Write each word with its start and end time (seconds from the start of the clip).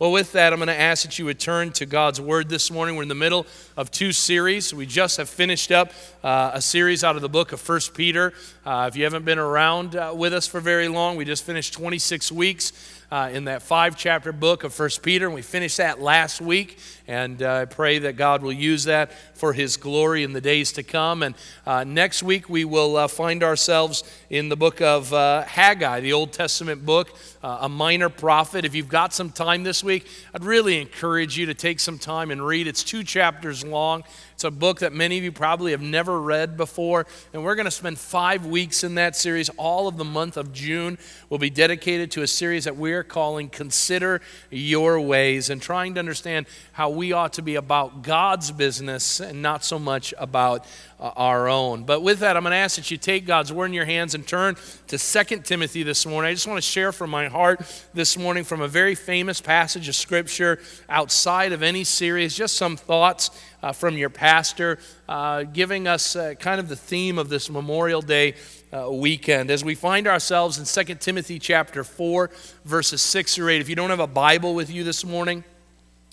Well, 0.00 0.12
with 0.12 0.30
that, 0.34 0.52
I'm 0.52 0.60
going 0.60 0.68
to 0.68 0.80
ask 0.80 1.02
that 1.02 1.18
you 1.18 1.24
would 1.24 1.40
turn 1.40 1.72
to 1.72 1.84
God's 1.84 2.20
Word 2.20 2.48
this 2.48 2.70
morning. 2.70 2.94
We're 2.94 3.02
in 3.02 3.08
the 3.08 3.16
middle 3.16 3.48
of 3.76 3.90
two 3.90 4.12
series. 4.12 4.72
We 4.72 4.86
just 4.86 5.16
have 5.16 5.28
finished 5.28 5.72
up 5.72 5.92
uh, 6.22 6.52
a 6.54 6.62
series 6.62 7.02
out 7.02 7.16
of 7.16 7.22
the 7.22 7.28
book 7.28 7.50
of 7.50 7.60
First 7.60 7.94
Peter. 7.94 8.32
Uh, 8.64 8.86
if 8.88 8.94
you 8.94 9.02
haven't 9.02 9.24
been 9.24 9.40
around 9.40 9.96
uh, 9.96 10.12
with 10.14 10.32
us 10.32 10.46
for 10.46 10.60
very 10.60 10.86
long, 10.86 11.16
we 11.16 11.24
just 11.24 11.42
finished 11.42 11.72
26 11.72 12.30
weeks 12.30 12.72
uh, 13.10 13.30
in 13.32 13.44
that 13.44 13.62
five 13.62 13.96
chapter 13.96 14.32
book 14.32 14.64
of 14.64 14.74
First 14.74 15.02
Peter, 15.02 15.26
and 15.26 15.34
we 15.34 15.42
finished 15.42 15.78
that 15.78 16.00
last 16.00 16.40
week. 16.40 16.78
And 17.06 17.42
uh, 17.42 17.60
I 17.62 17.64
pray 17.64 17.98
that 18.00 18.16
God 18.16 18.42
will 18.42 18.52
use 18.52 18.84
that 18.84 19.12
for 19.34 19.54
His 19.54 19.78
glory 19.78 20.24
in 20.24 20.34
the 20.34 20.40
days 20.42 20.72
to 20.72 20.82
come. 20.82 21.22
And 21.22 21.34
uh, 21.66 21.84
next 21.84 22.22
week, 22.22 22.50
we 22.50 22.66
will 22.66 22.98
uh, 22.98 23.08
find 23.08 23.42
ourselves 23.42 24.04
in 24.28 24.50
the 24.50 24.56
book 24.56 24.82
of 24.82 25.12
uh, 25.14 25.42
Haggai, 25.44 26.00
the 26.00 26.12
Old 26.12 26.32
Testament 26.32 26.84
book, 26.84 27.16
a 27.42 27.68
minor 27.68 28.10
prophet. 28.10 28.64
If 28.64 28.74
you've 28.74 28.88
got 28.88 29.14
some 29.14 29.30
time 29.30 29.62
this 29.62 29.82
week, 29.82 30.06
I'd 30.34 30.44
really 30.44 30.78
encourage 30.78 31.38
you 31.38 31.46
to 31.46 31.54
take 31.54 31.80
some 31.80 31.98
time 31.98 32.30
and 32.30 32.44
read. 32.44 32.66
It's 32.66 32.84
two 32.84 33.04
chapters 33.04 33.64
long. 33.64 34.04
It's 34.38 34.44
a 34.44 34.52
book 34.52 34.78
that 34.78 34.92
many 34.92 35.18
of 35.18 35.24
you 35.24 35.32
probably 35.32 35.72
have 35.72 35.82
never 35.82 36.20
read 36.20 36.56
before, 36.56 37.06
and 37.32 37.42
we're 37.42 37.56
going 37.56 37.64
to 37.64 37.72
spend 37.72 37.98
five 37.98 38.46
weeks 38.46 38.84
in 38.84 38.94
that 38.94 39.16
series. 39.16 39.48
All 39.56 39.88
of 39.88 39.96
the 39.96 40.04
month 40.04 40.36
of 40.36 40.52
June 40.52 40.96
will 41.28 41.38
be 41.38 41.50
dedicated 41.50 42.12
to 42.12 42.22
a 42.22 42.28
series 42.28 42.62
that 42.62 42.76
we're 42.76 43.02
calling 43.02 43.48
Consider 43.48 44.20
Your 44.48 45.00
Ways 45.00 45.50
and 45.50 45.60
trying 45.60 45.94
to 45.94 45.98
understand 45.98 46.46
how 46.70 46.88
we 46.88 47.12
ought 47.12 47.32
to 47.32 47.42
be 47.42 47.56
about 47.56 48.02
God's 48.02 48.52
business 48.52 49.18
and 49.18 49.42
not 49.42 49.64
so 49.64 49.76
much 49.76 50.14
about 50.18 50.64
uh, 51.00 51.10
our 51.16 51.48
own. 51.48 51.82
But 51.82 52.02
with 52.02 52.20
that, 52.20 52.36
I'm 52.36 52.44
going 52.44 52.52
to 52.52 52.58
ask 52.58 52.76
that 52.76 52.92
you 52.92 52.96
take 52.96 53.26
God's 53.26 53.52
word 53.52 53.66
in 53.66 53.72
your 53.72 53.86
hands 53.86 54.14
and 54.14 54.24
turn 54.24 54.56
to 54.86 54.98
2 54.98 55.40
Timothy 55.40 55.82
this 55.82 56.06
morning. 56.06 56.30
I 56.30 56.34
just 56.34 56.46
want 56.46 56.58
to 56.58 56.68
share 56.68 56.92
from 56.92 57.10
my 57.10 57.26
heart 57.26 57.60
this 57.92 58.16
morning 58.16 58.44
from 58.44 58.60
a 58.60 58.68
very 58.68 58.94
famous 58.94 59.40
passage 59.40 59.88
of 59.88 59.96
Scripture 59.96 60.60
outside 60.88 61.52
of 61.52 61.64
any 61.64 61.82
series, 61.82 62.36
just 62.36 62.56
some 62.56 62.76
thoughts 62.76 63.30
uh, 63.62 63.72
from 63.72 63.96
your 63.96 64.10
pastor, 64.10 64.78
uh, 65.08 65.42
giving 65.42 65.88
us 65.88 66.16
uh, 66.16 66.34
kind 66.34 66.60
of 66.60 66.68
the 66.68 66.76
theme 66.76 67.18
of 67.18 67.28
this 67.28 67.50
Memorial 67.50 68.02
Day 68.02 68.34
uh, 68.72 68.90
weekend 68.90 69.50
as 69.50 69.64
we 69.64 69.74
find 69.74 70.06
ourselves 70.06 70.58
in 70.58 70.86
2 70.86 70.94
Timothy 70.96 71.38
chapter 71.38 71.84
4, 71.84 72.30
verses 72.64 73.02
6 73.02 73.38
or 73.38 73.50
8. 73.50 73.60
If 73.60 73.68
you 73.68 73.76
don't 73.76 73.90
have 73.90 74.00
a 74.00 74.06
Bible 74.06 74.54
with 74.54 74.70
you 74.70 74.84
this 74.84 75.04
morning, 75.04 75.44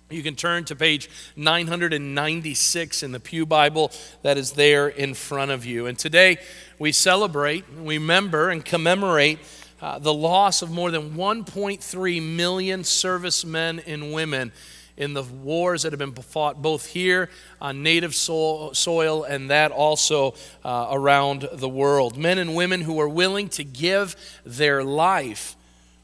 you 0.09 0.21
can 0.21 0.35
turn 0.35 0.65
to 0.65 0.75
page 0.75 1.09
996 1.35 3.03
in 3.03 3.11
the 3.11 3.19
Pew 3.19 3.45
Bible 3.45 3.91
that 4.21 4.37
is 4.37 4.51
there 4.51 4.87
in 4.87 5.15
front 5.15 5.49
of 5.51 5.65
you. 5.65 5.87
And 5.87 5.97
today 5.97 6.37
we 6.77 6.91
celebrate, 6.91 7.65
we 7.73 7.97
remember, 7.97 8.49
and 8.49 8.63
commemorate 8.63 9.39
uh, 9.81 9.99
the 9.99 10.13
loss 10.13 10.61
of 10.61 10.69
more 10.71 10.91
than 10.91 11.15
1.3 11.15 12.35
million 12.35 12.83
servicemen 12.83 13.79
and 13.81 14.13
women 14.13 14.51
in 14.97 15.13
the 15.13 15.23
wars 15.23 15.83
that 15.83 15.91
have 15.91 15.99
been 15.99 16.13
fought 16.13 16.61
both 16.61 16.87
here 16.87 17.29
on 17.59 17.83
native 17.83 18.15
soil 18.15 19.23
and 19.23 19.49
that 19.49 19.71
also 19.71 20.35
uh, 20.63 20.87
around 20.91 21.47
the 21.53 21.69
world. 21.69 22.17
Men 22.17 22.37
and 22.37 22.55
women 22.55 22.81
who 22.81 22.99
are 22.99 23.09
willing 23.09 23.49
to 23.49 23.63
give 23.63 24.15
their 24.45 24.83
life 24.83 25.55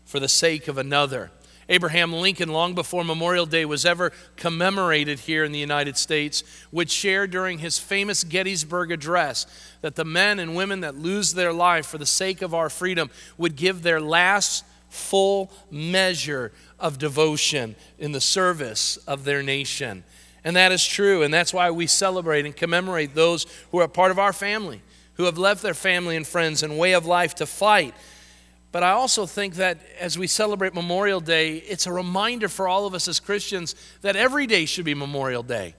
for 0.06 0.20
the 0.20 0.30
sake 0.30 0.67
of 0.67 0.78
another. 0.78 1.31
Abraham 1.70 2.11
Lincoln, 2.11 2.50
long 2.50 2.75
before 2.75 3.06
Memorial 3.06 3.45
Day 3.45 3.64
was 3.64 3.86
ever 3.86 4.11
commemorated 4.36 5.20
here 5.20 5.45
in 5.45 5.53
the 5.53 5.59
United 5.59 5.95
States, 5.95 6.44
would 6.70 6.92
share 6.92 7.28
during 7.28 7.59
his 7.59 7.80
famous 7.80 8.26
Gettysburg 8.26 8.92
Address 8.92 9.45
that 9.80 9.95
the 9.95 10.03
men 10.03 10.39
and 10.39 10.53
women 10.53 10.81
that 10.81 10.98
lose 10.98 11.33
their 11.33 11.53
life 11.53 11.86
for 11.86 11.98
the 11.98 12.05
sake 12.05 12.42
of 12.42 12.53
our 12.53 12.70
freedom 12.70 13.09
would 13.38 13.55
give 13.55 13.83
their 13.83 14.02
last 14.02 14.66
full 14.92 15.52
measure 15.72 16.52
of 16.80 17.00
devotion 17.00 17.75
in 17.97 18.11
the 18.11 18.22
service 18.22 18.98
of 19.08 19.23
their 19.23 19.42
nation. 19.42 20.03
And 20.44 20.56
that 20.56 20.72
is 20.72 20.86
true, 20.86 21.23
and 21.23 21.33
that's 21.33 21.53
why 21.53 21.72
we 21.72 21.88
celebrate 21.88 22.45
and 22.45 22.56
commemorate 22.56 23.16
those 23.16 23.45
who 23.72 23.80
are 23.80 23.88
part 23.88 24.11
of 24.11 24.20
our 24.20 24.33
family, 24.33 24.81
who 25.16 25.23
have 25.23 25.38
left 25.38 25.61
their 25.64 25.73
family 25.73 26.15
and 26.15 26.26
friends 26.26 26.64
and 26.64 26.77
way 26.77 26.93
of 26.93 27.05
life 27.05 27.36
to 27.36 27.45
fight 27.45 27.93
but 28.71 28.83
I 28.83 28.92
also 28.92 29.26
think 29.26 29.55
that 29.55 29.80
as 29.99 30.17
we 30.17 30.27
celebrate 30.27 30.73
Memorial 30.73 31.20
Day, 31.20 31.58
it's 31.58 31.88
a 31.88 31.92
reminder 31.92 32.48
for 32.48 32.67
all 32.67 32.86
of 32.86 32.94
us 32.94 33.08
as 33.08 33.20
Christians 33.20 33.76
that 34.02 34.15
every 34.15 34.48
day 34.48 34.65
should 34.65 34.86
be 34.86 34.94
Memorial 34.94 35.44
Day. 35.44 35.76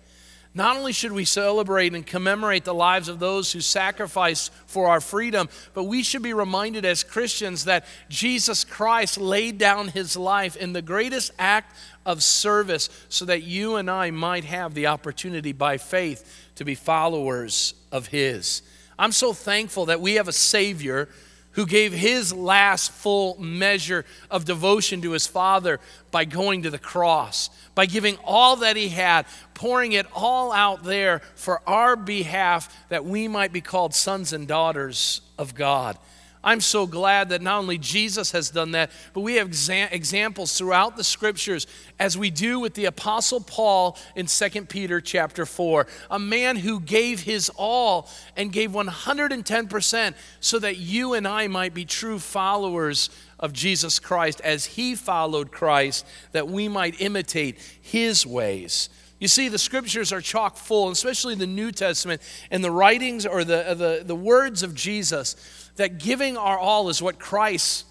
Not 0.54 0.76
only 0.76 0.92
should 0.92 1.12
we 1.12 1.24
celebrate 1.24 1.94
and 1.94 2.06
commemorate 2.06 2.64
the 2.64 2.74
lives 2.74 3.08
of 3.08 3.18
those 3.18 3.52
who 3.52 3.62
sacrificed 3.62 4.52
for 4.66 4.86
our 4.88 5.00
freedom, 5.00 5.48
but 5.72 5.84
we 5.84 6.02
should 6.02 6.22
be 6.22 6.34
reminded 6.34 6.84
as 6.84 7.02
Christians 7.02 7.64
that 7.64 7.86
Jesus 8.10 8.62
Christ 8.62 9.16
laid 9.16 9.56
down 9.56 9.88
his 9.88 10.14
life 10.14 10.54
in 10.56 10.74
the 10.74 10.82
greatest 10.82 11.32
act 11.38 11.74
of 12.04 12.22
service 12.22 12.90
so 13.08 13.24
that 13.24 13.44
you 13.44 13.76
and 13.76 13.90
I 13.90 14.10
might 14.10 14.44
have 14.44 14.74
the 14.74 14.88
opportunity 14.88 15.52
by 15.52 15.78
faith 15.78 16.50
to 16.56 16.66
be 16.66 16.74
followers 16.74 17.72
of 17.90 18.08
his. 18.08 18.60
I'm 18.98 19.12
so 19.12 19.32
thankful 19.32 19.86
that 19.86 20.02
we 20.02 20.14
have 20.14 20.28
a 20.28 20.32
Savior 20.32 21.08
who 21.52 21.66
gave 21.66 21.92
his 21.92 22.32
last 22.32 22.90
full 22.92 23.40
measure 23.40 24.04
of 24.30 24.44
devotion 24.44 25.02
to 25.02 25.12
his 25.12 25.26
Father 25.26 25.80
by 26.10 26.24
going 26.24 26.62
to 26.62 26.70
the 26.70 26.78
cross, 26.78 27.50
by 27.74 27.86
giving 27.86 28.16
all 28.24 28.56
that 28.56 28.76
he 28.76 28.88
had, 28.88 29.26
pouring 29.54 29.92
it 29.92 30.06
all 30.14 30.52
out 30.52 30.84
there 30.84 31.20
for 31.34 31.60
our 31.68 31.96
behalf 31.96 32.74
that 32.88 33.04
we 33.04 33.28
might 33.28 33.52
be 33.52 33.60
called 33.60 33.94
sons 33.94 34.32
and 34.32 34.48
daughters 34.48 35.20
of 35.38 35.54
God. 35.54 35.98
I'm 36.44 36.60
so 36.60 36.86
glad 36.86 37.28
that 37.28 37.40
not 37.40 37.58
only 37.58 37.78
Jesus 37.78 38.32
has 38.32 38.50
done 38.50 38.72
that, 38.72 38.90
but 39.14 39.20
we 39.20 39.36
have 39.36 39.48
exa- 39.48 39.92
examples 39.92 40.56
throughout 40.58 40.96
the 40.96 41.04
scriptures 41.04 41.66
as 42.00 42.18
we 42.18 42.30
do 42.30 42.58
with 42.58 42.74
the 42.74 42.86
apostle 42.86 43.40
Paul 43.40 43.96
in 44.16 44.26
2 44.26 44.66
Peter 44.66 45.00
chapter 45.00 45.46
4, 45.46 45.86
a 46.10 46.18
man 46.18 46.56
who 46.56 46.80
gave 46.80 47.20
his 47.20 47.50
all 47.56 48.08
and 48.36 48.52
gave 48.52 48.72
110% 48.72 50.14
so 50.40 50.58
that 50.58 50.78
you 50.78 51.14
and 51.14 51.28
I 51.28 51.46
might 51.46 51.74
be 51.74 51.84
true 51.84 52.18
followers 52.18 53.10
of 53.38 53.52
Jesus 53.52 54.00
Christ 54.00 54.40
as 54.40 54.66
he 54.66 54.96
followed 54.96 55.52
Christ, 55.52 56.04
that 56.32 56.48
we 56.48 56.68
might 56.68 57.00
imitate 57.00 57.58
his 57.80 58.26
ways. 58.26 58.88
You 59.22 59.28
see, 59.28 59.48
the 59.48 59.58
scriptures 59.58 60.12
are 60.12 60.20
chock 60.20 60.56
full, 60.56 60.90
especially 60.90 61.36
the 61.36 61.46
New 61.46 61.70
Testament, 61.70 62.20
and 62.50 62.64
the 62.64 62.72
writings 62.72 63.24
or 63.24 63.44
the, 63.44 63.74
the, 63.78 64.02
the 64.04 64.16
words 64.16 64.64
of 64.64 64.74
Jesus 64.74 65.61
that 65.76 65.98
giving 65.98 66.36
our 66.36 66.58
all 66.58 66.88
is 66.88 67.02
what 67.02 67.18
Christ 67.18 67.86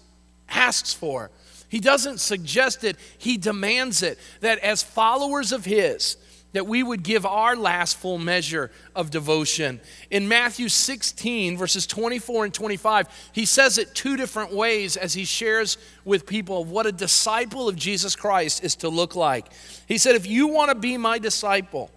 asks 0.48 0.92
for. 0.92 1.30
He 1.68 1.80
doesn't 1.80 2.18
suggest 2.18 2.84
it, 2.84 2.96
he 3.18 3.36
demands 3.36 4.02
it. 4.02 4.18
That 4.40 4.58
as 4.58 4.82
followers 4.82 5.52
of 5.52 5.64
his, 5.64 6.16
that 6.52 6.66
we 6.66 6.82
would 6.82 7.02
give 7.02 7.24
our 7.24 7.56
last 7.56 7.96
full 7.96 8.18
measure 8.18 8.70
of 8.94 9.10
devotion. 9.10 9.80
In 10.10 10.28
Matthew 10.28 10.68
16, 10.68 11.56
verses 11.56 11.86
24 11.86 12.44
and 12.44 12.54
25, 12.54 13.30
he 13.32 13.46
says 13.46 13.78
it 13.78 13.94
two 13.94 14.16
different 14.16 14.52
ways 14.52 14.96
as 14.96 15.14
he 15.14 15.24
shares 15.24 15.78
with 16.04 16.26
people 16.26 16.64
what 16.64 16.86
a 16.86 16.92
disciple 16.92 17.68
of 17.68 17.76
Jesus 17.76 18.14
Christ 18.14 18.62
is 18.62 18.76
to 18.76 18.88
look 18.88 19.16
like. 19.16 19.46
He 19.88 19.98
said, 19.98 20.14
If 20.14 20.26
you 20.26 20.48
want 20.48 20.70
to 20.70 20.74
be 20.74 20.98
my 20.98 21.18
disciple, 21.18 21.90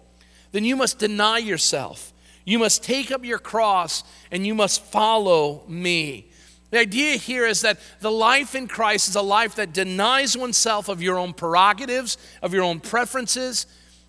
then 0.52 0.64
you 0.64 0.76
must 0.76 0.98
deny 0.98 1.38
yourself 1.38 2.14
you 2.46 2.58
must 2.60 2.82
take 2.82 3.10
up 3.10 3.24
your 3.24 3.38
cross 3.38 4.04
and 4.30 4.46
you 4.46 4.54
must 4.54 4.82
follow 4.84 5.64
me. 5.68 6.30
The 6.70 6.78
idea 6.78 7.16
here 7.16 7.44
is 7.44 7.60
that 7.62 7.78
the 8.00 8.10
life 8.10 8.54
in 8.54 8.68
Christ 8.68 9.08
is 9.08 9.16
a 9.16 9.22
life 9.22 9.56
that 9.56 9.72
denies 9.72 10.36
oneself 10.36 10.88
of 10.88 11.02
your 11.02 11.18
own 11.18 11.32
prerogatives, 11.32 12.16
of 12.42 12.54
your 12.54 12.62
own 12.62 12.80
preferences. 12.80 13.66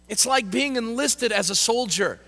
It's 0.07 0.25
like 0.25 0.49
being 0.49 0.75
enlisted 0.75 1.31
as 1.31 1.49
a 1.49 1.55
soldier. 1.55 2.19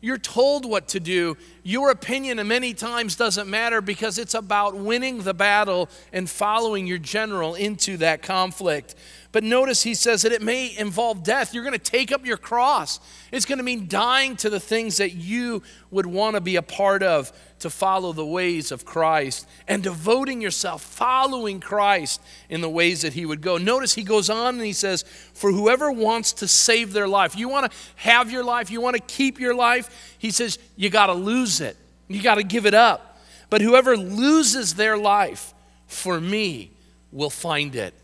You're 0.00 0.18
told 0.18 0.64
what 0.64 0.88
to 0.88 1.00
do. 1.00 1.36
Your 1.64 1.90
opinion, 1.90 2.46
many 2.46 2.72
times, 2.72 3.16
doesn't 3.16 3.48
matter 3.48 3.80
because 3.80 4.18
it's 4.18 4.34
about 4.34 4.76
winning 4.76 5.22
the 5.22 5.34
battle 5.34 5.90
and 6.12 6.30
following 6.30 6.86
your 6.86 6.98
general 6.98 7.54
into 7.56 7.96
that 7.98 8.22
conflict. 8.22 8.94
But 9.38 9.44
notice 9.44 9.84
he 9.84 9.94
says 9.94 10.22
that 10.22 10.32
it 10.32 10.42
may 10.42 10.76
involve 10.76 11.22
death. 11.22 11.54
You're 11.54 11.62
going 11.62 11.72
to 11.72 11.78
take 11.78 12.10
up 12.10 12.26
your 12.26 12.36
cross. 12.36 12.98
It's 13.30 13.46
going 13.46 13.58
to 13.58 13.62
mean 13.62 13.86
dying 13.86 14.34
to 14.38 14.50
the 14.50 14.58
things 14.58 14.96
that 14.96 15.14
you 15.14 15.62
would 15.92 16.06
want 16.06 16.34
to 16.34 16.40
be 16.40 16.56
a 16.56 16.62
part 16.62 17.04
of 17.04 17.30
to 17.60 17.70
follow 17.70 18.12
the 18.12 18.26
ways 18.26 18.72
of 18.72 18.84
Christ 18.84 19.46
and 19.68 19.80
devoting 19.80 20.40
yourself, 20.40 20.82
following 20.82 21.60
Christ 21.60 22.20
in 22.48 22.62
the 22.62 22.68
ways 22.68 23.02
that 23.02 23.12
he 23.12 23.24
would 23.26 23.40
go. 23.40 23.58
Notice 23.58 23.94
he 23.94 24.02
goes 24.02 24.28
on 24.28 24.56
and 24.56 24.64
he 24.64 24.72
says, 24.72 25.04
For 25.34 25.52
whoever 25.52 25.92
wants 25.92 26.32
to 26.32 26.48
save 26.48 26.92
their 26.92 27.06
life, 27.06 27.36
you 27.36 27.48
want 27.48 27.70
to 27.70 27.78
have 27.94 28.32
your 28.32 28.42
life, 28.42 28.72
you 28.72 28.80
want 28.80 28.96
to 28.96 29.02
keep 29.02 29.38
your 29.38 29.54
life, 29.54 30.16
he 30.18 30.32
says, 30.32 30.58
you 30.74 30.90
got 30.90 31.06
to 31.06 31.14
lose 31.14 31.60
it. 31.60 31.76
You 32.08 32.20
got 32.22 32.38
to 32.38 32.42
give 32.42 32.66
it 32.66 32.74
up. 32.74 33.20
But 33.50 33.60
whoever 33.60 33.96
loses 33.96 34.74
their 34.74 34.98
life 34.98 35.54
for 35.86 36.20
me 36.20 36.72
will 37.12 37.30
find 37.30 37.76
it. 37.76 37.94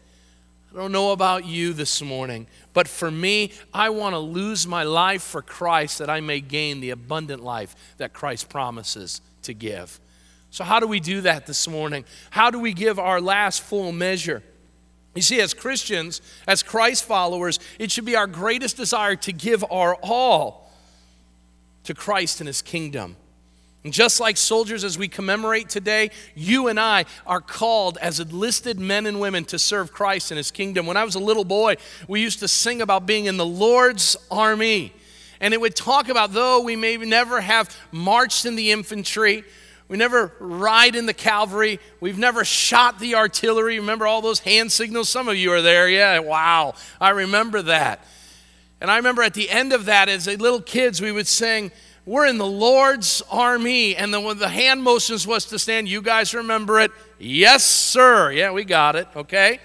I 0.75 0.77
don't 0.77 0.91
know 0.91 1.13
about 1.13 1.47
you 1.47 1.73
this 1.73 2.03
morning, 2.03 2.49
but 2.73 2.89
for 2.89 3.09
me, 3.09 3.53
I 3.73 3.91
want 3.91 4.15
to 4.15 4.19
lose 4.19 4.67
my 4.67 4.83
life 4.83 5.23
for 5.23 5.41
Christ 5.41 6.01
that 6.01 6.11
I 6.11 6.21
may 6.21 6.41
gain 6.41 6.81
the 6.81 6.91
abundant 6.91 7.45
life 7.45 7.77
that 7.99 8.13
Christ 8.13 8.49
promises 8.49 9.21
to 9.43 9.55
give. 9.55 10.01
So, 10.51 10.65
how 10.65 10.81
do 10.81 10.89
we 10.89 10.99
do 10.99 11.21
that 11.21 11.47
this 11.47 11.69
morning? 11.69 12.05
How 12.31 12.51
do 12.51 12.59
we 12.59 12.73
give 12.73 12.99
our 12.99 13.21
last 13.21 13.63
full 13.63 13.93
measure? 13.93 14.43
You 15.15 15.23
see, 15.23 15.41
as 15.41 15.55
Christians, 15.55 16.21
as 16.49 16.65
Christ 16.65 17.05
followers, 17.05 17.61
it 17.79 17.93
should 17.93 18.05
be 18.05 18.17
our 18.17 18.27
greatest 18.27 18.77
desire 18.77 19.15
to 19.15 19.33
give 19.33 19.65
our 19.71 19.95
all 20.03 20.73
to 21.85 21.95
Christ 21.95 22.41
and 22.41 22.49
his 22.49 22.63
kingdom. 22.63 23.15
And 23.85 23.93
just 23.93 24.19
like 24.19 24.39
soldiers, 24.39 24.83
as 24.83 24.97
we 24.97 25.09
commemorate 25.09 25.69
today, 25.69 26.11
you 26.35 26.69
and 26.69 26.81
I 26.81 27.05
are 27.27 27.43
called 27.43 27.99
as 28.01 28.19
enlisted 28.19 28.81
men 28.81 29.05
and 29.05 29.21
women 29.21 29.45
to 29.47 29.59
serve 29.59 29.93
Christ 29.93 30.31
and 30.31 30.39
his 30.39 30.51
kingdom. 30.51 30.87
When 30.87 30.97
I 30.97 31.05
was 31.05 31.15
a 31.15 31.21
little 31.21 31.45
boy, 31.45 31.77
we 32.09 32.23
used 32.23 32.41
to 32.41 32.49
sing 32.49 32.81
about 32.81 33.05
being 33.05 33.27
in 33.27 33.37
the 33.37 33.45
Lord's 33.45 34.17
army. 34.31 34.95
And 35.39 35.53
it 35.53 35.61
would 35.61 35.77
talk 35.77 36.09
about 36.09 36.33
though 36.33 36.63
we 36.63 36.77
may 36.77 36.97
never 36.97 37.43
have 37.43 37.77
marched 37.93 38.47
in 38.47 38.57
the 38.57 38.73
infantry, 38.73 39.45
we 39.87 39.99
never 39.99 40.33
ride 40.39 40.97
in 40.97 41.05
the 41.05 41.15
cavalry. 41.15 41.79
We've 42.01 42.19
never 42.19 42.45
shot 42.45 42.99
the 42.99 43.17
artillery. 43.17 43.79
Remember 43.79 44.07
all 44.07 44.23
those 44.23 44.41
hand 44.41 44.73
signals? 44.73 45.11
Some 45.11 45.29
of 45.29 45.37
you 45.37 45.53
are 45.53 45.61
there. 45.61 45.89
Yeah, 45.91 46.21
wow. 46.21 46.75
I 47.01 47.11
remember 47.11 47.61
that. 47.63 48.03
And 48.81 48.91
I 48.91 48.97
remember 48.97 49.23
at 49.23 49.35
the 49.35 49.51
end 49.51 49.73
of 49.73 49.85
that, 49.85 50.09
as 50.09 50.27
little 50.27 50.63
kids, 50.63 51.03
we 51.03 51.13
would 51.13 51.27
sing, 51.27 51.71
We're 52.07 52.27
in 52.27 52.39
the 52.39 52.47
Lord's 52.47 53.23
army. 53.31 53.97
And 53.97 54.13
the, 54.13 54.35
the 54.35 54.49
hand 54.49 54.83
motions 54.83 55.27
was 55.27 55.47
to 55.47 55.59
stand. 55.59 55.89
You 55.89 56.03
guys 56.03 56.35
remember 56.35 56.81
it? 56.81 56.91
Yes, 57.19 57.65
sir. 57.65 58.31
Yeah, 58.33 58.53
we 58.53 58.65
got 58.65 58.97
it. 58.97 59.09
Okay. 59.17 59.61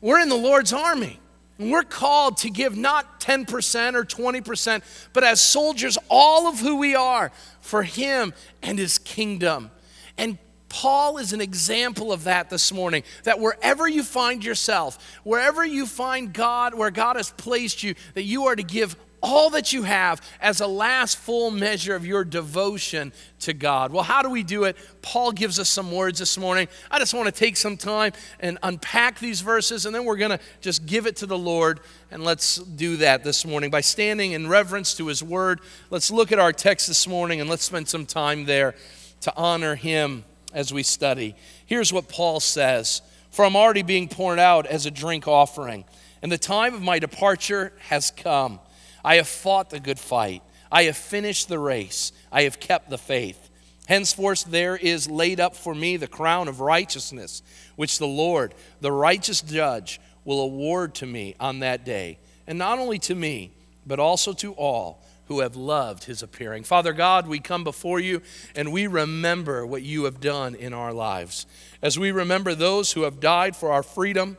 We're 0.00 0.20
in 0.20 0.28
the 0.28 0.36
Lord's 0.36 0.72
army. 0.72 1.20
And 1.58 1.70
we're 1.70 1.84
called 1.84 2.38
to 2.38 2.50
give 2.50 2.76
not 2.76 3.20
10% 3.20 3.94
or 3.94 4.04
20%, 4.04 4.82
but 5.12 5.22
as 5.22 5.40
soldiers, 5.40 5.96
all 6.08 6.48
of 6.48 6.58
who 6.58 6.76
we 6.76 6.96
are 6.96 7.30
for 7.60 7.84
Him 7.84 8.34
and 8.62 8.76
His 8.76 8.98
kingdom. 8.98 9.70
And 10.18 10.36
Paul 10.68 11.18
is 11.18 11.32
an 11.32 11.40
example 11.40 12.12
of 12.12 12.24
that 12.24 12.50
this 12.50 12.72
morning. 12.72 13.04
That 13.22 13.38
wherever 13.38 13.86
you 13.86 14.02
find 14.02 14.44
yourself, 14.44 14.98
wherever 15.22 15.64
you 15.64 15.86
find 15.86 16.32
God, 16.32 16.74
where 16.74 16.90
God 16.90 17.14
has 17.14 17.30
placed 17.30 17.84
you, 17.84 17.94
that 18.14 18.24
you 18.24 18.46
are 18.46 18.56
to 18.56 18.64
give 18.64 18.96
all 19.24 19.50
that 19.50 19.72
you 19.72 19.82
have 19.84 20.20
as 20.38 20.60
a 20.60 20.66
last 20.66 21.16
full 21.16 21.50
measure 21.50 21.96
of 21.96 22.04
your 22.04 22.24
devotion 22.24 23.12
to 23.40 23.54
God. 23.54 23.90
Well, 23.90 24.02
how 24.02 24.20
do 24.20 24.28
we 24.28 24.42
do 24.42 24.64
it? 24.64 24.76
Paul 25.00 25.32
gives 25.32 25.58
us 25.58 25.70
some 25.70 25.90
words 25.90 26.18
this 26.18 26.36
morning. 26.36 26.68
I 26.90 26.98
just 26.98 27.14
want 27.14 27.26
to 27.26 27.32
take 27.32 27.56
some 27.56 27.78
time 27.78 28.12
and 28.38 28.58
unpack 28.62 29.18
these 29.18 29.40
verses, 29.40 29.86
and 29.86 29.94
then 29.94 30.04
we're 30.04 30.18
going 30.18 30.32
to 30.32 30.40
just 30.60 30.84
give 30.84 31.06
it 31.06 31.16
to 31.16 31.26
the 31.26 31.38
Lord. 31.38 31.80
And 32.10 32.22
let's 32.22 32.56
do 32.56 32.98
that 32.98 33.24
this 33.24 33.46
morning 33.46 33.70
by 33.70 33.80
standing 33.80 34.32
in 34.32 34.46
reverence 34.46 34.94
to 34.96 35.06
his 35.06 35.22
word. 35.22 35.60
Let's 35.88 36.10
look 36.10 36.30
at 36.30 36.38
our 36.38 36.52
text 36.52 36.86
this 36.86 37.08
morning 37.08 37.40
and 37.40 37.48
let's 37.48 37.64
spend 37.64 37.88
some 37.88 38.04
time 38.04 38.44
there 38.44 38.74
to 39.22 39.32
honor 39.36 39.74
him 39.74 40.24
as 40.52 40.72
we 40.72 40.82
study. 40.82 41.34
Here's 41.64 41.92
what 41.94 42.08
Paul 42.10 42.40
says 42.40 43.00
For 43.30 43.46
I'm 43.46 43.56
already 43.56 43.82
being 43.82 44.06
poured 44.06 44.38
out 44.38 44.66
as 44.66 44.84
a 44.84 44.90
drink 44.90 45.26
offering, 45.26 45.86
and 46.20 46.30
the 46.30 46.38
time 46.38 46.74
of 46.74 46.82
my 46.82 46.98
departure 46.98 47.72
has 47.88 48.10
come. 48.10 48.60
I 49.04 49.16
have 49.16 49.28
fought 49.28 49.70
the 49.70 49.80
good 49.80 49.98
fight. 49.98 50.42
I 50.72 50.84
have 50.84 50.96
finished 50.96 51.48
the 51.48 51.58
race. 51.58 52.12
I 52.32 52.42
have 52.42 52.58
kept 52.58 52.90
the 52.90 52.98
faith. 52.98 53.50
Henceforth, 53.86 54.44
there 54.44 54.76
is 54.76 55.10
laid 55.10 55.40
up 55.40 55.54
for 55.54 55.74
me 55.74 55.96
the 55.96 56.06
crown 56.06 56.48
of 56.48 56.60
righteousness, 56.60 57.42
which 57.76 57.98
the 57.98 58.06
Lord, 58.06 58.54
the 58.80 58.92
righteous 58.92 59.42
judge, 59.42 60.00
will 60.24 60.40
award 60.40 60.94
to 60.96 61.06
me 61.06 61.34
on 61.38 61.58
that 61.58 61.84
day. 61.84 62.18
And 62.46 62.58
not 62.58 62.78
only 62.78 62.98
to 63.00 63.14
me, 63.14 63.52
but 63.86 64.00
also 64.00 64.32
to 64.34 64.52
all 64.54 65.02
who 65.26 65.40
have 65.40 65.56
loved 65.56 66.04
his 66.04 66.22
appearing. 66.22 66.64
Father 66.64 66.92
God, 66.92 67.26
we 67.26 67.38
come 67.38 67.64
before 67.64 68.00
you 68.00 68.20
and 68.54 68.72
we 68.72 68.86
remember 68.86 69.66
what 69.66 69.82
you 69.82 70.04
have 70.04 70.20
done 70.20 70.54
in 70.54 70.74
our 70.74 70.92
lives. 70.92 71.46
As 71.82 71.98
we 71.98 72.12
remember 72.12 72.54
those 72.54 72.92
who 72.92 73.02
have 73.02 73.20
died 73.20 73.56
for 73.56 73.72
our 73.72 73.82
freedom, 73.82 74.36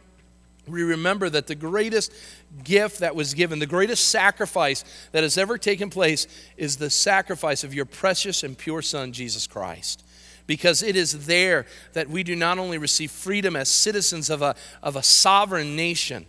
we 0.68 0.84
remember 0.84 1.30
that 1.30 1.48
the 1.48 1.56
greatest 1.56 2.12
gift 2.64 3.00
that 3.00 3.16
was 3.16 3.34
given, 3.34 3.60
the 3.60 3.66
greatest 3.66 4.10
sacrifice 4.10 4.84
that 5.12 5.24
has 5.24 5.38
ever 5.38 5.58
taken 5.58 5.90
place, 5.90 6.28
is 6.58 6.78
the 6.78 6.90
sacrifice 6.90 7.64
of 7.64 7.74
your 7.74 7.86
precious 7.86 8.44
and 8.44 8.58
pure 8.58 8.82
Son, 8.82 9.12
Jesus 9.12 9.48
Christ. 9.48 10.04
Because 10.48 10.84
it 10.84 10.96
is 10.96 11.26
there 11.26 11.66
that 11.94 12.10
we 12.10 12.24
do 12.24 12.36
not 12.36 12.60
only 12.60 12.78
receive 12.78 13.12
freedom 13.12 13.56
as 13.56 13.68
citizens 13.68 14.30
of 14.30 14.42
a, 14.42 14.56
of 14.84 14.96
a 14.96 15.04
sovereign 15.04 15.76
nation, 15.76 16.26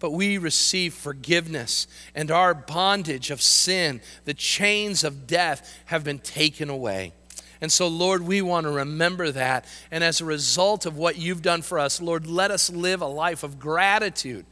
but 0.00 0.12
we 0.12 0.38
receive 0.38 0.94
forgiveness 0.94 1.86
and 2.14 2.30
our 2.30 2.54
bondage 2.54 3.30
of 3.30 3.42
sin, 3.42 4.00
the 4.26 4.34
chains 4.34 5.02
of 5.02 5.26
death 5.26 5.82
have 5.86 6.04
been 6.04 6.18
taken 6.18 6.68
away. 6.68 7.12
And 7.60 7.72
so, 7.72 7.88
Lord, 7.88 8.22
we 8.22 8.40
want 8.40 8.64
to 8.64 8.70
remember 8.70 9.32
that. 9.32 9.64
And 9.90 10.04
as 10.04 10.20
a 10.20 10.24
result 10.24 10.86
of 10.86 10.96
what 10.96 11.18
you've 11.18 11.42
done 11.42 11.62
for 11.62 11.78
us, 11.78 12.00
Lord, 12.00 12.26
let 12.26 12.50
us 12.52 12.70
live 12.70 13.02
a 13.02 13.06
life 13.06 13.42
of 13.42 13.58
gratitude 13.58 14.46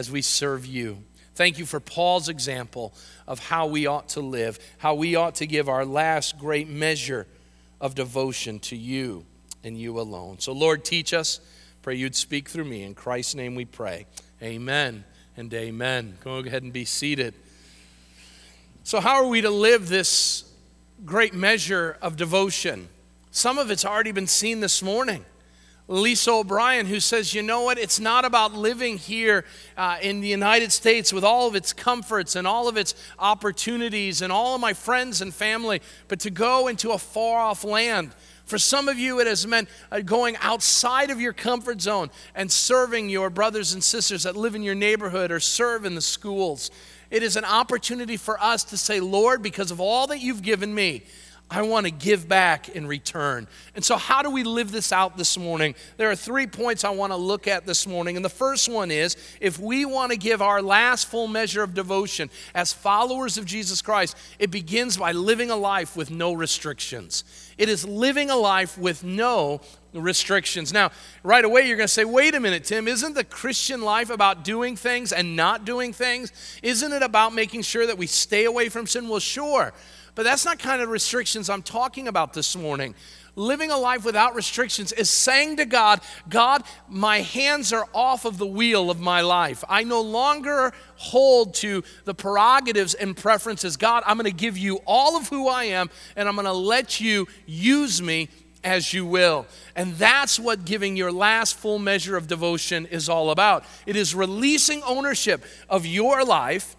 as 0.00 0.10
we 0.10 0.22
serve 0.22 0.64
you. 0.64 1.04
Thank 1.34 1.58
you 1.58 1.66
for 1.66 1.78
Paul's 1.78 2.30
example 2.30 2.94
of 3.26 3.38
how 3.38 3.66
we 3.66 3.86
ought 3.86 4.08
to 4.10 4.20
live, 4.20 4.58
how 4.78 4.94
we 4.94 5.14
ought 5.14 5.34
to 5.36 5.46
give 5.46 5.68
our 5.68 5.84
last 5.84 6.38
great 6.38 6.68
measure 6.68 7.26
of 7.82 7.94
devotion 7.94 8.60
to 8.60 8.76
you 8.76 9.26
and 9.62 9.78
you 9.78 10.00
alone. 10.00 10.38
So, 10.38 10.52
Lord, 10.52 10.86
teach 10.86 11.12
us. 11.12 11.38
Pray 11.82 11.96
you'd 11.96 12.16
speak 12.16 12.48
through 12.48 12.64
me. 12.64 12.82
In 12.82 12.94
Christ's 12.94 13.34
name 13.34 13.54
we 13.54 13.66
pray. 13.66 14.06
Amen 14.42 15.04
and 15.36 15.52
amen. 15.52 16.16
Go 16.24 16.38
ahead 16.38 16.62
and 16.62 16.72
be 16.72 16.86
seated. 16.86 17.34
So, 18.84 19.00
how 19.00 19.16
are 19.16 19.26
we 19.26 19.42
to 19.42 19.50
live 19.50 19.90
this 19.90 20.50
great 21.04 21.34
measure 21.34 21.98
of 22.02 22.16
devotion. 22.16 22.88
Some 23.30 23.58
of 23.58 23.70
it's 23.70 23.84
already 23.84 24.12
been 24.12 24.26
seen 24.26 24.60
this 24.60 24.82
morning. 24.82 25.24
Lisa 25.90 26.30
O'Brien, 26.30 26.86
who 26.86 27.00
says, 27.00 27.34
you 27.34 27.42
know 27.42 27.62
what, 27.62 27.76
it's 27.76 27.98
not 27.98 28.24
about 28.24 28.54
living 28.54 28.96
here 28.96 29.44
uh, 29.76 29.96
in 30.00 30.20
the 30.20 30.28
United 30.28 30.70
States 30.70 31.12
with 31.12 31.24
all 31.24 31.48
of 31.48 31.56
its 31.56 31.72
comforts 31.72 32.36
and 32.36 32.46
all 32.46 32.68
of 32.68 32.76
its 32.76 32.94
opportunities 33.18 34.22
and 34.22 34.32
all 34.32 34.54
of 34.54 34.60
my 34.60 34.72
friends 34.72 35.20
and 35.20 35.34
family, 35.34 35.82
but 36.06 36.20
to 36.20 36.30
go 36.30 36.68
into 36.68 36.92
a 36.92 36.98
far 36.98 37.40
off 37.40 37.64
land. 37.64 38.12
For 38.44 38.56
some 38.56 38.88
of 38.88 39.00
you, 39.00 39.18
it 39.18 39.26
has 39.26 39.44
meant 39.48 39.68
uh, 39.90 39.98
going 40.00 40.36
outside 40.36 41.10
of 41.10 41.20
your 41.20 41.32
comfort 41.32 41.80
zone 41.80 42.10
and 42.36 42.52
serving 42.52 43.08
your 43.08 43.28
brothers 43.28 43.72
and 43.72 43.82
sisters 43.82 44.22
that 44.22 44.36
live 44.36 44.54
in 44.54 44.62
your 44.62 44.76
neighborhood 44.76 45.32
or 45.32 45.40
serve 45.40 45.84
in 45.84 45.96
the 45.96 46.00
schools. 46.00 46.70
It 47.10 47.24
is 47.24 47.34
an 47.34 47.44
opportunity 47.44 48.16
for 48.16 48.40
us 48.40 48.62
to 48.64 48.76
say, 48.76 49.00
Lord, 49.00 49.42
because 49.42 49.72
of 49.72 49.80
all 49.80 50.06
that 50.06 50.20
you've 50.20 50.42
given 50.42 50.72
me, 50.72 51.02
I 51.50 51.62
want 51.62 51.86
to 51.86 51.90
give 51.90 52.28
back 52.28 52.68
in 52.68 52.86
return. 52.86 53.48
And 53.74 53.84
so, 53.84 53.96
how 53.96 54.22
do 54.22 54.30
we 54.30 54.44
live 54.44 54.70
this 54.70 54.92
out 54.92 55.16
this 55.16 55.36
morning? 55.36 55.74
There 55.96 56.08
are 56.08 56.14
three 56.14 56.46
points 56.46 56.84
I 56.84 56.90
want 56.90 57.12
to 57.12 57.16
look 57.16 57.48
at 57.48 57.66
this 57.66 57.88
morning. 57.88 58.14
And 58.14 58.24
the 58.24 58.28
first 58.28 58.68
one 58.68 58.92
is 58.92 59.16
if 59.40 59.58
we 59.58 59.84
want 59.84 60.12
to 60.12 60.16
give 60.18 60.40
our 60.40 60.62
last 60.62 61.08
full 61.08 61.26
measure 61.26 61.64
of 61.64 61.74
devotion 61.74 62.30
as 62.54 62.72
followers 62.72 63.36
of 63.36 63.46
Jesus 63.46 63.82
Christ, 63.82 64.16
it 64.38 64.52
begins 64.52 64.96
by 64.96 65.10
living 65.10 65.50
a 65.50 65.56
life 65.56 65.96
with 65.96 66.10
no 66.10 66.32
restrictions. 66.32 67.24
It 67.58 67.68
is 67.68 67.84
living 67.84 68.30
a 68.30 68.36
life 68.36 68.78
with 68.78 69.02
no 69.02 69.60
restrictions. 69.92 70.72
Now, 70.72 70.92
right 71.24 71.44
away, 71.44 71.66
you're 71.66 71.76
going 71.76 71.88
to 71.88 71.92
say, 71.92 72.04
wait 72.04 72.34
a 72.34 72.40
minute, 72.40 72.64
Tim, 72.64 72.86
isn't 72.86 73.14
the 73.14 73.24
Christian 73.24 73.82
life 73.82 74.08
about 74.08 74.44
doing 74.44 74.76
things 74.76 75.12
and 75.12 75.34
not 75.36 75.64
doing 75.64 75.92
things? 75.92 76.32
Isn't 76.62 76.92
it 76.92 77.02
about 77.02 77.34
making 77.34 77.62
sure 77.62 77.86
that 77.86 77.98
we 77.98 78.06
stay 78.06 78.44
away 78.44 78.68
from 78.68 78.86
sin? 78.86 79.08
Well, 79.08 79.18
sure. 79.18 79.72
But 80.14 80.24
that's 80.24 80.44
not 80.44 80.58
kind 80.58 80.82
of 80.82 80.88
restrictions 80.88 81.48
I'm 81.48 81.62
talking 81.62 82.08
about 82.08 82.32
this 82.32 82.56
morning. 82.56 82.94
Living 83.36 83.70
a 83.70 83.76
life 83.76 84.04
without 84.04 84.34
restrictions 84.34 84.92
is 84.92 85.08
saying 85.08 85.56
to 85.58 85.64
God, 85.64 86.00
God, 86.28 86.64
my 86.88 87.20
hands 87.20 87.72
are 87.72 87.86
off 87.94 88.24
of 88.24 88.38
the 88.38 88.46
wheel 88.46 88.90
of 88.90 89.00
my 89.00 89.20
life. 89.20 89.62
I 89.68 89.84
no 89.84 90.00
longer 90.00 90.72
hold 90.96 91.54
to 91.54 91.84
the 92.04 92.14
prerogatives 92.14 92.94
and 92.94 93.16
preferences. 93.16 93.76
God, 93.76 94.02
I'm 94.04 94.16
going 94.16 94.30
to 94.30 94.36
give 94.36 94.58
you 94.58 94.80
all 94.84 95.16
of 95.16 95.28
who 95.28 95.48
I 95.48 95.64
am, 95.64 95.90
and 96.16 96.28
I'm 96.28 96.34
going 96.34 96.46
to 96.46 96.52
let 96.52 97.00
you 97.00 97.28
use 97.46 98.02
me 98.02 98.28
as 98.64 98.92
you 98.92 99.06
will. 99.06 99.46
And 99.76 99.94
that's 99.94 100.38
what 100.38 100.64
giving 100.64 100.96
your 100.96 101.12
last 101.12 101.56
full 101.56 101.78
measure 101.78 102.16
of 102.16 102.26
devotion 102.26 102.86
is 102.86 103.08
all 103.08 103.30
about. 103.30 103.64
It 103.86 103.96
is 103.96 104.14
releasing 104.14 104.82
ownership 104.82 105.44
of 105.68 105.86
your 105.86 106.24
life 106.24 106.76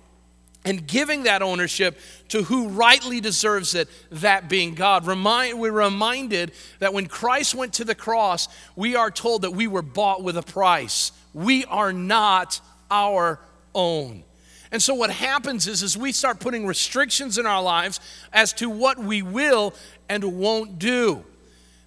and 0.64 0.86
giving 0.86 1.24
that 1.24 1.42
ownership 1.42 1.98
to 2.30 2.44
who 2.44 2.68
rightly 2.70 3.20
deserves 3.20 3.74
it, 3.74 3.88
that 4.12 4.48
being 4.48 4.76
God. 4.76 5.08
Remind, 5.08 5.60
we're 5.60 5.72
reminded 5.72 6.52
that 6.80 6.94
when 6.94 7.08
Christ 7.08 7.56
went 7.56 7.74
to 7.74 7.84
the 7.84 7.96
cross, 7.96 8.48
we 8.76 8.96
are 8.96 9.10
told 9.10 9.42
that 9.42 9.52
we 9.52 9.68
were 9.68 9.82
bought 9.82 10.24
with 10.24 10.38
a 10.38 10.44
price. 10.44 11.12
We 11.34 11.66
are 11.66 11.92
not 11.92 12.62
our 12.92 13.40
own. 13.74 14.24
And 14.72 14.82
so 14.82 14.94
what 14.94 15.10
happens 15.10 15.68
is, 15.68 15.84
is 15.84 15.98
we 15.98 16.12
start 16.12 16.40
putting 16.40 16.66
restrictions 16.66 17.38
in 17.38 17.46
our 17.46 17.62
lives 17.62 18.00
as 18.32 18.54
to 18.54 18.70
what 18.70 18.98
we 18.98 19.22
will 19.22 19.74
and 20.08 20.24
won't 20.40 20.80
do. 20.80 21.26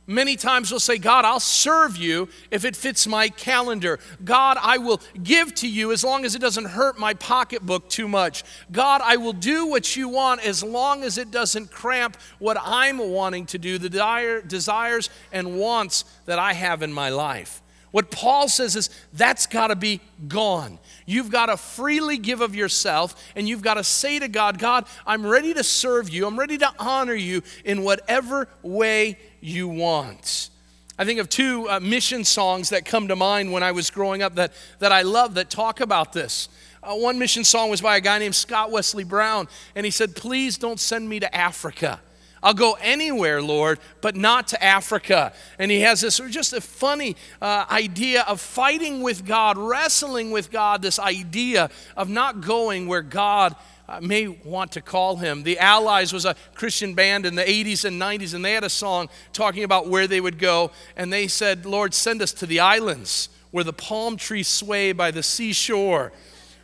Many 0.07 0.37
times 0.37 0.71
we'll 0.71 0.81
say, 0.81 0.99
God, 0.99 1.25
I'll 1.25 1.41
serve 1.41 1.97
you 1.97 2.29
if 2.51 2.67
it 2.67 2.77
fits 2.77 3.07
my 3.07 3.31
calendar. 3.31 3.99
God, 4.23 4.59
I 4.61 4.77
will 4.77 5.01
give 5.23 5.55
to 5.57 5.69
you 5.69 5.93
as 5.93 6.05
long 6.05 6.27
as 6.27 6.35
it 6.35 6.41
doesn't 6.41 6.67
hurt 6.67 6.99
my 6.99 7.15
pocketbook 7.15 7.89
too 7.89 8.07
much. 8.07 8.45
God, 8.71 9.01
I 9.03 9.17
will 9.17 9.33
do 9.33 9.67
what 9.67 9.97
you 9.97 10.11
want 10.11 10.45
as 10.45 10.63
long 10.63 11.03
as 11.03 11.17
it 11.17 11.31
doesn't 11.31 11.71
cramp 11.71 12.19
what 12.39 12.59
I'm 12.63 12.99
wanting 12.99 13.47
to 13.47 13.59
do, 13.59 13.79
the 13.79 14.43
desires 14.47 15.11
and 15.33 15.59
wants 15.59 16.05
that 16.27 16.39
I 16.39 16.53
have 16.53 16.83
in 16.83 16.93
my 16.93 17.09
life. 17.09 17.63
What 17.95 18.11
Paul 18.11 18.49
says 18.49 18.75
is 18.75 18.91
that's 19.13 19.47
got 19.47 19.69
to 19.69 19.77
be 19.77 20.01
gone. 20.27 20.81
You've 21.07 21.31
got 21.31 21.47
to 21.47 21.57
freely 21.57 22.19
give 22.19 22.41
of 22.41 22.57
yourself, 22.57 23.15
and 23.37 23.49
you've 23.49 23.63
got 23.63 23.75
to 23.75 23.85
say 23.85 24.19
to 24.19 24.27
God, 24.27 24.59
God, 24.59 24.87
I'm 25.07 25.25
ready 25.25 25.55
to 25.55 25.63
serve 25.63 26.11
you. 26.11 26.27
I'm 26.27 26.37
ready 26.37 26.59
to 26.59 26.73
honor 26.81 27.15
you 27.15 27.43
in 27.65 27.85
whatever 27.85 28.49
way 28.65 29.17
you 29.41 29.69
want. 29.69 30.51
I 30.99 31.05
think 31.05 31.21
of 31.21 31.29
two 31.29 31.71
uh, 31.71 31.79
mission 31.79 32.25
songs 32.25 32.71
that 32.71 32.85
come 32.85 33.07
to 33.07 33.15
mind 33.15 33.53
when 33.53 33.63
I 33.63 33.71
was 33.71 33.91
growing 33.91 34.23
up 34.23 34.35
that, 34.35 34.55
that 34.81 34.91
I 34.91 35.03
love 35.03 35.35
that 35.35 35.49
talk 35.49 35.79
about 35.79 36.13
this. 36.13 36.49
Uh, 36.83 36.97
one 36.97 37.17
mission 37.17 37.45
song 37.45 37.71
was 37.71 37.81
by 37.81 37.97
a 37.97 38.01
guy 38.01 38.19
named 38.19 38.35
Scott 38.35 38.73
Wesley 38.73 39.05
Brown, 39.05 39.47
and 39.77 39.85
he 39.85 39.93
said, 39.93 40.17
Please 40.17 40.59
don't 40.59 40.81
send 40.81 41.09
me 41.09 41.21
to 41.21 41.33
Africa. 41.33 42.01
I'll 42.45 42.53
go 42.53 42.77
anywhere, 42.83 43.41
Lord, 43.41 43.79
but 44.03 44.17
not 44.17 44.49
to 44.49 44.63
Africa. 44.63 45.33
And 45.59 45.71
he 45.71 45.81
has 45.81 46.03
this 46.03 46.19
just 46.29 46.53
a 46.53 46.61
funny 46.61 47.17
uh, 47.41 47.65
idea 47.71 48.23
of 48.29 48.39
fighting 48.39 49.01
with 49.01 49.25
God, 49.25 49.57
wrestling 49.57 50.31
with 50.31 50.53
God, 50.53 50.83
this 50.83 50.99
idea 50.99 51.71
of 51.97 52.11
not 52.11 52.43
going 52.43 52.87
where 52.87 53.01
God 53.01 53.57
uh, 53.89 54.01
may 54.03 54.29
want 54.29 54.73
to 54.73 54.83
call 54.83 55.17
him. 55.17 55.43
The 55.43 55.59
Allies 55.59 56.13
was 56.13 56.27
a 56.27 56.37
Christian 56.55 56.93
band 56.93 57.25
in 57.25 57.35
the 57.35 57.43
80s 57.43 57.87
and 57.87 58.01
90s, 58.01 58.35
and 58.35 58.45
they 58.45 58.53
had 58.53 58.63
a 58.63 58.69
song 58.69 59.09
talking 59.33 59.65
about 59.65 59.89
where 59.89 60.07
they 60.07 60.21
would 60.21 60.39
go. 60.39 60.71
And 60.99 61.11
they 61.11 61.29
said, 61.29 61.65
Lord, 61.65 61.95
send 61.95 62.21
us 62.21 62.35
to 62.35 62.47
the 62.47 62.61
islands 62.61 63.31
where 63.53 63.65
the 63.65 63.73
palm 63.73 64.19
trees 64.19 64.49
sway 64.49 64.93
by 64.93 65.11
the 65.11 65.23
seashore 65.23 66.13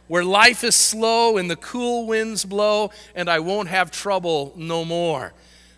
where 0.08 0.24
life 0.24 0.64
is 0.64 0.74
slow 0.74 1.38
and 1.38 1.48
the 1.48 1.54
cool 1.54 2.04
winds 2.04 2.44
blow, 2.44 2.90
and 3.14 3.30
I 3.30 3.38
won't 3.38 3.68
have 3.68 3.92
trouble 3.92 4.52
no 4.56 4.84
more. 4.84 5.32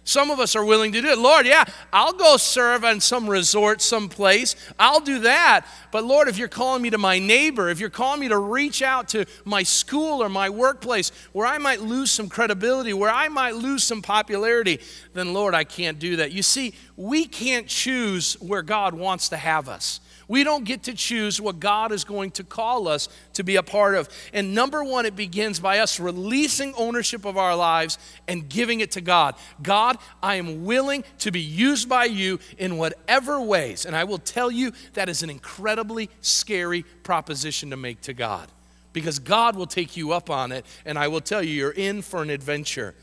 Some 0.05 0.31
of 0.33 0.41
us 0.41 0.57
are 0.57 0.65
willing 0.65 0.91
to 0.93 1.01
do 1.01 1.09
it. 1.09 1.19
Lord, 1.19 1.47
yeah, 1.47 1.65
I'll 1.93 2.13
go 2.13 2.37
serve 2.37 2.85
on 2.85 3.01
some 3.01 3.31
resort 3.31 3.81
someplace. 3.81 4.57
I'll 4.77 5.01
do 5.01 5.21
that. 5.21 5.65
But 5.93 6.03
Lord, 6.03 6.27
if 6.27 6.39
you're 6.39 6.49
calling 6.49 6.83
me 6.83 6.91
to 6.91 6.99
my 6.99 7.21
neighbor, 7.21 7.69
if 7.69 7.79
you're 7.79 7.89
calling 7.89 8.19
me 8.19 8.29
to 8.29 8.39
reach 8.39 8.83
out 8.83 9.09
to 9.11 9.27
my 9.45 9.63
school 9.63 10.21
or 10.21 10.29
my 10.29 10.51
workplace 10.51 11.13
where 11.33 11.47
I 11.47 11.59
might 11.59 11.83
lose 11.83 12.11
some 12.11 12.29
credibility, 12.29 12.93
where 12.93 13.11
I 13.11 13.29
might 13.29 13.55
lose 13.55 13.85
some 13.85 14.03
popularity, 14.03 14.81
then 15.15 15.33
Lord, 15.33 15.55
I 15.55 15.63
can't 15.63 16.01
do 16.01 16.17
that. 16.17 16.33
You 16.33 16.43
see, 16.43 16.75
we 16.97 17.25
can't 17.25 17.69
choose 17.69 18.35
where 18.41 18.63
God 18.63 18.95
wants 18.95 19.29
to 19.29 19.37
have 19.37 19.69
us. 19.69 20.01
We 20.33 20.45
don't 20.45 20.65
get 20.65 20.85
to 20.85 20.95
choose 20.95 21.43
what 21.43 21.61
God 21.61 21.93
is 21.93 22.05
going 22.05 22.31
to 22.31 22.43
call 22.43 22.89
us 22.89 23.11
to 23.35 23.45
be 23.45 23.57
a 23.57 23.63
part 23.63 23.95
of. 23.95 24.09
And 24.33 24.55
number 24.55 24.83
one, 24.83 25.05
it 25.05 25.15
begins 25.15 25.61
by 25.61 25.81
us 25.81 26.01
releasing 26.01 26.73
ownership 26.77 27.27
of 27.27 27.37
our 27.37 27.55
lives 27.55 27.99
and 28.27 28.49
giving 28.49 28.81
it 28.81 28.93
to 28.93 29.03
God. 29.03 29.35
God, 29.63 29.99
I 30.23 30.37
am 30.37 30.65
willing 30.65 31.05
to 31.19 31.31
be 31.31 31.43
used 31.43 31.87
by 31.87 32.07
you 32.07 32.41
in 32.57 32.79
whatever 32.79 33.43
ways. 33.43 33.85
And 33.85 33.95
I 33.95 34.05
will 34.05 34.17
tell 34.17 34.51
you 34.51 34.73
that 34.95 35.11
is 35.11 35.23
an 35.23 35.29
incredibly 35.29 36.09
scary 36.23 36.85
proposition 37.03 37.69
to 37.69 37.77
make 37.77 38.01
to 38.01 38.15
God 38.15 38.49
because 38.95 39.19
God 39.19 39.55
will 39.55 39.67
take 39.67 39.99
you 39.99 40.13
up 40.13 40.31
on 40.31 40.51
it. 40.51 40.65
And 40.87 40.99
I 40.99 41.09
will 41.09 41.21
tell 41.21 41.43
you, 41.43 41.53
you're 41.53 41.73
in 41.73 42.01
for 42.01 42.23
an 42.23 42.31
adventure. 42.31 42.95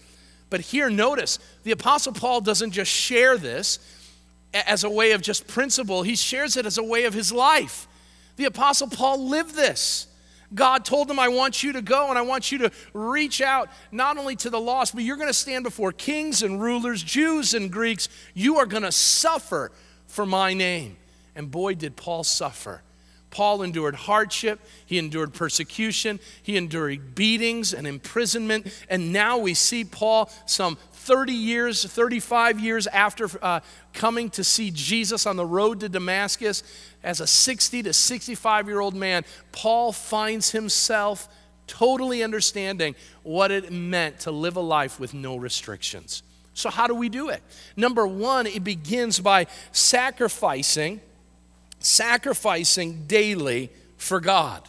But 0.49 0.61
here, 0.61 0.89
notice 0.89 1.37
the 1.61 1.73
Apostle 1.73 2.13
Paul 2.13 2.41
doesn't 2.41 2.71
just 2.71 2.89
share 2.89 3.37
this 3.37 3.77
as 4.53 4.83
a 4.83 4.89
way 4.89 5.11
of 5.11 5.21
just 5.21 5.47
principle, 5.47 6.03
he 6.03 6.15
shares 6.15 6.57
it 6.57 6.65
as 6.65 6.77
a 6.77 6.83
way 6.83 7.05
of 7.05 7.13
his 7.13 7.31
life. 7.31 7.87
The 8.35 8.45
Apostle 8.45 8.87
Paul 8.87 9.29
lived 9.29 9.55
this. 9.55 10.07
God 10.53 10.83
told 10.83 11.09
him, 11.11 11.19
I 11.19 11.27
want 11.27 11.61
you 11.61 11.73
to 11.73 11.81
go 11.81 12.09
and 12.09 12.17
I 12.17 12.23
want 12.23 12.51
you 12.51 12.57
to 12.59 12.71
reach 12.93 13.39
out 13.41 13.69
not 13.91 14.17
only 14.17 14.35
to 14.37 14.49
the 14.49 14.59
lost, 14.59 14.95
but 14.95 15.03
you're 15.03 15.17
going 15.17 15.27
to 15.27 15.33
stand 15.33 15.63
before 15.63 15.91
kings 15.91 16.41
and 16.41 16.61
rulers, 16.61 17.03
Jews 17.03 17.53
and 17.53 17.71
Greeks. 17.71 18.09
You 18.33 18.57
are 18.57 18.65
going 18.65 18.83
to 18.83 18.91
suffer 18.91 19.71
for 20.07 20.25
my 20.25 20.53
name. 20.53 20.97
And 21.35 21.51
boy, 21.51 21.75
did 21.75 21.95
Paul 21.95 22.23
suffer. 22.23 22.81
Paul 23.29 23.61
endured 23.61 23.93
hardship, 23.93 24.59
he 24.87 24.97
endured 24.97 25.33
persecution, 25.33 26.19
he 26.41 26.57
endured 26.57 27.13
beatings 27.13 27.73
and 27.73 27.85
imprisonment. 27.85 28.67
And 28.89 29.13
now 29.13 29.37
we 29.37 29.53
see 29.53 29.83
Paul, 29.85 30.31
some 30.47 30.77
30 30.99 31.33
years, 31.33 31.85
35 31.85 32.59
years 32.59 32.85
after 32.87 33.29
uh, 33.41 33.61
coming 33.93 34.29
to 34.31 34.43
see 34.43 34.69
Jesus 34.69 35.25
on 35.25 35.37
the 35.37 35.45
road 35.45 35.79
to 35.79 35.89
Damascus, 35.89 36.61
as 37.03 37.21
a 37.21 37.27
60 37.27 37.83
to 37.83 37.93
65 37.93 38.67
year 38.67 38.79
old 38.81 38.95
man, 38.95 39.23
Paul 39.51 39.93
finds 39.93 40.51
himself 40.51 41.29
totally 41.67 42.21
understanding 42.21 42.95
what 43.23 43.49
it 43.49 43.71
meant 43.71 44.19
to 44.21 44.31
live 44.31 44.57
a 44.57 44.61
life 44.61 44.99
with 44.99 45.13
no 45.13 45.37
restrictions. 45.37 46.21
So, 46.53 46.69
how 46.69 46.87
do 46.87 46.95
we 46.95 47.07
do 47.07 47.29
it? 47.29 47.41
Number 47.77 48.05
one, 48.05 48.45
it 48.45 48.65
begins 48.65 49.19
by 49.19 49.47
sacrificing, 49.71 50.99
sacrificing 51.79 53.05
daily 53.07 53.71
for 53.95 54.19
God. 54.19 54.67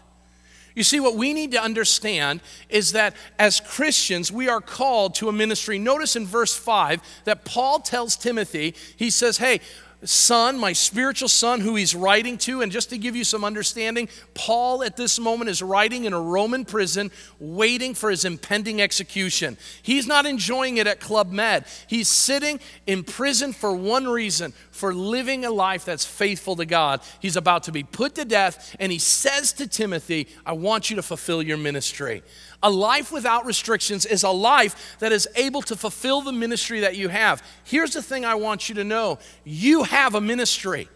You 0.75 0.83
see, 0.83 1.01
what 1.01 1.17
we 1.17 1.33
need 1.33 1.53
to 1.53 1.63
understand 1.63 2.41
is 2.69 2.93
that 2.93 3.15
as 3.39 3.61
Christians, 3.61 4.31
we 4.31 4.49
are 4.49 4.61
called 4.61 5.15
to 5.17 5.29
a 5.29 5.33
ministry. 5.33 5.79
Notice 5.79 6.17
in 6.17 6.27
verse 6.27 6.55
5 6.57 7.01
that 7.25 7.45
Paul 7.45 7.81
tells 7.81 8.17
Timothy, 8.17 8.75
he 8.97 9.11
says, 9.11 9.39
Hey, 9.39 9.61
son, 10.05 10.59
my 10.59 10.73
spiritual 10.73 11.29
son, 11.29 11.61
who 11.61 11.77
he's 11.77 11.95
writing 11.95 12.39
to. 12.39 12.63
And 12.63 12.73
just 12.73 12.91
to 12.91 12.99
give 12.99 13.17
you 13.17 13.25
some 13.25 13.45
understanding, 13.45 14.09
Paul 14.35 14.83
at 14.83 14.97
this 14.97 15.19
moment 15.19 15.51
is 15.51 15.63
writing 15.63 16.05
in 16.05 16.13
a 16.13 16.21
Roman 16.21 16.65
prison, 16.65 17.11
waiting 17.39 17.95
for 17.95 18.11
his 18.11 18.25
impending 18.25 18.81
execution. 18.81 19.59
He's 19.83 20.07
not 20.07 20.27
enjoying 20.27 20.79
it 20.79 20.87
at 20.87 21.01
Club 21.01 21.31
Med. 21.31 21.67
He's 21.87 22.09
sitting 22.09 22.61
in 22.87 23.05
prison 23.05 23.53
for 23.53 23.73
one 23.73 24.07
reason 24.07 24.53
for 24.71 24.95
living 24.95 25.45
a 25.45 25.51
life 25.51 25.85
that's 25.85 26.07
faithful 26.07 26.57
to 26.57 26.65
God. 26.65 27.01
He's 27.21 27.37
about 27.37 27.65
to 27.65 27.73
be 27.73 27.83
put 27.83 28.15
to 28.15 28.25
death, 28.25 28.75
and 28.81 28.91
he 28.91 28.99
says 28.99 29.53
to 29.55 29.67
Timothy, 29.67 30.29
I 30.47 30.53
want 30.53 30.89
you 30.89 30.97
to 30.97 31.03
fulfill 31.03 31.43
your 31.43 31.59
ministry. 31.59 32.23
A 32.63 32.71
life 32.71 33.11
without 33.11 33.47
restrictions 33.47 34.05
is 34.05 34.23
a 34.23 34.31
life 34.31 34.97
that 34.99 35.13
is 35.13 35.27
able 35.35 35.63
to 35.63 35.77
fulfill 35.77 36.21
the 36.21 36.33
ministry 36.33 36.81
that 36.81 36.97
you 36.97 37.09
have. 37.09 37.43
Here's 37.65 37.95
the 37.95 38.03
thing 38.03 38.25
I 38.25 38.35
want 38.35 38.69
you 38.69 38.75
to 38.77 38.85
know 38.85 39.19
you 39.45 39.85
have 39.85 40.15
a 40.15 40.21
ministry. 40.21 40.89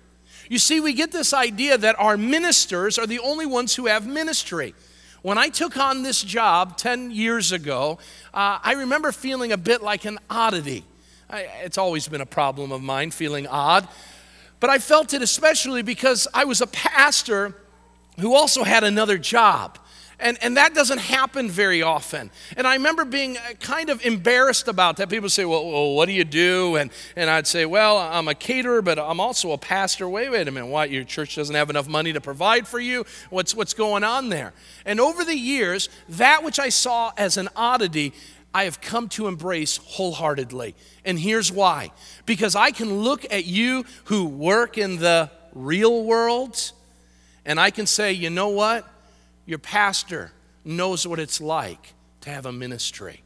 You 0.49 0.59
see, 0.59 0.81
we 0.81 0.93
get 0.93 1.11
this 1.11 1.33
idea 1.33 1.79
that 1.79 1.99
our 1.99 2.19
ministers 2.19 2.99
are 2.99 3.07
the 3.07 3.19
only 3.21 3.47
ones 3.47 3.75
who 3.75 3.87
have 3.87 4.07
ministry. 4.07 4.75
When 5.23 5.39
I 5.39 5.49
took 5.49 5.79
on 5.79 6.03
this 6.03 6.23
job 6.23 6.77
10 6.77 7.11
years 7.11 7.51
ago, 7.51 7.99
uh, 8.35 8.59
I 8.63 8.75
remember 8.75 9.11
feeling 9.11 9.53
a 9.53 9.57
bit 9.57 9.83
like 9.83 10.05
an 10.05 10.19
oddity. 10.29 10.85
I, 11.31 11.49
it's 11.63 11.79
always 11.79 12.07
been 12.09 12.21
a 12.21 12.27
problem 12.27 12.73
of 12.73 12.83
mine, 12.83 13.11
feeling 13.11 13.47
odd. 13.47 13.89
But 14.61 14.69
I 14.69 14.79
felt 14.79 15.15
it 15.15 15.23
especially 15.23 15.81
because 15.81 16.29
I 16.35 16.45
was 16.45 16.61
a 16.61 16.67
pastor 16.67 17.55
who 18.21 18.35
also 18.35 18.65
had 18.65 18.85
another 18.85 19.17
job. 19.17 19.79
And, 20.21 20.39
and 20.43 20.57
that 20.57 20.75
doesn't 20.75 20.99
happen 20.99 21.51
very 21.51 21.83
often. 21.83 22.31
And 22.57 22.67
I 22.67 22.75
remember 22.75 23.05
being 23.05 23.37
uh, 23.37 23.41
kind 23.61 23.91
of 23.91 24.05
embarrassed 24.05 24.69
about 24.69 24.97
that. 24.99 25.09
People 25.09 25.29
say, 25.29 25.45
well, 25.45 25.69
well, 25.69 25.95
what 25.95 26.07
do 26.07 26.13
you 26.13 26.25
do? 26.25 26.77
And, 26.77 26.91
and 27.17 27.29
I'd 27.29 27.47
say, 27.47 27.67
well, 27.67 27.99
I'm 27.99 28.29
a 28.29 28.35
caterer, 28.35 28.81
but 28.81 28.99
I'm 28.99 29.19
also 29.19 29.53
a 29.53 29.59
pastor. 29.59 30.09
Wait, 30.09 30.31
wait 30.31 30.47
a 30.47 30.51
minute. 30.53 30.69
What? 30.69 30.91
Your 30.91 31.05
church 31.05 31.35
doesn't 31.35 31.55
have 31.55 31.69
enough 31.69 31.89
money 31.89 32.13
to 32.13 32.21
provide 32.21 32.69
for 32.69 32.79
you? 32.79 33.05
What's, 33.31 33.55
what's 33.55 33.75
going 33.75 34.05
on 34.05 34.29
there? 34.29 34.53
And 34.87 35.01
over 35.01 35.25
the 35.25 35.37
years, 35.37 35.89
that 36.11 36.45
which 36.45 36.61
I 36.61 36.69
saw 36.69 37.13
as 37.17 37.37
an 37.37 37.49
oddity, 37.57 38.13
I 38.55 38.65
have 38.65 38.81
come 38.81 39.09
to 39.11 39.27
embrace 39.27 39.79
wholeheartedly. 39.79 40.77
And 41.05 41.19
here's 41.19 41.51
why 41.51 41.91
because 42.25 42.55
I 42.55 42.71
can 42.71 43.01
look 43.01 43.25
at 43.33 43.47
you 43.47 43.85
who 44.05 44.27
work 44.27 44.79
in 44.79 44.99
the 44.99 45.31
real 45.55 46.05
world, 46.05 46.73
and 47.45 47.59
I 47.59 47.71
can 47.71 47.87
say, 47.87 48.13
you 48.13 48.31
know 48.31 48.49
what? 48.49 48.89
Your 49.47 49.59
pastor 49.59 50.33
knows 50.65 51.07
what 51.07 51.19
it's 51.19 51.41
like 51.41 51.95
to 52.23 52.31
have 52.31 52.47
a 52.47 52.53
ministry, 52.53 53.23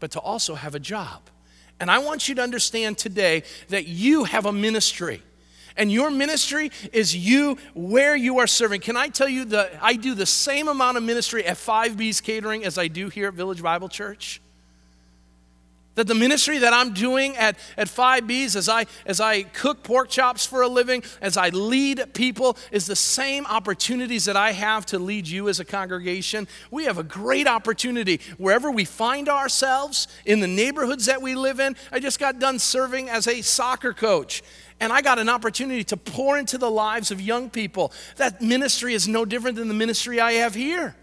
but 0.00 0.10
to 0.12 0.20
also 0.20 0.54
have 0.54 0.74
a 0.74 0.80
job. 0.80 1.22
And 1.78 1.90
I 1.90 1.98
want 1.98 2.28
you 2.28 2.34
to 2.36 2.42
understand 2.42 2.96
today 2.96 3.42
that 3.68 3.86
you 3.86 4.24
have 4.24 4.46
a 4.46 4.52
ministry. 4.52 5.22
And 5.76 5.92
your 5.92 6.10
ministry 6.10 6.70
is 6.92 7.14
you 7.14 7.58
where 7.74 8.16
you 8.16 8.38
are 8.38 8.46
serving. 8.46 8.80
Can 8.80 8.96
I 8.96 9.08
tell 9.08 9.28
you 9.28 9.44
that 9.46 9.78
I 9.82 9.94
do 9.94 10.14
the 10.14 10.24
same 10.24 10.68
amount 10.68 10.96
of 10.96 11.02
ministry 11.02 11.44
at 11.44 11.58
5B's 11.58 12.22
Catering 12.22 12.64
as 12.64 12.78
I 12.78 12.88
do 12.88 13.10
here 13.10 13.28
at 13.28 13.34
Village 13.34 13.62
Bible 13.62 13.90
Church? 13.90 14.40
That 15.96 16.06
the 16.06 16.14
ministry 16.14 16.58
that 16.58 16.72
I'm 16.72 16.94
doing 16.94 17.36
at, 17.36 17.58
at 17.76 17.88
5B's 17.88 18.54
as 18.54 18.68
I, 18.68 18.86
as 19.04 19.20
I 19.20 19.42
cook 19.42 19.82
pork 19.82 20.08
chops 20.08 20.46
for 20.46 20.62
a 20.62 20.68
living, 20.68 21.02
as 21.20 21.36
I 21.36 21.48
lead 21.48 22.14
people, 22.14 22.56
is 22.70 22.86
the 22.86 22.94
same 22.94 23.44
opportunities 23.46 24.26
that 24.26 24.36
I 24.36 24.52
have 24.52 24.86
to 24.86 24.98
lead 24.98 25.26
you 25.26 25.48
as 25.48 25.58
a 25.58 25.64
congregation. 25.64 26.46
We 26.70 26.84
have 26.84 26.98
a 26.98 27.02
great 27.02 27.46
opportunity 27.46 28.20
wherever 28.38 28.70
we 28.70 28.84
find 28.84 29.28
ourselves, 29.28 30.06
in 30.24 30.40
the 30.40 30.46
neighborhoods 30.46 31.06
that 31.06 31.20
we 31.20 31.34
live 31.34 31.60
in. 31.60 31.76
I 31.90 31.98
just 31.98 32.20
got 32.20 32.38
done 32.38 32.58
serving 32.58 33.08
as 33.08 33.26
a 33.26 33.42
soccer 33.42 33.92
coach. 33.92 34.42
And 34.80 34.92
I 34.92 35.00
got 35.00 35.18
an 35.18 35.28
opportunity 35.28 35.84
to 35.84 35.96
pour 35.96 36.36
into 36.36 36.58
the 36.58 36.70
lives 36.70 37.10
of 37.10 37.20
young 37.20 37.48
people. 37.48 37.92
That 38.16 38.42
ministry 38.42 38.92
is 38.92 39.08
no 39.08 39.24
different 39.24 39.56
than 39.56 39.68
the 39.68 39.74
ministry 39.74 40.20
I 40.20 40.32
have 40.32 40.54
here. 40.54 40.94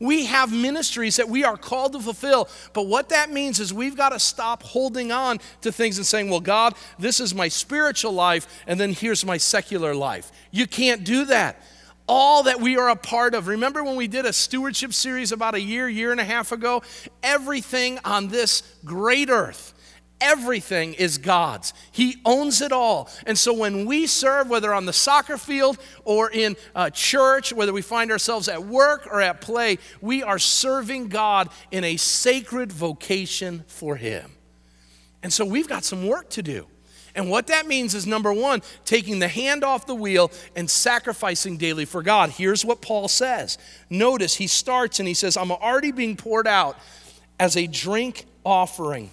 We 0.00 0.26
have 0.26 0.52
ministries 0.52 1.16
that 1.16 1.28
we 1.28 1.44
are 1.44 1.56
called 1.56 1.92
to 1.94 2.00
fulfill. 2.00 2.48
But 2.72 2.86
what 2.86 3.08
that 3.08 3.30
means 3.30 3.58
is 3.58 3.74
we've 3.74 3.96
got 3.96 4.10
to 4.10 4.20
stop 4.20 4.62
holding 4.62 5.10
on 5.10 5.40
to 5.62 5.72
things 5.72 5.98
and 5.98 6.06
saying, 6.06 6.30
well, 6.30 6.40
God, 6.40 6.74
this 6.98 7.18
is 7.20 7.34
my 7.34 7.48
spiritual 7.48 8.12
life, 8.12 8.46
and 8.66 8.78
then 8.78 8.92
here's 8.92 9.24
my 9.24 9.36
secular 9.36 9.94
life. 9.94 10.30
You 10.50 10.66
can't 10.66 11.04
do 11.04 11.24
that. 11.26 11.60
All 12.06 12.44
that 12.44 12.60
we 12.60 12.78
are 12.78 12.88
a 12.88 12.96
part 12.96 13.34
of. 13.34 13.48
Remember 13.48 13.84
when 13.84 13.96
we 13.96 14.08
did 14.08 14.24
a 14.24 14.32
stewardship 14.32 14.94
series 14.94 15.30
about 15.30 15.54
a 15.54 15.60
year, 15.60 15.88
year 15.88 16.10
and 16.10 16.20
a 16.20 16.24
half 16.24 16.52
ago? 16.52 16.82
Everything 17.22 17.98
on 18.04 18.28
this 18.28 18.62
great 18.84 19.28
earth 19.28 19.74
Everything 20.20 20.94
is 20.94 21.18
God's. 21.18 21.72
He 21.92 22.16
owns 22.24 22.60
it 22.60 22.72
all. 22.72 23.08
And 23.26 23.38
so 23.38 23.52
when 23.52 23.86
we 23.86 24.06
serve, 24.06 24.50
whether 24.50 24.74
on 24.74 24.84
the 24.84 24.92
soccer 24.92 25.38
field 25.38 25.78
or 26.04 26.30
in 26.30 26.56
a 26.74 26.90
church, 26.90 27.52
whether 27.52 27.72
we 27.72 27.82
find 27.82 28.10
ourselves 28.10 28.48
at 28.48 28.64
work 28.64 29.06
or 29.06 29.20
at 29.20 29.40
play, 29.40 29.78
we 30.00 30.22
are 30.22 30.38
serving 30.38 31.08
God 31.08 31.50
in 31.70 31.84
a 31.84 31.96
sacred 31.96 32.72
vocation 32.72 33.64
for 33.68 33.96
Him. 33.96 34.32
And 35.22 35.32
so 35.32 35.44
we've 35.44 35.68
got 35.68 35.84
some 35.84 36.06
work 36.06 36.30
to 36.30 36.42
do. 36.42 36.66
And 37.14 37.30
what 37.30 37.48
that 37.48 37.66
means 37.66 37.94
is 37.94 38.06
number 38.06 38.32
one, 38.32 38.62
taking 38.84 39.18
the 39.18 39.28
hand 39.28 39.64
off 39.64 39.86
the 39.86 39.94
wheel 39.94 40.30
and 40.54 40.68
sacrificing 40.68 41.56
daily 41.56 41.84
for 41.84 42.02
God. 42.02 42.30
Here's 42.30 42.64
what 42.64 42.80
Paul 42.80 43.08
says. 43.08 43.58
Notice 43.90 44.36
he 44.36 44.46
starts 44.46 45.00
and 45.00 45.08
he 45.08 45.14
says, 45.14 45.36
I'm 45.36 45.50
already 45.50 45.90
being 45.90 46.16
poured 46.16 46.46
out 46.46 46.76
as 47.40 47.56
a 47.56 47.66
drink 47.66 48.26
offering 48.44 49.10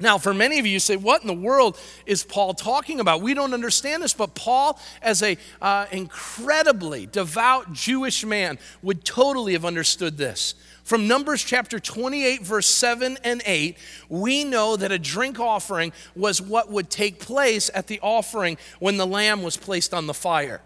now, 0.00 0.18
for 0.18 0.34
many 0.34 0.58
of 0.58 0.66
you, 0.66 0.72
you 0.72 0.80
say, 0.80 0.96
What 0.96 1.20
in 1.20 1.28
the 1.28 1.32
world 1.32 1.78
is 2.04 2.24
Paul 2.24 2.52
talking 2.54 2.98
about? 2.98 3.22
We 3.22 3.32
don't 3.32 3.54
understand 3.54 4.02
this, 4.02 4.12
but 4.12 4.34
Paul, 4.34 4.78
as 5.00 5.22
an 5.22 5.36
uh, 5.62 5.86
incredibly 5.92 7.06
devout 7.06 7.72
Jewish 7.72 8.24
man, 8.24 8.58
would 8.82 9.04
totally 9.04 9.52
have 9.52 9.64
understood 9.64 10.18
this. 10.18 10.56
From 10.82 11.06
Numbers 11.06 11.42
chapter 11.42 11.78
28, 11.78 12.42
verse 12.42 12.66
7 12.66 13.18
and 13.24 13.40
8, 13.46 13.78
we 14.08 14.44
know 14.44 14.76
that 14.76 14.90
a 14.92 14.98
drink 14.98 15.38
offering 15.38 15.92
was 16.16 16.42
what 16.42 16.70
would 16.70 16.90
take 16.90 17.20
place 17.20 17.70
at 17.72 17.86
the 17.86 18.00
offering 18.02 18.58
when 18.80 18.96
the 18.96 19.06
lamb 19.06 19.42
was 19.42 19.56
placed 19.56 19.94
on 19.94 20.06
the 20.06 20.12
fire 20.12 20.60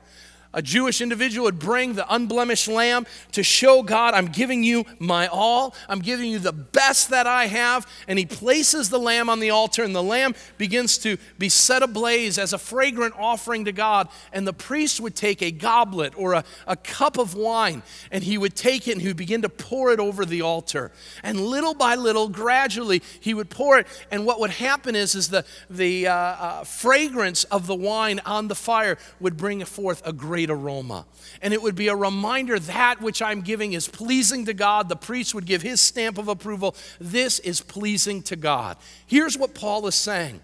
a 0.54 0.62
Jewish 0.62 1.00
individual 1.00 1.44
would 1.44 1.58
bring 1.58 1.94
the 1.94 2.12
unblemished 2.12 2.68
lamb 2.68 3.06
to 3.32 3.42
show 3.42 3.82
God, 3.82 4.14
I'm 4.14 4.28
giving 4.28 4.62
you 4.62 4.84
my 4.98 5.26
all. 5.26 5.74
I'm 5.88 6.00
giving 6.00 6.30
you 6.30 6.38
the 6.38 6.52
best 6.52 7.10
that 7.10 7.26
I 7.26 7.46
have. 7.46 7.86
And 8.08 8.18
he 8.18 8.24
places 8.24 8.88
the 8.88 8.98
lamb 8.98 9.28
on 9.28 9.40
the 9.40 9.50
altar, 9.50 9.84
and 9.84 9.94
the 9.94 10.02
lamb 10.02 10.34
begins 10.56 10.96
to 10.98 11.18
be 11.38 11.50
set 11.50 11.82
ablaze 11.82 12.38
as 12.38 12.54
a 12.54 12.58
fragrant 12.58 13.14
offering 13.18 13.66
to 13.66 13.72
God. 13.72 14.08
And 14.32 14.46
the 14.46 14.54
priest 14.54 15.00
would 15.00 15.14
take 15.14 15.42
a 15.42 15.50
goblet 15.50 16.14
or 16.16 16.32
a, 16.32 16.44
a 16.66 16.76
cup 16.76 17.18
of 17.18 17.34
wine, 17.34 17.82
and 18.10 18.24
he 18.24 18.38
would 18.38 18.56
take 18.56 18.88
it 18.88 18.92
and 18.92 19.02
he 19.02 19.08
would 19.08 19.16
begin 19.16 19.42
to 19.42 19.48
pour 19.50 19.92
it 19.92 20.00
over 20.00 20.24
the 20.24 20.42
altar. 20.42 20.92
And 21.22 21.40
little 21.40 21.74
by 21.74 21.94
little, 21.94 22.28
gradually, 22.28 23.02
he 23.20 23.34
would 23.34 23.50
pour 23.50 23.78
it. 23.78 23.86
And 24.10 24.24
what 24.24 24.40
would 24.40 24.50
happen 24.50 24.96
is, 24.96 25.14
is 25.14 25.28
the, 25.28 25.44
the 25.68 26.08
uh, 26.08 26.14
uh, 26.14 26.64
fragrance 26.64 27.44
of 27.44 27.66
the 27.66 27.74
wine 27.74 28.20
on 28.24 28.48
the 28.48 28.54
fire 28.54 28.96
would 29.20 29.36
bring 29.36 29.62
forth 29.64 30.02
a 30.06 30.12
great 30.12 30.37
great 30.38 30.50
aroma. 30.50 31.04
And 31.42 31.52
it 31.52 31.60
would 31.60 31.74
be 31.74 31.88
a 31.88 31.96
reminder 31.96 32.60
that 32.60 33.00
which 33.00 33.20
I'm 33.20 33.40
giving 33.40 33.72
is 33.72 33.88
pleasing 33.88 34.44
to 34.44 34.54
God. 34.54 34.88
The 34.88 34.94
priest 34.94 35.34
would 35.34 35.46
give 35.46 35.62
his 35.62 35.80
stamp 35.80 36.16
of 36.16 36.28
approval. 36.28 36.76
This 37.00 37.40
is 37.40 37.60
pleasing 37.60 38.22
to 38.22 38.36
God. 38.36 38.76
Here's 39.04 39.36
what 39.36 39.52
Paul 39.52 39.88
is 39.88 39.96
saying 39.96 40.40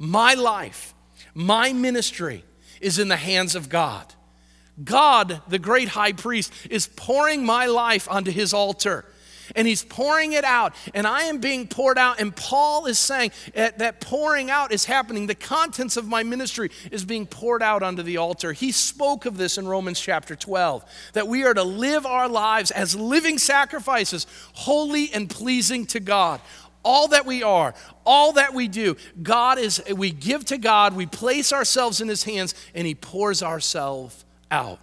My 0.00 0.34
life, 0.34 0.94
my 1.32 1.72
ministry 1.72 2.42
is 2.80 2.98
in 2.98 3.06
the 3.06 3.16
hands 3.16 3.54
of 3.54 3.68
God. 3.68 4.12
God, 4.82 5.40
the 5.46 5.60
great 5.60 5.88
high 5.88 6.12
priest, 6.12 6.52
is 6.68 6.88
pouring 6.88 7.46
my 7.46 7.66
life 7.66 8.10
onto 8.10 8.32
his 8.32 8.52
altar 8.52 9.04
and 9.54 9.66
he's 9.66 9.84
pouring 9.84 10.32
it 10.32 10.44
out, 10.44 10.74
and 10.94 11.06
I 11.06 11.24
am 11.24 11.38
being 11.38 11.68
poured 11.68 11.98
out. 11.98 12.20
And 12.20 12.34
Paul 12.34 12.86
is 12.86 12.98
saying 12.98 13.32
that 13.54 14.00
pouring 14.00 14.50
out 14.50 14.72
is 14.72 14.84
happening. 14.84 15.26
The 15.26 15.34
contents 15.34 15.96
of 15.96 16.06
my 16.06 16.22
ministry 16.22 16.70
is 16.90 17.04
being 17.04 17.26
poured 17.26 17.62
out 17.62 17.82
onto 17.82 18.02
the 18.02 18.16
altar. 18.16 18.52
He 18.52 18.72
spoke 18.72 19.26
of 19.26 19.36
this 19.36 19.58
in 19.58 19.68
Romans 19.68 20.00
chapter 20.00 20.34
12 20.34 20.84
that 21.12 21.28
we 21.28 21.44
are 21.44 21.54
to 21.54 21.64
live 21.64 22.06
our 22.06 22.28
lives 22.28 22.70
as 22.70 22.96
living 22.96 23.38
sacrifices, 23.38 24.26
holy 24.54 25.12
and 25.12 25.30
pleasing 25.30 25.86
to 25.86 26.00
God 26.00 26.40
all 26.86 27.08
that 27.08 27.26
we 27.26 27.42
are, 27.42 27.74
all 28.04 28.34
that 28.34 28.54
we 28.54 28.68
do, 28.68 28.96
God 29.20 29.58
is, 29.58 29.82
we 29.92 30.12
give 30.12 30.44
to 30.46 30.56
God, 30.56 30.94
we 30.94 31.04
place 31.04 31.52
ourselves 31.52 32.00
in 32.00 32.06
His 32.06 32.22
hands, 32.22 32.54
and 32.76 32.86
He 32.86 32.94
pours 32.94 33.42
ourselves 33.42 34.24
out. 34.52 34.78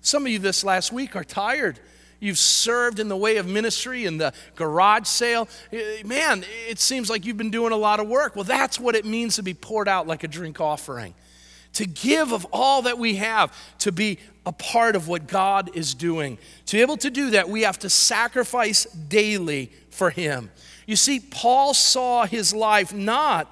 Some 0.00 0.24
of 0.26 0.32
you 0.32 0.38
this 0.38 0.62
last 0.62 0.92
week 0.92 1.16
are 1.16 1.24
tired. 1.24 1.80
You've 2.20 2.38
served 2.38 3.00
in 3.00 3.08
the 3.08 3.16
way 3.16 3.38
of 3.38 3.46
ministry 3.46 4.04
in 4.04 4.18
the 4.18 4.32
garage 4.54 5.06
sale. 5.06 5.48
Eh, 5.72 6.02
man, 6.04 6.44
it 6.68 6.78
seems 6.78 7.10
like 7.10 7.24
you've 7.24 7.38
been 7.38 7.50
doing 7.50 7.72
a 7.72 7.76
lot 7.76 7.98
of 7.98 8.08
work. 8.08 8.36
Well, 8.36 8.44
that's 8.44 8.78
what 8.78 8.94
it 8.94 9.04
means 9.04 9.36
to 9.36 9.42
be 9.42 9.54
poured 9.54 9.88
out 9.88 10.06
like 10.06 10.22
a 10.22 10.28
drink 10.28 10.60
offering. 10.60 11.14
To 11.74 11.86
give 11.86 12.32
of 12.32 12.46
all 12.52 12.82
that 12.82 12.98
we 12.98 13.16
have, 13.16 13.56
to 13.78 13.92
be 13.92 14.18
a 14.44 14.52
part 14.52 14.96
of 14.96 15.08
what 15.08 15.26
God 15.26 15.74
is 15.74 15.94
doing. 15.94 16.38
To 16.66 16.76
be 16.76 16.82
able 16.82 16.96
to 16.98 17.10
do 17.10 17.30
that, 17.30 17.48
we 17.48 17.62
have 17.62 17.78
to 17.80 17.90
sacrifice 17.90 18.84
daily 18.84 19.72
for 19.90 20.10
Him. 20.10 20.50
You 20.90 20.96
see, 20.96 21.20
Paul 21.20 21.72
saw 21.72 22.26
his 22.26 22.52
life 22.52 22.92
not 22.92 23.48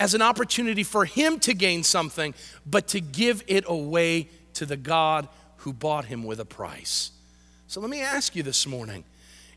as 0.00 0.14
an 0.14 0.20
opportunity 0.20 0.82
for 0.82 1.04
him 1.04 1.38
to 1.38 1.54
gain 1.54 1.84
something, 1.84 2.34
but 2.66 2.88
to 2.88 3.00
give 3.00 3.44
it 3.46 3.62
away 3.68 4.28
to 4.54 4.66
the 4.66 4.76
God 4.76 5.28
who 5.58 5.72
bought 5.72 6.06
him 6.06 6.24
with 6.24 6.40
a 6.40 6.44
price. 6.44 7.12
So 7.68 7.80
let 7.80 7.90
me 7.90 8.00
ask 8.00 8.36
you 8.36 8.42
this 8.42 8.66
morning 8.66 9.04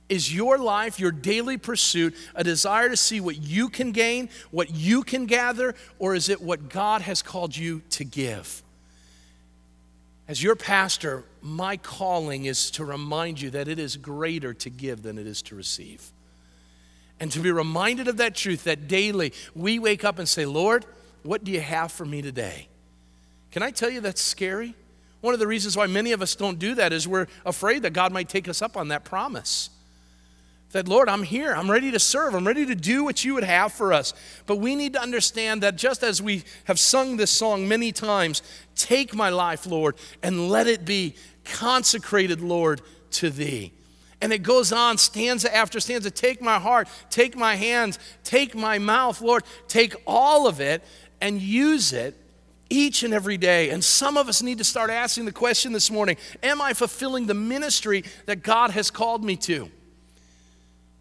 is 0.09 0.33
your 0.33 0.57
life, 0.57 0.99
your 0.99 1.11
daily 1.11 1.57
pursuit, 1.57 2.15
a 2.33 2.43
desire 2.43 2.89
to 2.89 2.97
see 2.97 3.21
what 3.21 3.37
you 3.37 3.69
can 3.69 3.91
gain, 3.91 4.29
what 4.49 4.71
you 4.71 5.03
can 5.03 5.27
gather, 5.27 5.75
or 5.99 6.15
is 6.15 6.29
it 6.29 6.41
what 6.41 6.67
God 6.69 7.01
has 7.01 7.21
called 7.21 7.55
you 7.55 7.83
to 7.91 8.03
give? 8.03 8.63
As 10.27 10.41
your 10.41 10.55
pastor, 10.55 11.23
my 11.41 11.77
calling 11.77 12.45
is 12.45 12.71
to 12.71 12.85
remind 12.85 13.39
you 13.39 13.51
that 13.51 13.67
it 13.67 13.77
is 13.77 13.97
greater 13.97 14.53
to 14.55 14.69
give 14.69 15.03
than 15.03 15.19
it 15.19 15.27
is 15.27 15.43
to 15.43 15.55
receive. 15.55 16.11
And 17.19 17.31
to 17.31 17.39
be 17.39 17.51
reminded 17.51 18.07
of 18.07 18.17
that 18.17 18.35
truth 18.35 18.63
that 18.63 18.87
daily 18.87 19.33
we 19.53 19.77
wake 19.77 20.03
up 20.03 20.17
and 20.17 20.27
say, 20.27 20.45
Lord, 20.45 20.85
what 21.23 21.43
do 21.43 21.51
you 21.51 21.61
have 21.61 21.91
for 21.91 22.05
me 22.05 22.21
today? 22.21 22.67
Can 23.51 23.61
I 23.61 23.71
tell 23.71 23.89
you 23.89 24.01
that's 24.01 24.21
scary? 24.21 24.75
One 25.21 25.33
of 25.33 25.39
the 25.39 25.47
reasons 25.47 25.75
why 25.75 25.87
many 25.87 26.11
of 26.11 26.21
us 26.21 26.35
don't 26.35 26.59
do 26.59 26.75
that 26.75 26.93
is 26.93 27.07
we're 27.07 27.27
afraid 27.45 27.83
that 27.83 27.93
God 27.93 28.13
might 28.13 28.29
take 28.29 28.47
us 28.47 28.61
up 28.61 28.77
on 28.77 28.87
that 28.89 29.03
promise. 29.03 29.69
That, 30.71 30.87
Lord, 30.87 31.09
I'm 31.09 31.23
here. 31.23 31.53
I'm 31.53 31.69
ready 31.69 31.91
to 31.91 31.99
serve. 31.99 32.35
I'm 32.35 32.45
ready 32.45 32.65
to 32.67 32.75
do 32.75 33.03
what 33.03 33.25
you 33.25 33.33
would 33.33 33.43
have 33.43 33.73
for 33.73 33.91
us. 33.91 34.13
But 34.45 34.57
we 34.57 34.75
need 34.75 34.93
to 34.93 35.01
understand 35.01 35.63
that 35.63 35.75
just 35.75 36.03
as 36.03 36.21
we 36.21 36.43
have 36.65 36.79
sung 36.79 37.17
this 37.17 37.31
song 37.31 37.67
many 37.67 37.91
times, 37.91 38.43
take 38.75 39.15
my 39.15 39.29
life, 39.29 39.65
Lord, 39.65 39.95
and 40.21 40.49
let 40.49 40.67
it 40.67 40.85
be 40.85 41.15
consecrated, 41.43 42.39
Lord, 42.39 42.81
to 43.11 43.31
thee. 43.31 43.73
And 44.21 44.31
it 44.31 44.43
goes 44.43 44.71
on, 44.71 44.97
stanza 44.97 45.53
after 45.53 45.79
stanza. 45.79 46.11
Take 46.11 46.41
my 46.41 46.59
heart, 46.59 46.87
take 47.09 47.35
my 47.35 47.55
hands, 47.55 47.97
take 48.23 48.53
my 48.53 48.77
mouth, 48.77 49.21
Lord. 49.21 49.43
Take 49.67 49.95
all 50.05 50.47
of 50.47 50.61
it 50.61 50.83
and 51.19 51.41
use 51.41 51.93
it 51.93 52.15
each 52.69 53.03
and 53.03 53.13
every 53.13 53.37
day. 53.37 53.69
And 53.69 53.83
some 53.83 54.17
of 54.17 54.27
us 54.27 54.41
need 54.41 54.59
to 54.59 54.63
start 54.63 54.89
asking 54.89 55.25
the 55.25 55.31
question 55.31 55.71
this 55.73 55.89
morning 55.89 56.17
Am 56.43 56.61
I 56.61 56.73
fulfilling 56.73 57.25
the 57.25 57.33
ministry 57.33 58.03
that 58.25 58.43
God 58.43 58.71
has 58.71 58.91
called 58.91 59.23
me 59.23 59.35
to? 59.37 59.69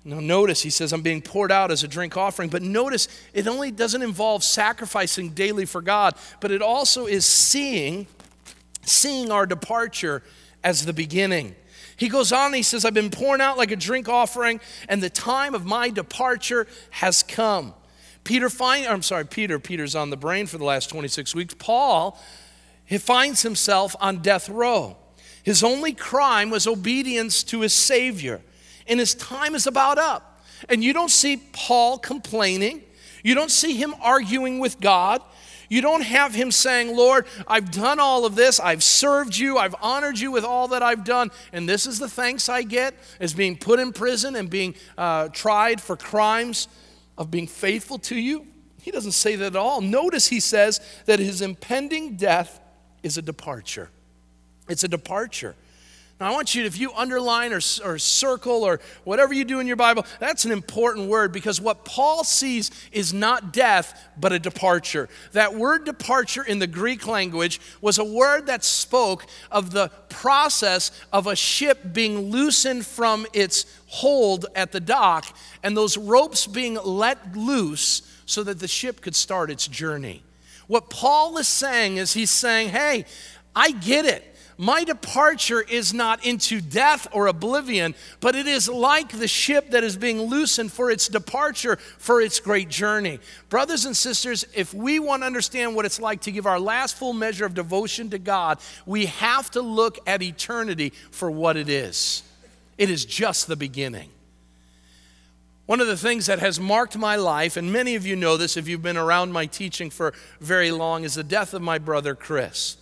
Now, 0.04 0.20
notice 0.20 0.62
he 0.62 0.70
says, 0.70 0.92
I'm 0.92 1.02
being 1.02 1.20
poured 1.20 1.52
out 1.52 1.70
as 1.70 1.82
a 1.82 1.88
drink 1.88 2.16
offering. 2.16 2.48
But 2.48 2.62
notice 2.62 3.08
it 3.34 3.46
only 3.46 3.70
doesn't 3.70 4.00
involve 4.00 4.42
sacrificing 4.42 5.30
daily 5.30 5.66
for 5.66 5.82
God, 5.82 6.14
but 6.40 6.50
it 6.50 6.62
also 6.62 7.06
is 7.06 7.26
seeing, 7.26 8.06
seeing 8.82 9.30
our 9.30 9.44
departure 9.44 10.22
as 10.64 10.86
the 10.86 10.94
beginning. 10.94 11.54
He 11.96 12.08
goes 12.08 12.32
on, 12.32 12.54
he 12.54 12.62
says, 12.62 12.84
I've 12.84 12.94
been 12.94 13.10
poured 13.10 13.40
out 13.40 13.58
like 13.58 13.72
a 13.72 13.76
drink 13.76 14.08
offering, 14.08 14.60
and 14.88 15.02
the 15.02 15.10
time 15.10 15.54
of 15.54 15.66
my 15.66 15.90
departure 15.90 16.66
has 16.90 17.22
come. 17.22 17.74
Peter 18.24 18.50
find, 18.50 18.86
I'm 18.86 19.02
sorry, 19.02 19.26
Peter, 19.26 19.58
Peter's 19.58 19.94
on 19.94 20.10
the 20.10 20.16
brain 20.16 20.46
for 20.46 20.58
the 20.58 20.64
last 20.64 20.90
26 20.90 21.34
weeks. 21.34 21.54
Paul, 21.58 22.20
he 22.84 22.98
finds 22.98 23.42
himself 23.42 23.94
on 24.00 24.18
death 24.18 24.48
row. 24.48 24.96
His 25.42 25.62
only 25.62 25.94
crime 25.94 26.50
was 26.50 26.66
obedience 26.66 27.42
to 27.44 27.60
his 27.60 27.72
Savior, 27.72 28.40
and 28.86 29.00
his 29.00 29.14
time 29.14 29.54
is 29.54 29.66
about 29.66 29.98
up. 29.98 30.42
And 30.68 30.82
you 30.82 30.92
don't 30.92 31.10
see 31.10 31.36
Paul 31.52 31.98
complaining. 31.98 32.82
You 33.22 33.34
don't 33.34 33.50
see 33.50 33.74
him 33.74 33.94
arguing 34.00 34.58
with 34.58 34.80
God. 34.80 35.22
You 35.68 35.82
don't 35.82 36.02
have 36.02 36.34
him 36.34 36.50
saying, 36.50 36.96
Lord, 36.96 37.26
I've 37.46 37.70
done 37.70 38.00
all 38.00 38.24
of 38.24 38.34
this. 38.34 38.58
I've 38.58 38.82
served 38.82 39.36
you. 39.36 39.58
I've 39.58 39.74
honored 39.82 40.18
you 40.18 40.30
with 40.30 40.44
all 40.44 40.68
that 40.68 40.82
I've 40.82 41.04
done. 41.04 41.30
And 41.52 41.68
this 41.68 41.86
is 41.86 41.98
the 41.98 42.08
thanks 42.08 42.48
I 42.48 42.62
get 42.62 42.94
as 43.20 43.34
being 43.34 43.56
put 43.56 43.78
in 43.78 43.92
prison 43.92 44.34
and 44.34 44.48
being 44.48 44.74
uh, 44.96 45.28
tried 45.28 45.80
for 45.80 45.96
crimes 45.96 46.68
of 47.18 47.30
being 47.30 47.46
faithful 47.46 47.98
to 47.98 48.16
you? 48.16 48.46
He 48.80 48.90
doesn't 48.90 49.12
say 49.12 49.36
that 49.36 49.46
at 49.48 49.56
all. 49.56 49.82
Notice 49.82 50.28
he 50.28 50.40
says 50.40 50.80
that 51.04 51.18
his 51.18 51.42
impending 51.42 52.16
death 52.16 52.58
is 53.02 53.18
a 53.18 53.22
departure. 53.22 53.90
It's 54.68 54.84
a 54.84 54.88
departure. 54.88 55.54
Now, 56.20 56.26
I 56.26 56.30
want 56.32 56.52
you, 56.52 56.62
to, 56.62 56.66
if 56.66 56.80
you 56.80 56.92
underline 56.94 57.52
or, 57.52 57.60
or 57.84 57.96
circle 57.96 58.64
or 58.64 58.80
whatever 59.04 59.32
you 59.32 59.44
do 59.44 59.60
in 59.60 59.68
your 59.68 59.76
Bible, 59.76 60.04
that's 60.18 60.44
an 60.44 60.50
important 60.50 61.08
word 61.08 61.30
because 61.32 61.60
what 61.60 61.84
Paul 61.84 62.24
sees 62.24 62.72
is 62.90 63.14
not 63.14 63.52
death, 63.52 64.08
but 64.18 64.32
a 64.32 64.38
departure. 64.40 65.08
That 65.30 65.54
word 65.54 65.84
departure 65.84 66.42
in 66.42 66.58
the 66.58 66.66
Greek 66.66 67.06
language 67.06 67.60
was 67.80 67.98
a 67.98 68.04
word 68.04 68.46
that 68.46 68.64
spoke 68.64 69.26
of 69.52 69.70
the 69.70 69.92
process 70.08 70.90
of 71.12 71.28
a 71.28 71.36
ship 71.36 71.92
being 71.92 72.30
loosened 72.32 72.84
from 72.84 73.24
its 73.32 73.66
hold 73.86 74.46
at 74.56 74.72
the 74.72 74.80
dock 74.80 75.24
and 75.62 75.76
those 75.76 75.96
ropes 75.96 76.48
being 76.48 76.74
let 76.82 77.36
loose 77.36 78.02
so 78.26 78.42
that 78.42 78.58
the 78.58 78.68
ship 78.68 79.00
could 79.00 79.14
start 79.14 79.52
its 79.52 79.68
journey. 79.68 80.24
What 80.66 80.90
Paul 80.90 81.38
is 81.38 81.46
saying 81.46 81.96
is 81.96 82.12
he's 82.12 82.30
saying, 82.30 82.70
hey, 82.70 83.04
I 83.54 83.70
get 83.70 84.04
it. 84.04 84.34
My 84.60 84.82
departure 84.82 85.60
is 85.60 85.94
not 85.94 86.26
into 86.26 86.60
death 86.60 87.06
or 87.12 87.28
oblivion, 87.28 87.94
but 88.18 88.34
it 88.34 88.48
is 88.48 88.68
like 88.68 89.16
the 89.16 89.28
ship 89.28 89.70
that 89.70 89.84
is 89.84 89.96
being 89.96 90.20
loosened 90.20 90.72
for 90.72 90.90
its 90.90 91.06
departure, 91.06 91.76
for 91.76 92.20
its 92.20 92.40
great 92.40 92.68
journey. 92.68 93.20
Brothers 93.50 93.84
and 93.84 93.96
sisters, 93.96 94.44
if 94.54 94.74
we 94.74 94.98
want 94.98 95.22
to 95.22 95.26
understand 95.26 95.76
what 95.76 95.84
it's 95.84 96.00
like 96.00 96.22
to 96.22 96.32
give 96.32 96.44
our 96.44 96.58
last 96.58 96.96
full 96.96 97.12
measure 97.12 97.46
of 97.46 97.54
devotion 97.54 98.10
to 98.10 98.18
God, 98.18 98.58
we 98.84 99.06
have 99.06 99.48
to 99.52 99.62
look 99.62 100.00
at 100.08 100.22
eternity 100.22 100.92
for 101.12 101.30
what 101.30 101.56
it 101.56 101.68
is. 101.68 102.24
It 102.76 102.90
is 102.90 103.04
just 103.04 103.46
the 103.46 103.56
beginning. 103.56 104.10
One 105.66 105.80
of 105.80 105.86
the 105.86 105.96
things 105.96 106.26
that 106.26 106.40
has 106.40 106.58
marked 106.58 106.96
my 106.96 107.14
life, 107.14 107.56
and 107.56 107.72
many 107.72 107.94
of 107.94 108.04
you 108.04 108.16
know 108.16 108.36
this 108.36 108.56
if 108.56 108.66
you've 108.66 108.82
been 108.82 108.96
around 108.96 109.32
my 109.32 109.46
teaching 109.46 109.88
for 109.88 110.14
very 110.40 110.72
long, 110.72 111.04
is 111.04 111.14
the 111.14 111.22
death 111.22 111.54
of 111.54 111.62
my 111.62 111.78
brother 111.78 112.16
Chris. 112.16 112.76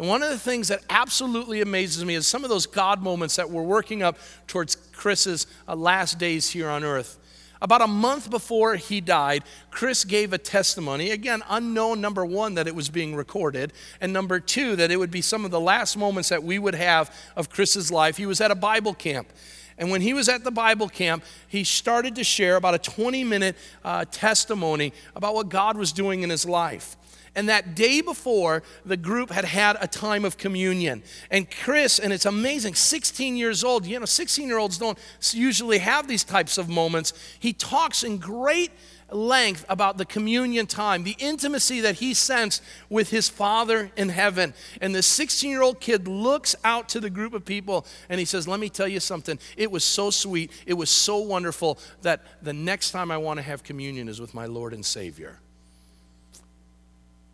And 0.00 0.08
one 0.08 0.22
of 0.22 0.30
the 0.30 0.38
things 0.38 0.68
that 0.68 0.80
absolutely 0.88 1.60
amazes 1.60 2.06
me 2.06 2.14
is 2.14 2.26
some 2.26 2.42
of 2.42 2.48
those 2.48 2.64
God 2.64 3.02
moments 3.02 3.36
that 3.36 3.50
we're 3.50 3.62
working 3.62 4.02
up 4.02 4.16
towards 4.46 4.74
Chris's 4.74 5.46
uh, 5.68 5.76
last 5.76 6.18
days 6.18 6.48
here 6.48 6.70
on 6.70 6.84
earth. 6.84 7.18
About 7.60 7.82
a 7.82 7.86
month 7.86 8.30
before 8.30 8.76
he 8.76 9.02
died, 9.02 9.44
Chris 9.70 10.06
gave 10.06 10.32
a 10.32 10.38
testimony. 10.38 11.10
Again, 11.10 11.42
unknown, 11.50 12.00
number 12.00 12.24
one, 12.24 12.54
that 12.54 12.66
it 12.66 12.74
was 12.74 12.88
being 12.88 13.14
recorded, 13.14 13.74
and 14.00 14.10
number 14.10 14.40
two, 14.40 14.74
that 14.76 14.90
it 14.90 14.96
would 14.96 15.10
be 15.10 15.20
some 15.20 15.44
of 15.44 15.50
the 15.50 15.60
last 15.60 15.98
moments 15.98 16.30
that 16.30 16.42
we 16.42 16.58
would 16.58 16.76
have 16.76 17.14
of 17.36 17.50
Chris's 17.50 17.92
life. 17.92 18.16
He 18.16 18.24
was 18.24 18.40
at 18.40 18.50
a 18.50 18.54
Bible 18.54 18.94
camp. 18.94 19.28
And 19.76 19.90
when 19.90 20.00
he 20.00 20.14
was 20.14 20.30
at 20.30 20.44
the 20.44 20.50
Bible 20.50 20.88
camp, 20.88 21.24
he 21.46 21.62
started 21.62 22.14
to 22.14 22.24
share 22.24 22.56
about 22.56 22.74
a 22.74 22.78
20 22.78 23.22
minute 23.24 23.54
uh, 23.84 24.06
testimony 24.10 24.94
about 25.14 25.34
what 25.34 25.50
God 25.50 25.76
was 25.76 25.92
doing 25.92 26.22
in 26.22 26.30
his 26.30 26.46
life. 26.46 26.96
And 27.34 27.48
that 27.48 27.74
day 27.74 28.00
before, 28.00 28.62
the 28.84 28.96
group 28.96 29.30
had 29.30 29.44
had 29.44 29.76
a 29.80 29.86
time 29.86 30.24
of 30.24 30.36
communion. 30.36 31.02
And 31.30 31.50
Chris, 31.50 31.98
and 31.98 32.12
it's 32.12 32.26
amazing, 32.26 32.74
16 32.74 33.36
years 33.36 33.62
old, 33.62 33.86
you 33.86 33.98
know, 33.98 34.06
16 34.06 34.48
year 34.48 34.58
olds 34.58 34.78
don't 34.78 34.98
usually 35.32 35.78
have 35.78 36.08
these 36.08 36.24
types 36.24 36.58
of 36.58 36.68
moments. 36.68 37.12
He 37.38 37.52
talks 37.52 38.02
in 38.02 38.18
great 38.18 38.72
length 39.12 39.64
about 39.68 39.96
the 39.96 40.04
communion 40.04 40.66
time, 40.66 41.04
the 41.04 41.16
intimacy 41.18 41.80
that 41.80 41.96
he 41.96 42.14
sensed 42.14 42.62
with 42.88 43.10
his 43.10 43.28
Father 43.28 43.90
in 43.96 44.08
heaven. 44.08 44.54
And 44.80 44.94
the 44.94 45.02
16 45.02 45.50
year 45.50 45.62
old 45.62 45.80
kid 45.80 46.08
looks 46.08 46.56
out 46.64 46.88
to 46.90 47.00
the 47.00 47.10
group 47.10 47.32
of 47.32 47.44
people 47.44 47.86
and 48.08 48.18
he 48.18 48.24
says, 48.24 48.46
Let 48.48 48.60
me 48.60 48.68
tell 48.68 48.88
you 48.88 49.00
something. 49.00 49.38
It 49.56 49.70
was 49.70 49.84
so 49.84 50.10
sweet, 50.10 50.52
it 50.66 50.74
was 50.74 50.90
so 50.90 51.18
wonderful 51.18 51.78
that 52.02 52.24
the 52.42 52.52
next 52.52 52.90
time 52.90 53.10
I 53.10 53.18
want 53.18 53.38
to 53.38 53.42
have 53.42 53.62
communion 53.62 54.08
is 54.08 54.20
with 54.20 54.34
my 54.34 54.46
Lord 54.46 54.72
and 54.72 54.84
Savior. 54.84 55.40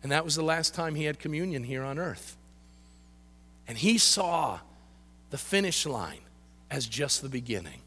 And 0.07 0.13
that 0.13 0.23
was 0.23 0.35
the 0.35 0.41
last 0.41 0.73
time 0.73 0.95
he 0.95 1.03
had 1.03 1.19
communion 1.19 1.65
here 1.65 1.83
on 1.83 1.99
earth. 1.99 2.37
And 3.67 3.77
he 3.77 3.97
saw 3.97 4.61
the 5.31 5.37
finish 5.37 5.85
line 5.85 6.21
as 6.71 6.85
just 6.85 7.21
the 7.21 7.27
beginning. 7.27 7.81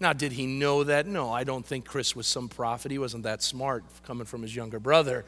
Now, 0.00 0.14
did 0.14 0.32
he 0.32 0.46
know 0.46 0.84
that? 0.84 1.06
No, 1.06 1.30
I 1.30 1.44
don't 1.44 1.66
think 1.66 1.84
Chris 1.84 2.16
was 2.16 2.26
some 2.26 2.48
prophet. 2.48 2.90
He 2.90 2.98
wasn't 2.98 3.24
that 3.24 3.42
smart 3.42 3.84
coming 4.04 4.24
from 4.24 4.40
his 4.40 4.56
younger 4.56 4.80
brother. 4.80 5.26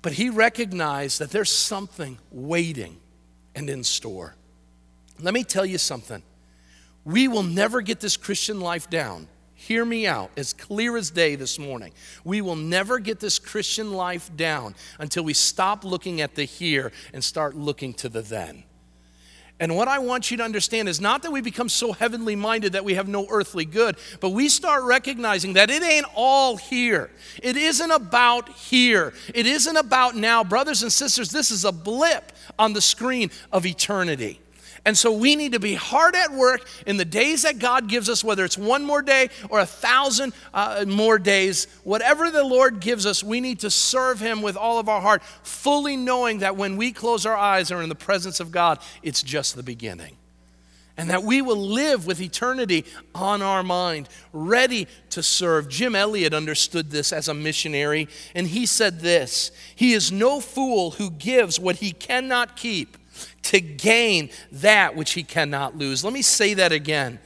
But 0.00 0.12
he 0.12 0.30
recognized 0.30 1.18
that 1.18 1.32
there's 1.32 1.52
something 1.52 2.16
waiting 2.30 2.96
and 3.54 3.68
in 3.68 3.84
store. 3.84 4.36
Let 5.20 5.34
me 5.34 5.44
tell 5.44 5.66
you 5.66 5.76
something. 5.76 6.22
We 7.04 7.28
will 7.28 7.42
never 7.42 7.82
get 7.82 8.00
this 8.00 8.16
Christian 8.16 8.60
life 8.60 8.88
down 8.88 9.28
Hear 9.58 9.86
me 9.86 10.06
out 10.06 10.30
as 10.36 10.52
clear 10.52 10.98
as 10.98 11.10
day 11.10 11.34
this 11.34 11.58
morning. 11.58 11.92
We 12.24 12.42
will 12.42 12.56
never 12.56 12.98
get 12.98 13.20
this 13.20 13.38
Christian 13.38 13.94
life 13.94 14.30
down 14.36 14.74
until 14.98 15.24
we 15.24 15.32
stop 15.32 15.82
looking 15.82 16.20
at 16.20 16.34
the 16.34 16.44
here 16.44 16.92
and 17.14 17.24
start 17.24 17.56
looking 17.56 17.94
to 17.94 18.10
the 18.10 18.20
then. 18.20 18.64
And 19.58 19.74
what 19.74 19.88
I 19.88 19.98
want 19.98 20.30
you 20.30 20.36
to 20.36 20.42
understand 20.42 20.90
is 20.90 21.00
not 21.00 21.22
that 21.22 21.32
we 21.32 21.40
become 21.40 21.70
so 21.70 21.92
heavenly 21.92 22.36
minded 22.36 22.74
that 22.74 22.84
we 22.84 22.94
have 22.94 23.08
no 23.08 23.26
earthly 23.30 23.64
good, 23.64 23.96
but 24.20 24.30
we 24.30 24.50
start 24.50 24.84
recognizing 24.84 25.54
that 25.54 25.70
it 25.70 25.82
ain't 25.82 26.06
all 26.14 26.58
here. 26.58 27.10
It 27.42 27.56
isn't 27.56 27.90
about 27.90 28.50
here. 28.50 29.14
It 29.34 29.46
isn't 29.46 29.76
about 29.78 30.14
now. 30.14 30.44
Brothers 30.44 30.82
and 30.82 30.92
sisters, 30.92 31.30
this 31.30 31.50
is 31.50 31.64
a 31.64 31.72
blip 31.72 32.32
on 32.58 32.74
the 32.74 32.82
screen 32.82 33.30
of 33.50 33.64
eternity. 33.64 34.40
And 34.86 34.96
so 34.96 35.10
we 35.10 35.34
need 35.34 35.50
to 35.50 35.58
be 35.58 35.74
hard 35.74 36.14
at 36.14 36.30
work 36.30 36.64
in 36.86 36.96
the 36.96 37.04
days 37.04 37.42
that 37.42 37.58
God 37.58 37.88
gives 37.88 38.08
us, 38.08 38.22
whether 38.22 38.44
it's 38.44 38.56
one 38.56 38.84
more 38.84 39.02
day 39.02 39.30
or 39.50 39.58
a 39.58 39.66
thousand 39.66 40.32
uh, 40.54 40.84
more 40.86 41.18
days, 41.18 41.66
whatever 41.82 42.30
the 42.30 42.44
Lord 42.44 42.78
gives 42.78 43.04
us, 43.04 43.24
we 43.24 43.40
need 43.40 43.58
to 43.60 43.70
serve 43.70 44.20
Him 44.20 44.42
with 44.42 44.56
all 44.56 44.78
of 44.78 44.88
our 44.88 45.00
heart, 45.00 45.24
fully 45.42 45.96
knowing 45.96 46.38
that 46.38 46.56
when 46.56 46.76
we 46.76 46.92
close 46.92 47.26
our 47.26 47.34
eyes 47.34 47.72
or 47.72 47.82
in 47.82 47.88
the 47.88 47.96
presence 47.96 48.38
of 48.38 48.52
God, 48.52 48.78
it's 49.02 49.24
just 49.24 49.56
the 49.56 49.64
beginning. 49.64 50.16
And 50.96 51.10
that 51.10 51.24
we 51.24 51.42
will 51.42 51.56
live 51.56 52.06
with 52.06 52.20
eternity 52.20 52.84
on 53.12 53.42
our 53.42 53.64
mind, 53.64 54.08
ready 54.32 54.86
to 55.10 55.20
serve. 55.20 55.68
Jim 55.68 55.96
Elliot 55.96 56.32
understood 56.32 56.92
this 56.92 57.12
as 57.12 57.26
a 57.26 57.34
missionary, 57.34 58.06
and 58.36 58.46
he 58.46 58.66
said 58.66 59.00
this 59.00 59.50
He 59.74 59.94
is 59.94 60.12
no 60.12 60.40
fool 60.40 60.92
who 60.92 61.10
gives 61.10 61.58
what 61.58 61.76
he 61.76 61.90
cannot 61.90 62.54
keep 62.54 62.96
to 63.46 63.60
gain 63.60 64.30
that 64.50 64.96
which 64.96 65.12
he 65.12 65.22
cannot 65.22 65.76
lose. 65.76 66.04
Let 66.04 66.12
me 66.12 66.22
say 66.22 66.54
that 66.54 66.72
again. 66.72 67.20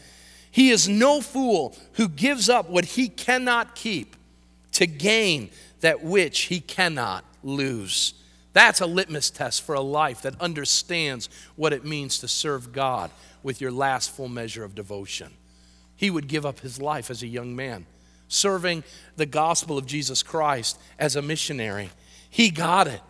He 0.50 0.70
is 0.70 0.88
no 0.88 1.20
fool 1.20 1.76
who 1.94 2.08
gives 2.08 2.48
up 2.48 2.68
what 2.68 2.84
he 2.84 3.08
cannot 3.08 3.74
keep 3.74 4.16
to 4.72 4.86
gain 4.86 5.50
that 5.80 6.02
which 6.02 6.42
he 6.42 6.60
cannot 6.60 7.24
lose. 7.42 8.14
That's 8.52 8.80
a 8.80 8.86
litmus 8.86 9.30
test 9.30 9.62
for 9.62 9.74
a 9.74 9.80
life 9.80 10.22
that 10.22 10.40
understands 10.40 11.28
what 11.56 11.72
it 11.72 11.84
means 11.84 12.18
to 12.18 12.28
serve 12.28 12.72
God 12.72 13.10
with 13.42 13.60
your 13.60 13.70
last 13.70 14.10
full 14.10 14.28
measure 14.28 14.64
of 14.64 14.74
devotion. 14.74 15.32
He 15.96 16.10
would 16.10 16.28
give 16.28 16.44
up 16.44 16.60
his 16.60 16.80
life 16.80 17.10
as 17.10 17.22
a 17.22 17.28
young 17.28 17.54
man, 17.54 17.86
serving 18.28 18.84
the 19.16 19.26
gospel 19.26 19.78
of 19.78 19.86
Jesus 19.86 20.22
Christ 20.22 20.78
as 20.98 21.16
a 21.16 21.22
missionary. 21.22 21.90
He 22.28 22.50
got 22.50 22.88
it. 22.88 23.00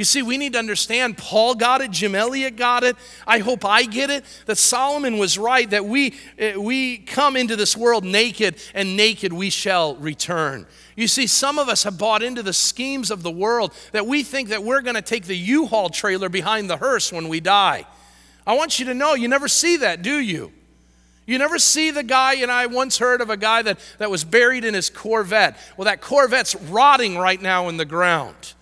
You 0.00 0.04
see, 0.04 0.22
we 0.22 0.38
need 0.38 0.54
to 0.54 0.58
understand 0.58 1.18
Paul 1.18 1.54
got 1.54 1.82
it, 1.82 1.90
Jim 1.90 2.14
Elliot 2.14 2.56
got 2.56 2.84
it. 2.84 2.96
I 3.26 3.40
hope 3.40 3.66
I 3.66 3.84
get 3.84 4.08
it 4.08 4.24
that 4.46 4.56
Solomon 4.56 5.18
was 5.18 5.36
right 5.36 5.68
that 5.68 5.84
we, 5.84 6.14
eh, 6.38 6.56
we 6.56 6.96
come 6.96 7.36
into 7.36 7.54
this 7.54 7.76
world 7.76 8.02
naked 8.02 8.56
and 8.72 8.96
naked 8.96 9.30
we 9.30 9.50
shall 9.50 9.96
return. 9.96 10.66
You 10.96 11.06
see, 11.06 11.26
some 11.26 11.58
of 11.58 11.68
us 11.68 11.82
have 11.82 11.98
bought 11.98 12.22
into 12.22 12.42
the 12.42 12.54
schemes 12.54 13.10
of 13.10 13.22
the 13.22 13.30
world 13.30 13.74
that 13.92 14.06
we 14.06 14.22
think 14.22 14.48
that 14.48 14.64
we're 14.64 14.80
going 14.80 14.94
to 14.94 15.02
take 15.02 15.24
the 15.24 15.36
U 15.36 15.66
Haul 15.66 15.90
trailer 15.90 16.30
behind 16.30 16.70
the 16.70 16.78
hearse 16.78 17.12
when 17.12 17.28
we 17.28 17.40
die. 17.40 17.84
I 18.46 18.54
want 18.54 18.78
you 18.78 18.86
to 18.86 18.94
know 18.94 19.12
you 19.12 19.28
never 19.28 19.48
see 19.48 19.76
that, 19.76 20.00
do 20.00 20.18
you? 20.18 20.50
You 21.26 21.36
never 21.36 21.58
see 21.58 21.90
the 21.90 22.02
guy, 22.02 22.36
and 22.36 22.50
I 22.50 22.64
once 22.68 22.96
heard 22.96 23.20
of 23.20 23.28
a 23.28 23.36
guy 23.36 23.60
that, 23.60 23.78
that 23.98 24.10
was 24.10 24.24
buried 24.24 24.64
in 24.64 24.72
his 24.72 24.88
Corvette. 24.88 25.58
Well, 25.76 25.84
that 25.84 26.00
Corvette's 26.00 26.54
rotting 26.56 27.18
right 27.18 27.42
now 27.42 27.68
in 27.68 27.76
the 27.76 27.84
ground. 27.84 28.54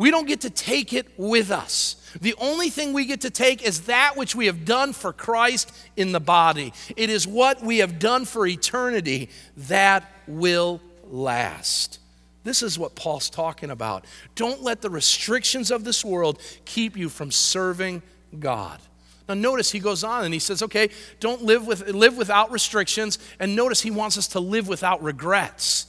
We 0.00 0.10
don't 0.10 0.26
get 0.26 0.40
to 0.40 0.50
take 0.50 0.94
it 0.94 1.06
with 1.18 1.50
us. 1.50 1.94
The 2.22 2.34
only 2.38 2.70
thing 2.70 2.94
we 2.94 3.04
get 3.04 3.20
to 3.20 3.28
take 3.28 3.62
is 3.62 3.82
that 3.82 4.16
which 4.16 4.34
we 4.34 4.46
have 4.46 4.64
done 4.64 4.94
for 4.94 5.12
Christ 5.12 5.70
in 5.94 6.12
the 6.12 6.20
body. 6.20 6.72
It 6.96 7.10
is 7.10 7.26
what 7.26 7.62
we 7.62 7.78
have 7.80 7.98
done 7.98 8.24
for 8.24 8.46
eternity 8.46 9.28
that 9.68 10.10
will 10.26 10.80
last. 11.04 11.98
This 12.44 12.62
is 12.62 12.78
what 12.78 12.94
Paul's 12.94 13.28
talking 13.28 13.70
about. 13.70 14.06
Don't 14.36 14.62
let 14.62 14.80
the 14.80 14.88
restrictions 14.88 15.70
of 15.70 15.84
this 15.84 16.02
world 16.02 16.40
keep 16.64 16.96
you 16.96 17.10
from 17.10 17.30
serving 17.30 18.00
God. 18.38 18.80
Now 19.28 19.34
notice 19.34 19.70
he 19.70 19.80
goes 19.80 20.02
on 20.02 20.24
and 20.24 20.32
he 20.32 20.40
says, 20.40 20.62
"Okay, 20.62 20.88
don't 21.20 21.42
live 21.42 21.66
with 21.66 21.86
live 21.90 22.16
without 22.16 22.50
restrictions." 22.50 23.18
And 23.38 23.54
notice 23.54 23.82
he 23.82 23.90
wants 23.90 24.16
us 24.16 24.28
to 24.28 24.40
live 24.40 24.66
without 24.66 25.02
regrets. 25.02 25.84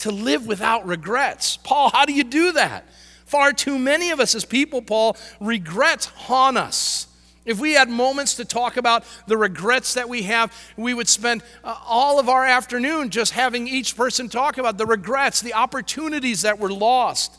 To 0.00 0.10
live 0.10 0.46
without 0.46 0.86
regrets. 0.86 1.56
Paul, 1.56 1.88
how 1.88 2.04
do 2.04 2.12
you 2.12 2.24
do 2.24 2.52
that? 2.52 2.86
Far 3.26 3.52
too 3.52 3.78
many 3.78 4.10
of 4.10 4.20
us 4.20 4.34
as 4.34 4.44
people, 4.44 4.80
Paul, 4.80 5.16
regrets 5.40 6.06
haunt 6.06 6.56
us. 6.56 7.08
If 7.44 7.60
we 7.60 7.74
had 7.74 7.88
moments 7.88 8.34
to 8.36 8.44
talk 8.44 8.76
about 8.76 9.04
the 9.26 9.36
regrets 9.36 9.94
that 9.94 10.08
we 10.08 10.22
have, 10.22 10.52
we 10.76 10.94
would 10.94 11.08
spend 11.08 11.42
uh, 11.62 11.76
all 11.86 12.18
of 12.18 12.28
our 12.28 12.44
afternoon 12.44 13.10
just 13.10 13.32
having 13.32 13.68
each 13.68 13.96
person 13.96 14.28
talk 14.28 14.58
about 14.58 14.78
the 14.78 14.86
regrets, 14.86 15.40
the 15.40 15.54
opportunities 15.54 16.42
that 16.42 16.58
were 16.58 16.72
lost, 16.72 17.36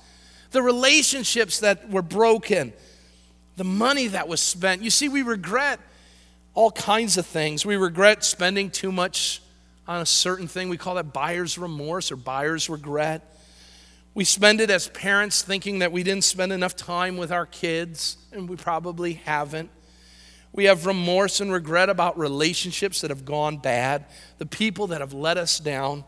the 0.52 0.62
relationships 0.62 1.60
that 1.60 1.89
were 1.89 2.02
broken, 2.02 2.71
the 3.58 3.65
money 3.65 4.08
that 4.08 4.30
was 4.30 4.39
spent. 4.39 4.82
You 4.82 4.89
see, 4.89 5.10
we 5.10 5.23
regret 5.23 5.80
all 6.54 6.71
kinds 6.71 7.17
of 7.17 7.26
things. 7.26 7.65
We 7.65 7.76
regret 7.76 8.23
spending 8.23 8.71
too 8.71 8.91
much 8.91 9.41
on 9.88 10.02
a 10.02 10.06
certain 10.06 10.47
thing. 10.47 10.69
We 10.69 10.78
call 10.78 10.95
that 10.95 11.12
buyer's 11.12 11.58
remorse 11.58 12.12
or 12.12 12.15
buyer's 12.15 12.69
regret. 12.69 13.37
We 14.17 14.23
spend 14.23 14.62
it 14.62 14.71
as 14.71 14.88
parents 14.88 15.43
thinking 15.43 15.77
that 15.77 15.91
we 15.91 16.01
didn't 16.01 16.23
spend 16.23 16.51
enough 16.51 16.75
time 16.75 17.17
with 17.17 17.32
our 17.32 17.45
kids, 17.45 18.17
and 18.32 18.49
we 18.49 18.56
probably 18.56 19.13
haven't. 19.13 19.69
We 20.51 20.63
have 20.63 20.88
remorse 20.88 21.39
and 21.39 21.51
regret 21.51 21.88
about 21.88 22.17
relationships 22.17 23.01
that 23.01 23.12
have 23.12 23.25
gone 23.25 23.58
bad, 23.58 24.06
the 24.39 24.47
people 24.47 24.88
that 24.88 25.01
have 25.01 25.13
let 25.13 25.38
us 25.38 25.60
down. 25.60 26.03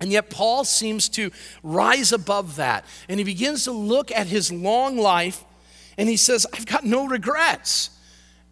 And 0.00 0.10
yet, 0.10 0.30
Paul 0.30 0.64
seems 0.64 1.10
to 1.10 1.30
rise 1.62 2.10
above 2.10 2.56
that. 2.56 2.86
And 3.06 3.20
he 3.20 3.24
begins 3.24 3.64
to 3.64 3.72
look 3.72 4.10
at 4.10 4.28
his 4.28 4.50
long 4.50 4.96
life 4.96 5.44
and 5.98 6.08
he 6.08 6.16
says, 6.16 6.46
I've 6.54 6.64
got 6.64 6.84
no 6.84 7.06
regrets. 7.06 7.90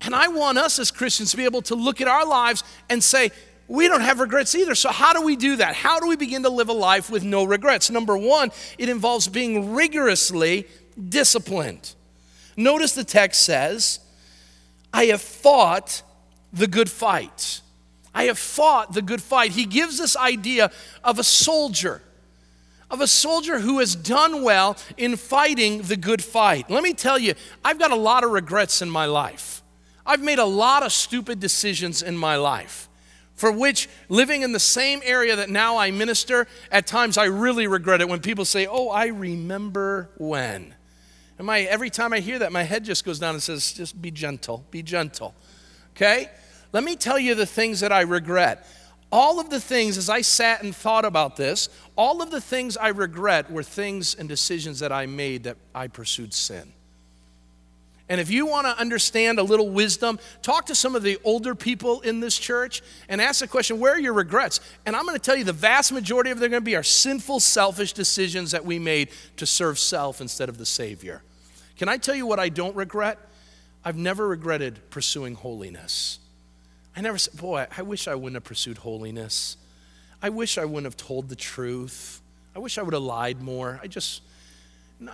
And 0.02 0.14
I 0.14 0.28
want 0.28 0.58
us 0.58 0.78
as 0.78 0.90
Christians 0.90 1.30
to 1.30 1.38
be 1.38 1.46
able 1.46 1.62
to 1.62 1.74
look 1.74 2.02
at 2.02 2.08
our 2.08 2.26
lives 2.26 2.62
and 2.90 3.02
say, 3.02 3.30
we 3.66 3.88
don't 3.88 4.02
have 4.02 4.20
regrets 4.20 4.54
either. 4.54 4.74
So, 4.74 4.90
how 4.90 5.12
do 5.12 5.22
we 5.22 5.36
do 5.36 5.56
that? 5.56 5.74
How 5.74 5.98
do 5.98 6.06
we 6.06 6.16
begin 6.16 6.42
to 6.42 6.50
live 6.50 6.68
a 6.68 6.74
life 6.74 7.10
with 7.10 7.24
no 7.24 7.44
regrets? 7.44 7.90
Number 7.90 8.16
one, 8.16 8.50
it 8.78 8.88
involves 8.88 9.28
being 9.28 9.74
rigorously 9.74 10.66
disciplined. 11.08 11.94
Notice 12.56 12.92
the 12.92 13.04
text 13.04 13.42
says, 13.42 14.00
I 14.92 15.06
have 15.06 15.22
fought 15.22 16.02
the 16.52 16.66
good 16.66 16.90
fight. 16.90 17.62
I 18.14 18.24
have 18.24 18.38
fought 18.38 18.92
the 18.92 19.02
good 19.02 19.22
fight. 19.22 19.52
He 19.52 19.64
gives 19.64 19.98
this 19.98 20.16
idea 20.16 20.70
of 21.02 21.18
a 21.18 21.24
soldier, 21.24 22.00
of 22.90 23.00
a 23.00 23.08
soldier 23.08 23.58
who 23.58 23.80
has 23.80 23.96
done 23.96 24.44
well 24.44 24.76
in 24.96 25.16
fighting 25.16 25.82
the 25.82 25.96
good 25.96 26.22
fight. 26.22 26.70
Let 26.70 26.84
me 26.84 26.92
tell 26.92 27.18
you, 27.18 27.34
I've 27.64 27.78
got 27.78 27.90
a 27.90 27.96
lot 27.96 28.22
of 28.22 28.30
regrets 28.30 28.82
in 28.82 28.90
my 28.90 29.06
life. 29.06 29.62
I've 30.06 30.22
made 30.22 30.38
a 30.38 30.44
lot 30.44 30.84
of 30.84 30.92
stupid 30.92 31.40
decisions 31.40 32.02
in 32.02 32.16
my 32.16 32.36
life 32.36 32.88
for 33.34 33.50
which 33.50 33.88
living 34.08 34.42
in 34.42 34.52
the 34.52 34.60
same 34.60 35.00
area 35.04 35.36
that 35.36 35.50
now 35.50 35.76
I 35.76 35.90
minister, 35.90 36.46
at 36.70 36.86
times 36.86 37.18
I 37.18 37.24
really 37.24 37.66
regret 37.66 38.00
it 38.00 38.08
when 38.08 38.20
people 38.20 38.44
say, 38.44 38.66
Oh, 38.66 38.90
I 38.90 39.06
remember 39.06 40.10
when. 40.16 40.74
And 41.38 41.46
my, 41.46 41.62
every 41.62 41.90
time 41.90 42.12
I 42.12 42.20
hear 42.20 42.38
that, 42.38 42.52
my 42.52 42.62
head 42.62 42.84
just 42.84 43.04
goes 43.04 43.18
down 43.18 43.34
and 43.34 43.42
says, 43.42 43.72
Just 43.72 44.00
be 44.00 44.10
gentle, 44.10 44.64
be 44.70 44.82
gentle. 44.82 45.34
Okay? 45.96 46.30
Let 46.72 46.84
me 46.84 46.96
tell 46.96 47.18
you 47.18 47.34
the 47.34 47.46
things 47.46 47.80
that 47.80 47.92
I 47.92 48.02
regret. 48.02 48.66
All 49.12 49.38
of 49.38 49.48
the 49.48 49.60
things, 49.60 49.96
as 49.96 50.10
I 50.10 50.22
sat 50.22 50.62
and 50.64 50.74
thought 50.74 51.04
about 51.04 51.36
this, 51.36 51.68
all 51.96 52.20
of 52.20 52.32
the 52.32 52.40
things 52.40 52.76
I 52.76 52.88
regret 52.88 53.48
were 53.48 53.62
things 53.62 54.16
and 54.16 54.28
decisions 54.28 54.80
that 54.80 54.90
I 54.90 55.06
made 55.06 55.44
that 55.44 55.56
I 55.72 55.86
pursued 55.86 56.34
sin. 56.34 56.72
And 58.08 58.20
if 58.20 58.30
you 58.30 58.44
want 58.46 58.66
to 58.66 58.78
understand 58.78 59.38
a 59.38 59.42
little 59.42 59.70
wisdom, 59.70 60.18
talk 60.42 60.66
to 60.66 60.74
some 60.74 60.94
of 60.94 61.02
the 61.02 61.18
older 61.24 61.54
people 61.54 62.02
in 62.02 62.20
this 62.20 62.36
church 62.36 62.82
and 63.08 63.20
ask 63.20 63.40
the 63.40 63.48
question, 63.48 63.80
where 63.80 63.94
are 63.94 63.98
your 63.98 64.12
regrets? 64.12 64.60
And 64.84 64.94
I'm 64.94 65.06
going 65.06 65.16
to 65.16 65.22
tell 65.22 65.36
you 65.36 65.44
the 65.44 65.54
vast 65.54 65.90
majority 65.90 66.30
of 66.30 66.38
them 66.38 66.48
are 66.48 66.50
going 66.50 66.62
to 66.62 66.64
be 66.64 66.76
our 66.76 66.82
sinful, 66.82 67.40
selfish 67.40 67.94
decisions 67.94 68.50
that 68.50 68.64
we 68.64 68.78
made 68.78 69.08
to 69.38 69.46
serve 69.46 69.78
self 69.78 70.20
instead 70.20 70.50
of 70.50 70.58
the 70.58 70.66
Savior. 70.66 71.22
Can 71.78 71.88
I 71.88 71.96
tell 71.96 72.14
you 72.14 72.26
what 72.26 72.38
I 72.38 72.50
don't 72.50 72.76
regret? 72.76 73.18
I've 73.84 73.96
never 73.96 74.28
regretted 74.28 74.90
pursuing 74.90 75.34
holiness. 75.34 76.18
I 76.94 77.00
never 77.00 77.16
said, 77.16 77.36
boy, 77.38 77.66
I 77.76 77.82
wish 77.82 78.06
I 78.06 78.14
wouldn't 78.14 78.36
have 78.36 78.44
pursued 78.44 78.78
holiness. 78.78 79.56
I 80.22 80.28
wish 80.28 80.58
I 80.58 80.64
wouldn't 80.66 80.84
have 80.84 80.96
told 80.96 81.28
the 81.28 81.36
truth. 81.36 82.20
I 82.54 82.58
wish 82.58 82.76
I 82.78 82.82
would 82.82 82.94
have 82.94 83.02
lied 83.02 83.40
more. 83.42 83.80
I 83.82 83.86
just, 83.86 84.22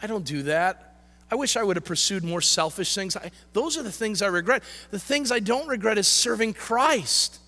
I 0.03 0.07
don't 0.07 0.25
do 0.25 0.43
that. 0.45 0.90
I 1.31 1.37
wish 1.37 1.57
I 1.57 1.63
would 1.63 1.77
have 1.77 1.85
pursued 1.85 2.25
more 2.25 2.41
selfish 2.41 2.95
things. 2.95 3.17
I, 3.17 3.31
those 3.53 3.77
are 3.77 3.83
the 3.83 3.93
things 3.93 4.21
I 4.21 4.27
regret. 4.27 4.63
The 4.91 4.99
things 4.99 5.31
I 5.31 5.39
don't 5.39 5.69
regret 5.69 5.97
is 5.97 6.09
serving 6.09 6.55
Christ. 6.55 7.39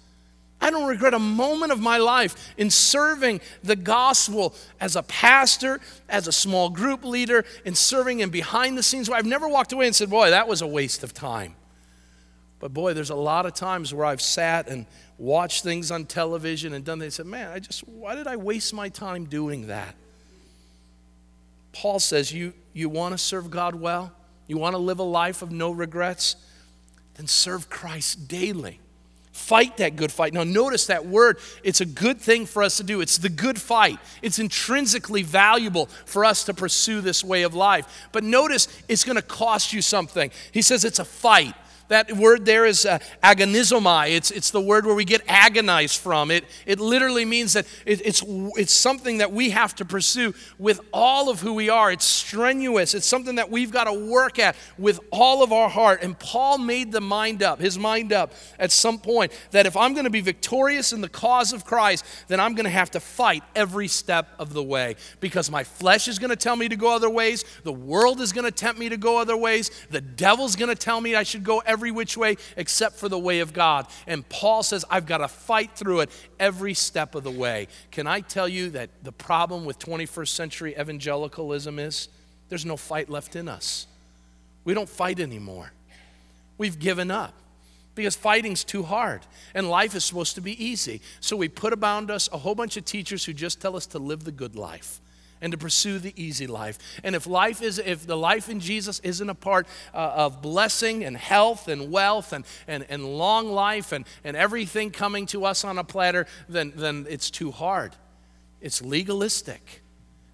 I 0.60 0.70
don't 0.70 0.86
regret 0.86 1.12
a 1.12 1.18
moment 1.18 1.72
of 1.72 1.80
my 1.80 1.98
life 1.98 2.54
in 2.56 2.70
serving 2.70 3.40
the 3.64 3.74
gospel 3.74 4.54
as 4.80 4.94
a 4.94 5.02
pastor, 5.02 5.80
as 6.08 6.28
a 6.28 6.32
small 6.32 6.70
group 6.70 7.04
leader, 7.04 7.44
in 7.64 7.74
serving 7.74 8.20
in 8.20 8.30
behind 8.30 8.78
the 8.78 8.82
scenes. 8.84 9.10
I've 9.10 9.26
never 9.26 9.48
walked 9.48 9.72
away 9.72 9.86
and 9.86 9.96
said, 9.96 10.08
Boy, 10.08 10.30
that 10.30 10.46
was 10.46 10.62
a 10.62 10.66
waste 10.66 11.02
of 11.02 11.12
time. 11.12 11.56
But 12.60 12.72
boy, 12.72 12.94
there's 12.94 13.10
a 13.10 13.16
lot 13.16 13.44
of 13.44 13.54
times 13.54 13.92
where 13.92 14.06
I've 14.06 14.22
sat 14.22 14.68
and 14.68 14.86
watched 15.18 15.64
things 15.64 15.90
on 15.90 16.04
television 16.04 16.74
and 16.74 16.84
done 16.84 17.00
things. 17.00 17.16
Said, 17.16 17.26
Man, 17.26 17.50
I 17.50 17.58
just, 17.58 17.86
why 17.88 18.14
did 18.14 18.28
I 18.28 18.36
waste 18.36 18.72
my 18.72 18.88
time 18.88 19.24
doing 19.24 19.66
that? 19.66 19.96
Paul 21.72 21.98
says, 21.98 22.32
You, 22.32 22.52
you 22.72 22.88
want 22.88 23.12
to 23.12 23.18
serve 23.18 23.50
God 23.50 23.74
well? 23.74 24.12
You 24.46 24.58
want 24.58 24.74
to 24.74 24.78
live 24.78 24.98
a 24.98 25.04
life 25.04 25.42
of 25.42 25.50
no 25.50 25.70
regrets? 25.70 26.36
Then 27.14 27.26
serve 27.26 27.68
Christ 27.70 28.28
daily. 28.28 28.80
Fight 29.32 29.78
that 29.78 29.96
good 29.96 30.12
fight. 30.12 30.34
Now, 30.34 30.44
notice 30.44 30.86
that 30.86 31.06
word, 31.06 31.38
it's 31.64 31.80
a 31.80 31.86
good 31.86 32.20
thing 32.20 32.44
for 32.44 32.62
us 32.62 32.76
to 32.76 32.82
do. 32.82 33.00
It's 33.00 33.16
the 33.16 33.30
good 33.30 33.58
fight. 33.58 33.98
It's 34.20 34.38
intrinsically 34.38 35.22
valuable 35.22 35.86
for 36.04 36.24
us 36.26 36.44
to 36.44 36.54
pursue 36.54 37.00
this 37.00 37.24
way 37.24 37.42
of 37.42 37.54
life. 37.54 38.08
But 38.12 38.24
notice 38.24 38.68
it's 38.88 39.04
going 39.04 39.16
to 39.16 39.22
cost 39.22 39.72
you 39.72 39.80
something. 39.80 40.30
He 40.52 40.60
says 40.60 40.84
it's 40.84 40.98
a 40.98 41.04
fight. 41.04 41.54
That 41.92 42.10
word 42.10 42.46
there 42.46 42.64
is 42.64 42.86
uh, 42.86 43.00
agonizomai. 43.22 44.16
It's, 44.16 44.30
it's 44.30 44.50
the 44.50 44.62
word 44.62 44.86
where 44.86 44.94
we 44.94 45.04
get 45.04 45.20
agonized 45.28 46.00
from. 46.00 46.30
It, 46.30 46.46
it 46.64 46.80
literally 46.80 47.26
means 47.26 47.52
that 47.52 47.66
it, 47.84 48.00
it's, 48.02 48.24
it's 48.26 48.72
something 48.72 49.18
that 49.18 49.30
we 49.30 49.50
have 49.50 49.74
to 49.74 49.84
pursue 49.84 50.32
with 50.58 50.80
all 50.90 51.28
of 51.28 51.40
who 51.40 51.52
we 51.52 51.68
are. 51.68 51.92
It's 51.92 52.06
strenuous. 52.06 52.94
It's 52.94 53.04
something 53.04 53.34
that 53.34 53.50
we've 53.50 53.70
got 53.70 53.84
to 53.84 53.92
work 53.92 54.38
at 54.38 54.56
with 54.78 55.00
all 55.10 55.42
of 55.42 55.52
our 55.52 55.68
heart. 55.68 56.02
And 56.02 56.18
Paul 56.18 56.56
made 56.56 56.92
the 56.92 57.02
mind 57.02 57.42
up, 57.42 57.60
his 57.60 57.78
mind 57.78 58.10
up 58.10 58.32
at 58.58 58.72
some 58.72 58.98
point, 58.98 59.30
that 59.50 59.66
if 59.66 59.76
I'm 59.76 59.92
going 59.92 60.04
to 60.04 60.10
be 60.10 60.22
victorious 60.22 60.94
in 60.94 61.02
the 61.02 61.10
cause 61.10 61.52
of 61.52 61.66
Christ, 61.66 62.06
then 62.26 62.40
I'm 62.40 62.54
going 62.54 62.64
to 62.64 62.70
have 62.70 62.92
to 62.92 63.00
fight 63.00 63.42
every 63.54 63.88
step 63.88 64.30
of 64.38 64.54
the 64.54 64.62
way 64.62 64.96
because 65.20 65.50
my 65.50 65.62
flesh 65.62 66.08
is 66.08 66.18
going 66.18 66.30
to 66.30 66.36
tell 66.36 66.56
me 66.56 66.70
to 66.70 66.76
go 66.76 66.96
other 66.96 67.10
ways. 67.10 67.44
The 67.64 67.72
world 67.72 68.22
is 68.22 68.32
going 68.32 68.46
to 68.46 68.50
tempt 68.50 68.80
me 68.80 68.88
to 68.88 68.96
go 68.96 69.18
other 69.18 69.36
ways. 69.36 69.70
The 69.90 70.00
devil's 70.00 70.56
going 70.56 70.70
to 70.70 70.74
tell 70.74 70.98
me 70.98 71.14
I 71.14 71.22
should 71.22 71.44
go 71.44 71.58
every 71.66 71.81
every 71.82 71.90
which 71.90 72.16
way 72.16 72.36
except 72.56 72.94
for 72.94 73.08
the 73.08 73.18
way 73.18 73.40
of 73.40 73.52
God. 73.52 73.88
And 74.06 74.28
Paul 74.28 74.62
says, 74.62 74.84
I've 74.88 75.04
got 75.04 75.18
to 75.18 75.26
fight 75.26 75.72
through 75.74 76.00
it 76.00 76.10
every 76.38 76.74
step 76.74 77.16
of 77.16 77.24
the 77.24 77.30
way. 77.30 77.66
Can 77.90 78.06
I 78.06 78.20
tell 78.20 78.48
you 78.48 78.70
that 78.70 78.90
the 79.02 79.10
problem 79.10 79.64
with 79.64 79.80
21st 79.80 80.28
century 80.28 80.76
evangelicalism 80.78 81.80
is 81.80 82.08
there's 82.48 82.64
no 82.64 82.76
fight 82.76 83.08
left 83.10 83.34
in 83.34 83.48
us? 83.48 83.88
We 84.64 84.74
don't 84.74 84.88
fight 84.88 85.18
anymore. 85.18 85.72
We've 86.56 86.78
given 86.78 87.10
up 87.10 87.34
because 87.96 88.14
fighting's 88.14 88.62
too 88.62 88.84
hard 88.84 89.22
and 89.52 89.68
life 89.68 89.96
is 89.96 90.04
supposed 90.04 90.36
to 90.36 90.40
be 90.40 90.64
easy. 90.64 91.00
So 91.18 91.36
we 91.36 91.48
put 91.48 91.72
around 91.72 92.12
us 92.12 92.28
a 92.32 92.38
whole 92.38 92.54
bunch 92.54 92.76
of 92.76 92.84
teachers 92.84 93.24
who 93.24 93.32
just 93.32 93.60
tell 93.60 93.74
us 93.74 93.86
to 93.86 93.98
live 93.98 94.22
the 94.22 94.30
good 94.30 94.54
life 94.54 95.00
and 95.42 95.52
to 95.52 95.58
pursue 95.58 95.98
the 95.98 96.14
easy 96.16 96.46
life. 96.46 96.78
And 97.04 97.14
if 97.14 97.26
life 97.26 97.60
is, 97.60 97.78
if 97.78 98.06
the 98.06 98.16
life 98.16 98.48
in 98.48 98.60
Jesus 98.60 99.00
isn't 99.00 99.28
a 99.28 99.34
part 99.34 99.66
uh, 99.92 100.12
of 100.14 100.40
blessing 100.40 101.04
and 101.04 101.14
health 101.14 101.68
and 101.68 101.92
wealth 101.92 102.32
and, 102.32 102.46
and, 102.66 102.86
and 102.88 103.04
long 103.04 103.50
life 103.50 103.92
and, 103.92 104.06
and 104.24 104.36
everything 104.36 104.90
coming 104.90 105.26
to 105.26 105.44
us 105.44 105.64
on 105.64 105.76
a 105.76 105.84
platter, 105.84 106.26
then, 106.48 106.72
then 106.76 107.06
it's 107.10 107.30
too 107.30 107.50
hard. 107.50 107.94
It's 108.62 108.80
legalistic. 108.80 109.81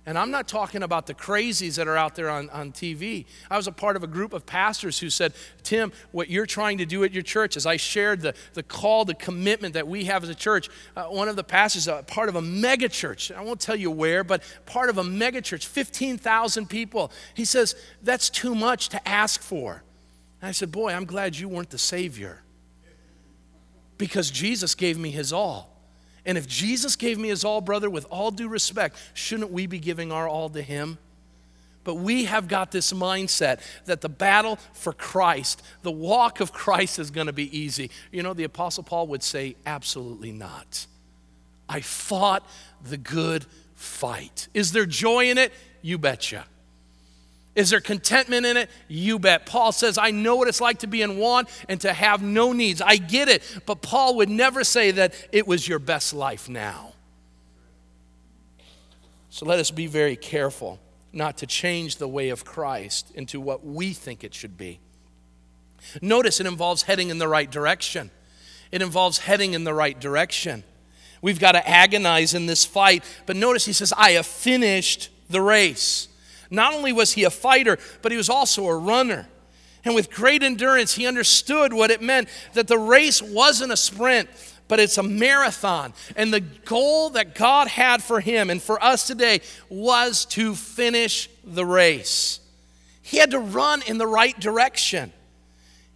And 0.09 0.18
I'm 0.18 0.31
not 0.31 0.49
talking 0.49 0.83
about 0.83 1.07
the 1.07 1.12
crazies 1.12 1.77
that 1.77 1.87
are 1.87 1.99
out 1.99 2.14
there 2.14 2.31
on, 2.31 2.49
on 2.49 2.73
TV. 2.73 3.27
I 3.51 3.59
was 3.59 3.66
a 3.66 3.73
part 3.73 3.94
of 3.94 4.03
a 4.03 4.07
group 4.07 4.33
of 4.33 4.47
pastors 4.47 4.99
who 4.99 5.11
said, 5.11 5.35
Tim, 5.62 5.92
what 6.12 6.31
you're 6.31 6.47
trying 6.47 6.79
to 6.79 6.87
do 6.87 7.05
at 7.05 7.12
your 7.12 7.23
church, 7.23 7.59
as 7.59 7.66
I 7.66 7.77
shared 7.77 8.23
the, 8.23 8.33
the 8.55 8.62
call, 8.62 9.05
the 9.05 9.12
commitment 9.12 9.75
that 9.75 9.87
we 9.87 10.07
have 10.07 10.23
as 10.23 10.31
a 10.31 10.35
church, 10.35 10.71
uh, 10.97 11.05
one 11.09 11.29
of 11.29 11.37
the 11.37 11.44
pastors, 11.44 11.88
uh, 11.88 12.01
part 12.05 12.31
of 12.31 12.37
a 12.37 12.40
mega 12.40 12.88
church, 12.88 13.31
I 13.31 13.42
won't 13.42 13.61
tell 13.61 13.77
you 13.77 13.90
where, 13.90 14.25
but 14.25 14.42
part 14.64 14.88
of 14.88 14.97
a 14.97 15.05
mega 15.05 15.42
church, 15.42 15.66
15,000 15.66 16.71
people, 16.71 17.12
he 17.35 17.44
says, 17.44 17.77
that's 18.03 18.31
too 18.31 18.55
much 18.55 18.88
to 18.88 19.07
ask 19.07 19.42
for. 19.42 19.83
And 20.40 20.49
I 20.49 20.53
said, 20.53 20.73
Boy, 20.73 20.90
I'm 20.90 21.05
glad 21.05 21.37
you 21.37 21.51
weren't 21.51 21.68
the 21.68 21.77
Savior 21.77 22.40
because 23.99 24.31
Jesus 24.31 24.75
gave 24.75 24.97
me 24.97 25.11
his 25.11 25.35
all. 25.35 25.78
And 26.29 26.37
if 26.37 26.47
Jesus 26.47 26.95
gave 26.95 27.19
me 27.19 27.29
his 27.29 27.43
all, 27.43 27.62
brother, 27.62 27.88
with 27.88 28.07
all 28.11 28.31
due 28.31 28.49
respect, 28.49 28.99
shouldn't 29.14 29.51
we 29.51 29.67
be 29.67 29.79
giving 29.79 30.12
our 30.12 30.29
all 30.29 30.51
to 30.51 30.61
him? 30.61 30.99
But 31.85 31.95
we 31.95 32.27
have 32.27 32.49
got 32.49 32.71
this 32.71 32.93
mindset 32.93 33.61
that 33.87 34.03
the 34.03 34.11
battle 34.11 34.59
for 34.75 34.93
Christ, 34.93 35.62
the 35.81 35.91
walk 35.91 36.41
of 36.41 36.53
Christ 36.53 36.99
is 36.99 37.11
going 37.11 37.29
to 37.29 37.33
be 37.33 37.59
easy. 37.59 37.91
You 38.12 38.23
know, 38.23 38.35
the 38.35 38.45
Apostle 38.45 38.83
Paul 38.83 39.07
would 39.07 39.23
say, 39.23 39.57
absolutely 39.64 40.31
not. 40.31 40.87
I 41.67 41.81
fought 41.81 42.47
the 42.85 42.99
good 42.99 43.47
fight. 43.75 44.49
Is 44.53 44.73
there 44.73 44.85
joy 44.85 45.31
in 45.31 45.38
it? 45.38 45.51
You 45.81 45.97
betcha. 45.97 46.45
Is 47.59 47.71
there 47.71 47.81
contentment 47.81 48.47
in 48.47 48.57
it? 48.57 48.71
You 48.87 49.18
bet. 49.18 49.44
Paul 49.44 49.73
says, 49.73 49.99
I 49.99 50.12
know 50.12 50.37
what 50.37 50.47
it's 50.47 50.61
like 50.61 50.79
to 50.79 50.87
be 50.87 51.03
in 51.03 51.18
want 51.18 51.49
and 51.68 51.81
to 51.81 51.92
have 51.92 52.23
no 52.23 52.53
needs. 52.53 52.81
I 52.81 52.99
get 52.99 53.27
it. 53.27 53.42
But 53.66 53.83
Paul 53.83 54.14
would 54.18 54.29
never 54.29 54.62
say 54.62 54.92
that 54.92 55.12
it 55.33 55.49
was 55.49 55.66
your 55.66 55.81
best 55.81 56.14
life 56.14 56.49
now. 56.49 56.92
So 59.29 59.44
let 59.44 59.59
us 59.59 59.73
be 59.73 59.88
very 59.88 60.14
careful 60.14 60.79
not 61.12 61.38
to 61.38 61.49
change 61.49 61.97
the 61.97 62.07
way 62.07 62.29
of 62.29 62.44
Christ 62.44 63.11
into 63.16 63.40
what 63.40 63.66
we 63.66 63.92
think 63.92 64.23
it 64.23 64.35
should 64.35 64.57
be. 64.57 64.79
Notice 66.01 66.38
it 66.38 66.47
involves 66.47 66.83
heading 66.83 67.09
in 67.09 67.18
the 67.18 67.27
right 67.27 67.51
direction. 67.51 68.12
It 68.71 68.83
involves 68.83 69.18
heading 69.18 69.55
in 69.55 69.64
the 69.64 69.75
right 69.75 69.99
direction. 69.99 70.62
We've 71.21 71.40
got 71.40 71.53
to 71.53 71.68
agonize 71.68 72.35
in 72.35 72.47
this 72.47 72.64
fight. 72.64 73.03
But 73.27 73.35
notice 73.35 73.64
he 73.64 73.73
says, 73.73 73.92
I 73.97 74.12
have 74.12 74.27
finished 74.27 75.11
the 75.29 75.40
race. 75.40 76.08
Not 76.50 76.74
only 76.74 76.92
was 76.92 77.12
he 77.12 77.24
a 77.24 77.30
fighter, 77.30 77.78
but 78.02 78.12
he 78.12 78.18
was 78.18 78.30
also 78.30 78.66
a 78.66 78.76
runner. 78.76 79.26
And 79.84 79.94
with 79.94 80.11
great 80.11 80.42
endurance, 80.42 80.94
he 80.94 81.06
understood 81.06 81.72
what 81.72 81.90
it 81.90 82.02
meant 82.02 82.28
that 82.54 82.68
the 82.68 82.78
race 82.78 83.22
wasn't 83.22 83.72
a 83.72 83.76
sprint, 83.76 84.28
but 84.66 84.80
it's 84.80 84.98
a 84.98 85.02
marathon. 85.02 85.94
And 86.16 86.32
the 86.32 86.40
goal 86.40 87.11
that 87.11 87.34
God 87.34 87.68
had 87.68 88.02
for 88.02 88.20
him 88.20 88.50
and 88.50 88.62
for 88.62 88.82
us 88.82 89.06
today 89.06 89.40
was 89.68 90.24
to 90.26 90.54
finish 90.54 91.30
the 91.44 91.64
race. 91.64 92.40
He 93.02 93.16
had 93.16 93.30
to 93.30 93.38
run 93.38 93.82
in 93.87 93.98
the 93.98 94.06
right 94.06 94.38
direction. 94.38 95.12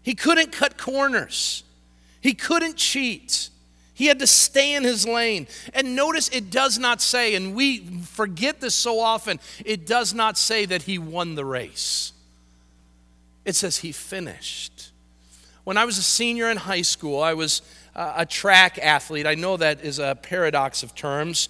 He 0.02 0.14
couldn't 0.14 0.52
cut 0.52 0.78
corners, 0.78 1.64
he 2.20 2.34
couldn't 2.34 2.76
cheat. 2.76 3.50
He 4.02 4.08
had 4.08 4.18
to 4.18 4.26
stay 4.26 4.74
in 4.74 4.82
his 4.82 5.06
lane. 5.06 5.46
And 5.74 5.94
notice 5.94 6.28
it 6.30 6.50
does 6.50 6.76
not 6.76 7.00
say, 7.00 7.36
and 7.36 7.54
we 7.54 7.86
forget 8.02 8.60
this 8.60 8.74
so 8.74 8.98
often, 8.98 9.38
it 9.64 9.86
does 9.86 10.12
not 10.12 10.36
say 10.36 10.64
that 10.66 10.82
he 10.82 10.98
won 10.98 11.36
the 11.36 11.44
race. 11.44 12.12
It 13.44 13.54
says 13.54 13.78
he 13.78 13.92
finished. 13.92 14.90
When 15.62 15.76
I 15.76 15.84
was 15.84 15.98
a 15.98 16.02
senior 16.02 16.50
in 16.50 16.56
high 16.56 16.82
school, 16.82 17.22
I 17.22 17.34
was 17.34 17.62
uh, 17.94 18.14
a 18.16 18.26
track 18.26 18.76
athlete. 18.82 19.24
I 19.24 19.36
know 19.36 19.56
that 19.56 19.84
is 19.84 20.00
a 20.00 20.18
paradox 20.20 20.82
of 20.82 20.96
terms, 20.96 21.48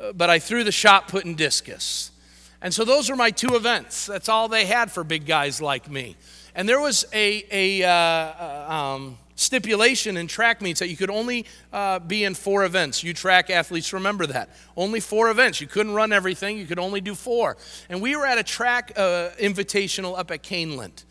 uh, 0.00 0.12
but 0.12 0.30
I 0.30 0.38
threw 0.38 0.62
the 0.62 0.70
shot 0.70 1.08
put 1.08 1.24
and 1.24 1.36
discus. 1.36 2.12
And 2.60 2.72
so 2.72 2.84
those 2.84 3.10
were 3.10 3.16
my 3.16 3.32
two 3.32 3.56
events. 3.56 4.06
That's 4.06 4.28
all 4.28 4.46
they 4.46 4.66
had 4.66 4.92
for 4.92 5.02
big 5.02 5.26
guys 5.26 5.60
like 5.60 5.90
me. 5.90 6.14
And 6.54 6.68
there 6.68 6.80
was 6.80 7.06
a, 7.12 7.44
a 7.50 7.82
uh, 7.84 7.90
uh 7.90 8.66
um, 8.72 9.18
stipulation 9.42 10.16
in 10.16 10.26
track 10.26 10.62
meets 10.62 10.80
that 10.80 10.88
you 10.88 10.96
could 10.96 11.10
only 11.10 11.46
uh, 11.72 11.98
be 11.98 12.24
in 12.24 12.34
four 12.34 12.64
events. 12.64 13.02
You 13.02 13.12
track 13.12 13.50
athletes 13.50 13.92
remember 13.92 14.26
that. 14.26 14.50
Only 14.76 15.00
four 15.00 15.30
events. 15.30 15.60
You 15.60 15.66
couldn't 15.66 15.94
run 15.94 16.12
everything, 16.12 16.58
you 16.58 16.66
could 16.66 16.78
only 16.78 17.00
do 17.00 17.14
four. 17.14 17.56
And 17.88 18.00
we 18.00 18.16
were 18.16 18.26
at 18.26 18.38
a 18.38 18.42
track 18.42 18.92
uh, 18.96 19.30
invitational 19.38 20.18
up 20.18 20.30
at 20.30 20.42
Kaneland. 20.42 21.04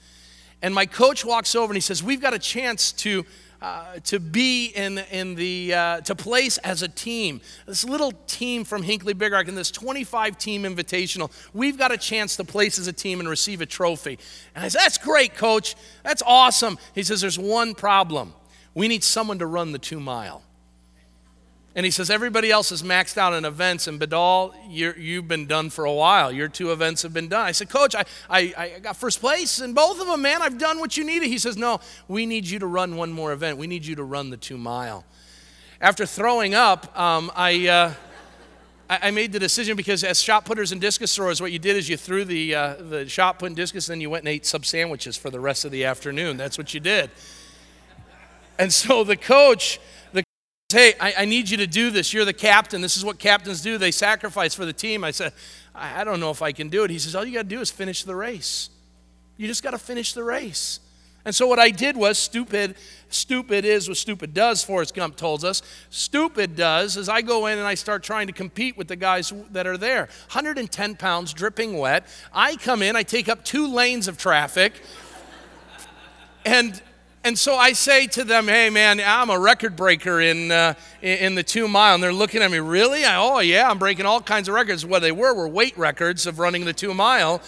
And 0.61 0.73
my 0.73 0.85
coach 0.85 1.25
walks 1.25 1.55
over 1.55 1.71
and 1.71 1.77
he 1.77 1.81
says, 1.81 2.03
We've 2.03 2.21
got 2.21 2.33
a 2.33 2.39
chance 2.39 2.91
to 2.93 3.25
uh, 3.61 3.99
to 4.03 4.19
be 4.19 4.67
in, 4.67 4.97
in 5.11 5.35
the, 5.35 5.73
uh, 5.73 6.01
to 6.01 6.15
place 6.15 6.57
as 6.59 6.81
a 6.81 6.87
team. 6.87 7.41
This 7.67 7.83
little 7.83 8.11
team 8.25 8.63
from 8.63 8.81
Hinckley 8.81 9.13
Big 9.13 9.31
Rock 9.31 9.47
in 9.47 9.55
this 9.55 9.69
25 9.69 10.37
team 10.37 10.63
invitational, 10.63 11.31
we've 11.53 11.77
got 11.77 11.91
a 11.91 11.97
chance 11.97 12.35
to 12.37 12.43
place 12.43 12.79
as 12.79 12.87
a 12.87 12.93
team 12.93 13.19
and 13.19 13.29
receive 13.29 13.61
a 13.61 13.65
trophy. 13.65 14.17
And 14.55 14.65
I 14.65 14.67
said, 14.67 14.81
That's 14.81 14.97
great, 14.97 15.35
coach. 15.35 15.75
That's 16.03 16.23
awesome. 16.25 16.77
He 16.95 17.03
says, 17.03 17.21
There's 17.21 17.39
one 17.39 17.75
problem. 17.75 18.33
We 18.73 18.87
need 18.87 19.03
someone 19.03 19.39
to 19.39 19.45
run 19.45 19.73
the 19.73 19.79
two 19.79 19.99
mile. 19.99 20.41
And 21.73 21.85
he 21.85 21.91
says, 21.91 22.09
Everybody 22.09 22.51
else 22.51 22.71
is 22.71 22.83
maxed 22.83 23.17
out 23.17 23.33
in 23.33 23.45
events, 23.45 23.87
and 23.87 23.99
Badal, 23.99 24.53
you 24.69 25.15
have 25.17 25.27
been 25.27 25.47
done 25.47 25.69
for 25.69 25.85
a 25.85 25.93
while. 25.93 26.31
Your 26.31 26.49
two 26.49 26.71
events 26.71 27.01
have 27.03 27.13
been 27.13 27.29
done. 27.29 27.45
I 27.45 27.53
said, 27.53 27.69
Coach, 27.69 27.95
I, 27.95 28.03
I, 28.29 28.53
I 28.57 28.79
got 28.79 28.97
first 28.97 29.21
place 29.21 29.61
in 29.61 29.73
both 29.73 30.01
of 30.01 30.07
them, 30.07 30.21
man. 30.21 30.41
I've 30.41 30.57
done 30.57 30.79
what 30.79 30.97
you 30.97 31.05
needed. 31.05 31.27
He 31.27 31.37
says, 31.37 31.57
No, 31.57 31.79
we 32.07 32.25
need 32.25 32.45
you 32.45 32.59
to 32.59 32.67
run 32.67 32.97
one 32.97 33.11
more 33.11 33.31
event. 33.31 33.57
We 33.57 33.67
need 33.67 33.85
you 33.85 33.95
to 33.95 34.03
run 34.03 34.29
the 34.29 34.37
two 34.37 34.57
mile. 34.57 35.05
After 35.79 36.05
throwing 36.05 36.53
up, 36.53 36.97
um, 36.99 37.31
I. 37.35 37.67
Uh, 37.67 37.93
I 38.93 39.09
made 39.11 39.31
the 39.31 39.39
decision 39.39 39.77
because 39.77 40.03
as 40.03 40.21
shot 40.21 40.43
putters 40.43 40.73
and 40.73 40.81
discus 40.81 41.15
throwers, 41.15 41.39
what 41.39 41.53
you 41.53 41.59
did 41.59 41.77
is 41.77 41.87
you 41.87 41.95
threw 41.95 42.25
the, 42.25 42.53
uh, 42.53 42.73
the 42.73 43.07
shot 43.07 43.39
put 43.39 43.45
and 43.45 43.55
discus, 43.55 43.87
and 43.87 43.93
then 43.93 44.01
you 44.01 44.09
went 44.09 44.23
and 44.23 44.27
ate 44.27 44.45
sub 44.45 44.65
sandwiches 44.65 45.15
for 45.15 45.29
the 45.29 45.39
rest 45.39 45.63
of 45.63 45.71
the 45.71 45.85
afternoon. 45.85 46.35
That's 46.35 46.57
what 46.57 46.73
you 46.73 46.81
did. 46.81 47.09
And 48.59 48.73
so 48.73 49.05
the 49.05 49.15
coach 49.15 49.79
hey, 50.71 50.93
I, 50.99 51.13
I, 51.19 51.25
need 51.25 51.49
you 51.49 51.57
to 51.57 51.67
do 51.67 51.91
this. 51.91 52.13
You're 52.13 52.25
the 52.25 52.33
captain. 52.33 52.81
This 52.81 52.97
is 52.97 53.05
what 53.05 53.19
captains 53.19 53.61
do. 53.61 53.77
They 53.77 53.91
sacrifice 53.91 54.53
for 54.53 54.65
the 54.65 54.73
team. 54.73 55.03
I 55.03 55.11
said, 55.11 55.33
I, 55.73 56.01
I 56.01 56.03
don't 56.03 56.19
know 56.19 56.31
if 56.31 56.41
I 56.41 56.51
can 56.51 56.69
do 56.69 56.83
it. 56.83 56.91
He 56.91 56.99
says, 56.99 57.15
all 57.15 57.25
you 57.25 57.33
got 57.33 57.43
to 57.43 57.47
do 57.47 57.61
is 57.61 57.71
finish 57.71 58.03
the 58.03 58.15
race. 58.15 58.69
You 59.37 59.47
just 59.47 59.63
got 59.63 59.71
to 59.71 59.77
finish 59.77 60.13
the 60.13 60.23
race. 60.23 60.79
And 61.23 61.35
so 61.35 61.45
what 61.45 61.59
I 61.59 61.69
did 61.69 61.95
was 61.95 62.17
stupid. 62.17 62.75
Stupid 63.09 63.65
is 63.65 63.87
what 63.87 63.97
stupid 63.97 64.33
does, 64.33 64.63
Forrest 64.63 64.95
Gump 64.95 65.15
told 65.15 65.43
us. 65.43 65.61
Stupid 65.89 66.55
does 66.55 66.97
is 66.97 67.09
I 67.09 67.21
go 67.21 67.45
in 67.45 67.57
and 67.57 67.67
I 67.67 67.75
start 67.75 68.03
trying 68.03 68.27
to 68.27 68.33
compete 68.33 68.77
with 68.77 68.87
the 68.87 68.95
guys 68.95 69.31
that 69.51 69.67
are 69.67 69.77
there. 69.77 70.09
110 70.31 70.95
pounds, 70.95 71.33
dripping 71.33 71.77
wet. 71.77 72.07
I 72.33 72.55
come 72.55 72.81
in, 72.81 72.95
I 72.95 73.03
take 73.03 73.29
up 73.29 73.45
two 73.45 73.67
lanes 73.67 74.07
of 74.07 74.17
traffic. 74.17 74.81
and 76.45 76.81
and 77.23 77.37
so 77.37 77.55
I 77.55 77.73
say 77.73 78.07
to 78.07 78.23
them, 78.23 78.47
hey, 78.47 78.71
man, 78.71 78.99
I'm 78.99 79.29
a 79.29 79.37
record 79.37 79.75
breaker 79.75 80.19
in, 80.19 80.51
uh, 80.51 80.73
in 81.03 81.35
the 81.35 81.43
two 81.43 81.67
mile. 81.67 81.93
And 81.93 82.03
they're 82.03 82.11
looking 82.11 82.41
at 82.41 82.49
me, 82.49 82.59
really? 82.59 83.05
I, 83.05 83.17
oh, 83.17 83.39
yeah, 83.39 83.69
I'm 83.69 83.77
breaking 83.77 84.07
all 84.07 84.21
kinds 84.21 84.47
of 84.47 84.55
records. 84.55 84.85
What 84.85 85.03
they 85.03 85.11
were 85.11 85.33
were 85.33 85.47
weight 85.47 85.77
records 85.77 86.25
of 86.25 86.39
running 86.39 86.65
the 86.65 86.73
two 86.73 86.95
mile. 86.95 87.41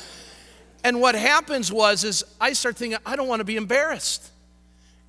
And 0.83 1.01
what 1.01 1.15
happens 1.15 1.71
was, 1.71 2.03
is 2.03 2.23
I 2.39 2.53
start 2.53 2.77
thinking, 2.77 2.99
I 3.03 3.15
don't 3.15 3.27
want 3.27 3.39
to 3.39 3.45
be 3.45 3.55
embarrassed. 3.55 4.29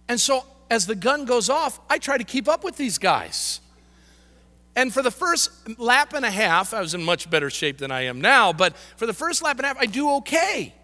And 0.08 0.18
so 0.18 0.44
as 0.70 0.86
the 0.86 0.94
gun 0.94 1.26
goes 1.26 1.50
off, 1.50 1.78
I 1.90 1.98
try 1.98 2.16
to 2.16 2.24
keep 2.24 2.48
up 2.48 2.64
with 2.64 2.76
these 2.76 2.96
guys. 2.96 3.60
And 4.76 4.92
for 4.94 5.02
the 5.02 5.10
first 5.10 5.50
lap 5.78 6.14
and 6.14 6.24
a 6.24 6.30
half, 6.30 6.72
I 6.72 6.80
was 6.80 6.94
in 6.94 7.04
much 7.04 7.28
better 7.28 7.50
shape 7.50 7.78
than 7.78 7.90
I 7.90 8.02
am 8.02 8.20
now, 8.20 8.52
but 8.52 8.76
for 8.96 9.06
the 9.06 9.12
first 9.12 9.42
lap 9.42 9.58
and 9.58 9.64
a 9.64 9.68
half, 9.68 9.78
I 9.78 9.86
do 9.86 10.10
okay. 10.16 10.74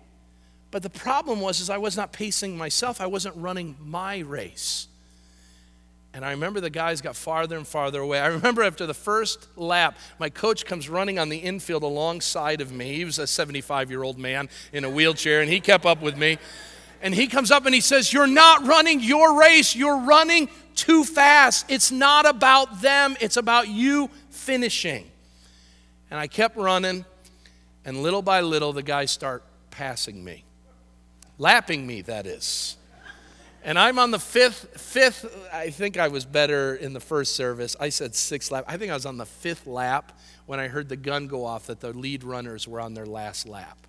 But 0.70 0.82
the 0.82 0.90
problem 0.90 1.40
was 1.40 1.60
is 1.60 1.68
I 1.70 1.78
was 1.78 1.96
not 1.96 2.12
pacing 2.12 2.56
myself. 2.56 3.00
I 3.00 3.06
wasn't 3.06 3.36
running 3.36 3.76
my 3.80 4.18
race. 4.18 4.86
And 6.12 6.24
I 6.24 6.32
remember 6.32 6.60
the 6.60 6.70
guys 6.70 7.00
got 7.00 7.14
farther 7.14 7.56
and 7.56 7.66
farther 7.66 8.00
away. 8.00 8.18
I 8.18 8.26
remember 8.26 8.62
after 8.62 8.86
the 8.86 8.94
first 8.94 9.46
lap, 9.56 9.96
my 10.18 10.28
coach 10.28 10.64
comes 10.64 10.88
running 10.88 11.18
on 11.18 11.28
the 11.28 11.38
infield 11.38 11.82
alongside 11.82 12.60
of 12.60 12.72
me. 12.72 12.94
He 12.94 13.04
was 13.04 13.18
a 13.18 13.26
75 13.26 13.90
year 13.90 14.02
old 14.02 14.18
man 14.18 14.48
in 14.72 14.84
a 14.84 14.90
wheelchair, 14.90 15.40
and 15.40 15.50
he 15.50 15.60
kept 15.60 15.86
up 15.86 16.02
with 16.02 16.16
me. 16.16 16.38
And 17.02 17.14
he 17.14 17.28
comes 17.28 17.50
up 17.50 17.64
and 17.64 17.74
he 17.74 17.80
says, 17.80 18.12
You're 18.12 18.26
not 18.26 18.66
running 18.66 19.00
your 19.00 19.38
race. 19.38 19.74
You're 19.74 20.00
running 20.00 20.48
too 20.74 21.04
fast. 21.04 21.66
It's 21.68 21.90
not 21.90 22.26
about 22.26 22.80
them, 22.82 23.16
it's 23.20 23.36
about 23.36 23.68
you 23.68 24.10
finishing. 24.30 25.10
And 26.10 26.18
I 26.18 26.26
kept 26.26 26.56
running, 26.56 27.04
and 27.84 28.02
little 28.02 28.22
by 28.22 28.40
little, 28.40 28.72
the 28.72 28.82
guys 28.82 29.12
start 29.12 29.44
passing 29.70 30.24
me 30.24 30.44
lapping 31.40 31.86
me, 31.86 32.02
that 32.02 32.26
is. 32.26 32.76
And 33.64 33.78
I'm 33.78 33.98
on 33.98 34.10
the 34.10 34.18
fifth, 34.18 34.80
fifth, 34.80 35.26
I 35.52 35.70
think 35.70 35.98
I 35.98 36.08
was 36.08 36.24
better 36.24 36.74
in 36.74 36.92
the 36.92 37.00
first 37.00 37.34
service. 37.34 37.76
I 37.80 37.88
said 37.88 38.14
sixth 38.14 38.50
lap. 38.52 38.64
I 38.68 38.76
think 38.76 38.90
I 38.90 38.94
was 38.94 39.06
on 39.06 39.16
the 39.16 39.26
fifth 39.26 39.66
lap 39.66 40.18
when 40.46 40.60
I 40.60 40.68
heard 40.68 40.88
the 40.88 40.96
gun 40.96 41.26
go 41.26 41.44
off 41.44 41.66
that 41.66 41.80
the 41.80 41.92
lead 41.92 42.24
runners 42.24 42.68
were 42.68 42.80
on 42.80 42.94
their 42.94 43.06
last 43.06 43.46
lap. 43.48 43.86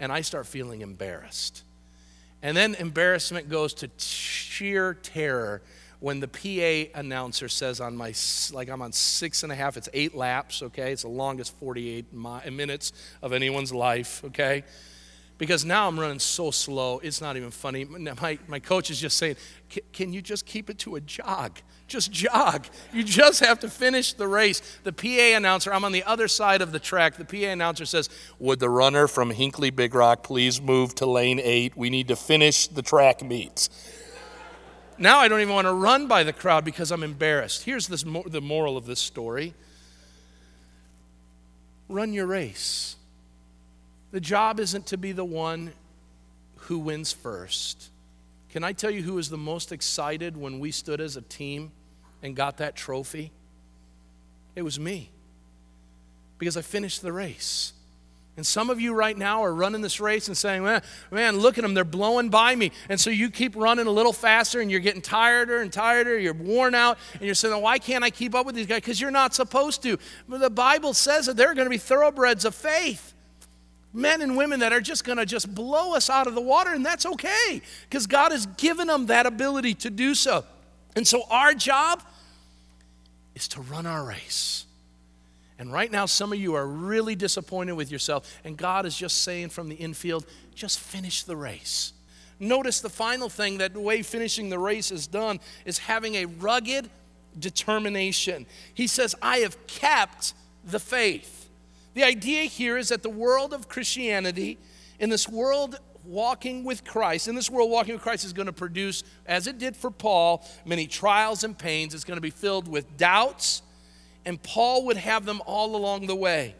And 0.00 0.12
I 0.12 0.20
start 0.22 0.46
feeling 0.46 0.80
embarrassed. 0.80 1.62
And 2.42 2.56
then 2.56 2.74
embarrassment 2.74 3.48
goes 3.48 3.74
to 3.74 3.90
sheer 3.98 4.94
terror 4.94 5.62
when 6.00 6.20
the 6.20 6.28
PA 6.28 6.98
announcer 6.98 7.48
says 7.48 7.80
on 7.80 7.96
my, 7.96 8.14
like 8.52 8.68
I'm 8.68 8.82
on 8.82 8.92
six 8.92 9.42
and 9.42 9.50
a 9.50 9.54
half, 9.54 9.76
it's 9.76 9.88
eight 9.92 10.14
laps, 10.14 10.62
okay? 10.62 10.92
It's 10.92 11.02
the 11.02 11.08
longest 11.08 11.58
48 11.58 12.12
minutes 12.12 12.92
of 13.20 13.32
anyone's 13.32 13.72
life, 13.72 14.22
okay? 14.26 14.64
Because 15.38 15.64
now 15.64 15.86
I'm 15.86 15.98
running 15.98 16.18
so 16.18 16.50
slow, 16.50 16.98
it's 16.98 17.20
not 17.20 17.36
even 17.36 17.52
funny. 17.52 17.84
My, 17.84 18.38
my 18.48 18.58
coach 18.58 18.90
is 18.90 19.00
just 19.00 19.16
saying, 19.16 19.36
Can 19.92 20.12
you 20.12 20.20
just 20.20 20.44
keep 20.44 20.68
it 20.68 20.78
to 20.80 20.96
a 20.96 21.00
jog? 21.00 21.60
Just 21.86 22.12
jog. 22.12 22.66
You 22.92 23.04
just 23.04 23.40
have 23.40 23.60
to 23.60 23.70
finish 23.70 24.12
the 24.12 24.26
race. 24.26 24.60
The 24.82 24.92
PA 24.92 25.36
announcer, 25.36 25.72
I'm 25.72 25.84
on 25.84 25.92
the 25.92 26.04
other 26.04 26.28
side 26.28 26.60
of 26.60 26.72
the 26.72 26.80
track. 26.80 27.16
The 27.16 27.24
PA 27.24 27.50
announcer 27.50 27.86
says, 27.86 28.10
Would 28.40 28.58
the 28.58 28.68
runner 28.68 29.06
from 29.06 29.30
Hinckley 29.30 29.70
Big 29.70 29.94
Rock 29.94 30.24
please 30.24 30.60
move 30.60 30.94
to 30.96 31.06
lane 31.06 31.40
eight? 31.42 31.76
We 31.76 31.88
need 31.88 32.08
to 32.08 32.16
finish 32.16 32.66
the 32.66 32.82
track 32.82 33.22
meets. 33.22 33.70
Now 34.98 35.18
I 35.20 35.28
don't 35.28 35.40
even 35.40 35.54
want 35.54 35.68
to 35.68 35.72
run 35.72 36.08
by 36.08 36.24
the 36.24 36.32
crowd 36.32 36.64
because 36.64 36.90
I'm 36.90 37.04
embarrassed. 37.04 37.62
Here's 37.62 37.86
this, 37.86 38.02
the 38.02 38.40
moral 38.40 38.76
of 38.76 38.86
this 38.86 38.98
story 38.98 39.54
run 41.88 42.12
your 42.12 42.26
race. 42.26 42.96
The 44.10 44.20
job 44.20 44.58
isn't 44.60 44.86
to 44.86 44.96
be 44.96 45.12
the 45.12 45.24
one 45.24 45.72
who 46.56 46.78
wins 46.78 47.12
first. 47.12 47.90
Can 48.50 48.64
I 48.64 48.72
tell 48.72 48.90
you 48.90 49.02
who 49.02 49.14
was 49.14 49.28
the 49.28 49.36
most 49.36 49.72
excited 49.72 50.36
when 50.36 50.58
we 50.58 50.70
stood 50.70 51.00
as 51.00 51.16
a 51.16 51.22
team 51.22 51.70
and 52.22 52.34
got 52.34 52.58
that 52.58 52.74
trophy? 52.74 53.30
It 54.56 54.62
was 54.62 54.80
me 54.80 55.10
because 56.38 56.56
I 56.56 56.62
finished 56.62 57.02
the 57.02 57.12
race. 57.12 57.72
And 58.36 58.46
some 58.46 58.70
of 58.70 58.80
you 58.80 58.94
right 58.94 59.18
now 59.18 59.42
are 59.42 59.52
running 59.52 59.80
this 59.82 59.98
race 59.98 60.28
and 60.28 60.36
saying, 60.36 60.62
man, 60.62 60.80
man, 61.10 61.38
look 61.38 61.58
at 61.58 61.62
them, 61.62 61.74
they're 61.74 61.84
blowing 61.84 62.28
by 62.28 62.54
me. 62.54 62.70
And 62.88 62.98
so 62.98 63.10
you 63.10 63.30
keep 63.30 63.56
running 63.56 63.88
a 63.88 63.90
little 63.90 64.12
faster 64.12 64.60
and 64.60 64.70
you're 64.70 64.78
getting 64.78 65.02
tireder 65.02 65.60
and 65.60 65.72
tireder, 65.72 66.16
you're 66.16 66.34
worn 66.34 66.74
out, 66.76 66.98
and 67.14 67.22
you're 67.22 67.34
saying, 67.34 67.60
why 67.60 67.78
can't 67.78 68.04
I 68.04 68.10
keep 68.10 68.36
up 68.36 68.46
with 68.46 68.54
these 68.54 68.68
guys? 68.68 68.76
Because 68.76 69.00
you're 69.00 69.10
not 69.10 69.34
supposed 69.34 69.82
to. 69.82 69.98
But 70.28 70.38
the 70.38 70.50
Bible 70.50 70.94
says 70.94 71.26
that 71.26 71.36
there 71.36 71.50
are 71.50 71.54
going 71.54 71.66
to 71.66 71.70
be 71.70 71.78
thoroughbreds 71.78 72.44
of 72.44 72.54
faith 72.54 73.12
men 73.92 74.22
and 74.22 74.36
women 74.36 74.60
that 74.60 74.72
are 74.72 74.80
just 74.80 75.04
going 75.04 75.18
to 75.18 75.26
just 75.26 75.54
blow 75.54 75.94
us 75.94 76.10
out 76.10 76.26
of 76.26 76.34
the 76.34 76.40
water, 76.40 76.72
and 76.72 76.84
that's 76.84 77.06
okay 77.06 77.62
because 77.88 78.06
God 78.06 78.32
has 78.32 78.46
given 78.46 78.86
them 78.88 79.06
that 79.06 79.26
ability 79.26 79.74
to 79.74 79.90
do 79.90 80.14
so. 80.14 80.44
And 80.96 81.06
so 81.06 81.22
our 81.30 81.54
job 81.54 82.02
is 83.34 83.48
to 83.48 83.60
run 83.60 83.86
our 83.86 84.04
race. 84.04 84.66
And 85.58 85.72
right 85.72 85.90
now, 85.90 86.06
some 86.06 86.32
of 86.32 86.38
you 86.38 86.54
are 86.54 86.66
really 86.66 87.16
disappointed 87.16 87.72
with 87.72 87.90
yourself, 87.90 88.40
and 88.44 88.56
God 88.56 88.86
is 88.86 88.96
just 88.96 89.24
saying 89.24 89.48
from 89.48 89.68
the 89.68 89.74
infield, 89.74 90.26
just 90.54 90.78
finish 90.78 91.24
the 91.24 91.36
race. 91.36 91.92
Notice 92.40 92.80
the 92.80 92.88
final 92.88 93.28
thing 93.28 93.58
that 93.58 93.74
the 93.74 93.80
way 93.80 94.02
finishing 94.02 94.48
the 94.48 94.58
race 94.58 94.92
is 94.92 95.06
done 95.06 95.40
is 95.64 95.78
having 95.78 96.14
a 96.16 96.26
rugged 96.26 96.88
determination. 97.38 98.46
He 98.74 98.86
says, 98.86 99.14
I 99.20 99.38
have 99.38 99.66
kept 99.66 100.34
the 100.64 100.78
faith. 100.78 101.37
The 101.98 102.04
idea 102.04 102.44
here 102.44 102.76
is 102.76 102.90
that 102.90 103.02
the 103.02 103.10
world 103.10 103.52
of 103.52 103.68
Christianity, 103.68 104.56
in 105.00 105.10
this 105.10 105.28
world 105.28 105.80
walking 106.04 106.62
with 106.62 106.84
Christ, 106.84 107.26
in 107.26 107.34
this 107.34 107.50
world 107.50 107.72
walking 107.72 107.94
with 107.94 108.02
Christ 108.02 108.24
is 108.24 108.32
going 108.32 108.46
to 108.46 108.52
produce, 108.52 109.02
as 109.26 109.48
it 109.48 109.58
did 109.58 109.76
for 109.76 109.90
Paul, 109.90 110.46
many 110.64 110.86
trials 110.86 111.42
and 111.42 111.58
pains. 111.58 111.94
It's 111.94 112.04
going 112.04 112.16
to 112.16 112.20
be 112.22 112.30
filled 112.30 112.68
with 112.68 112.96
doubts 112.96 113.62
and 114.28 114.42
Paul 114.42 114.84
would 114.84 114.98
have 114.98 115.24
them 115.24 115.40
all 115.46 115.74
along 115.74 116.06
the 116.06 116.14
way. 116.14 116.54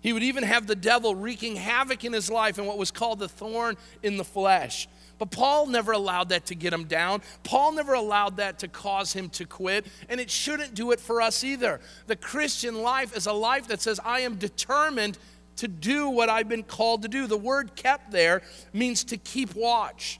He 0.00 0.12
would 0.12 0.22
even 0.22 0.44
have 0.44 0.68
the 0.68 0.76
devil 0.76 1.14
wreaking 1.14 1.56
havoc 1.56 2.04
in 2.04 2.12
his 2.12 2.30
life 2.30 2.56
and 2.56 2.68
what 2.68 2.78
was 2.78 2.92
called 2.92 3.18
the 3.18 3.28
thorn 3.28 3.76
in 4.04 4.16
the 4.16 4.24
flesh. 4.24 4.86
But 5.20 5.30
Paul 5.30 5.66
never 5.66 5.92
allowed 5.92 6.30
that 6.30 6.46
to 6.46 6.54
get 6.54 6.72
him 6.72 6.84
down. 6.84 7.20
Paul 7.44 7.72
never 7.72 7.92
allowed 7.92 8.38
that 8.38 8.58
to 8.60 8.68
cause 8.68 9.12
him 9.12 9.28
to 9.28 9.44
quit, 9.44 9.86
and 10.08 10.18
it 10.18 10.30
shouldn't 10.30 10.74
do 10.74 10.92
it 10.92 10.98
for 10.98 11.20
us 11.20 11.44
either. 11.44 11.78
The 12.06 12.16
Christian 12.16 12.80
life 12.80 13.14
is 13.14 13.26
a 13.26 13.32
life 13.34 13.68
that 13.68 13.82
says, 13.82 14.00
I 14.02 14.20
am 14.20 14.36
determined 14.36 15.18
to 15.56 15.68
do 15.68 16.08
what 16.08 16.30
I've 16.30 16.48
been 16.48 16.62
called 16.62 17.02
to 17.02 17.08
do. 17.08 17.26
The 17.26 17.36
word 17.36 17.76
kept 17.76 18.10
there 18.10 18.40
means 18.72 19.04
to 19.04 19.18
keep 19.18 19.54
watch, 19.54 20.18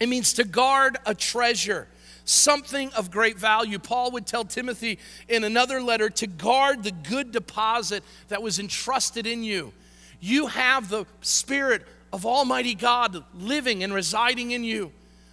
it 0.00 0.08
means 0.08 0.32
to 0.34 0.44
guard 0.44 0.98
a 1.06 1.14
treasure 1.14 1.86
something 2.28 2.92
of 2.94 3.12
great 3.12 3.38
value. 3.38 3.78
Paul 3.78 4.10
would 4.10 4.26
tell 4.26 4.44
Timothy 4.44 4.98
in 5.28 5.44
another 5.44 5.80
letter 5.80 6.10
to 6.10 6.26
guard 6.26 6.82
the 6.82 6.90
good 6.90 7.30
deposit 7.30 8.02
that 8.26 8.42
was 8.42 8.58
entrusted 8.58 9.28
in 9.28 9.44
you. 9.44 9.72
You 10.18 10.48
have 10.48 10.88
the 10.88 11.06
Spirit 11.20 11.86
of 12.16 12.24
Almighty 12.24 12.74
God 12.74 13.22
living 13.34 13.84
and 13.84 13.92
residing 13.92 14.52
in 14.52 14.64
you. 14.64 14.90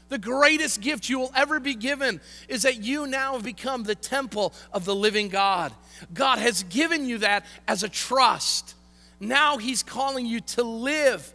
The 0.09 0.17
greatest 0.17 0.81
gift 0.81 1.07
you 1.07 1.17
will 1.17 1.31
ever 1.33 1.61
be 1.61 1.75
given 1.75 2.19
is 2.49 2.63
that 2.63 2.83
you 2.83 3.07
now 3.07 3.33
have 3.33 3.43
become 3.43 3.83
the 3.83 3.95
temple 3.95 4.53
of 4.73 4.83
the 4.83 4.93
living 4.93 5.29
God. 5.29 5.71
God 6.13 6.39
has 6.39 6.63
given 6.63 7.05
you 7.05 7.19
that 7.19 7.45
as 7.69 7.83
a 7.83 7.89
trust. 7.89 8.75
Now 9.21 9.57
He's 9.57 9.81
calling 9.81 10.25
you 10.25 10.41
to 10.41 10.63
live 10.63 11.33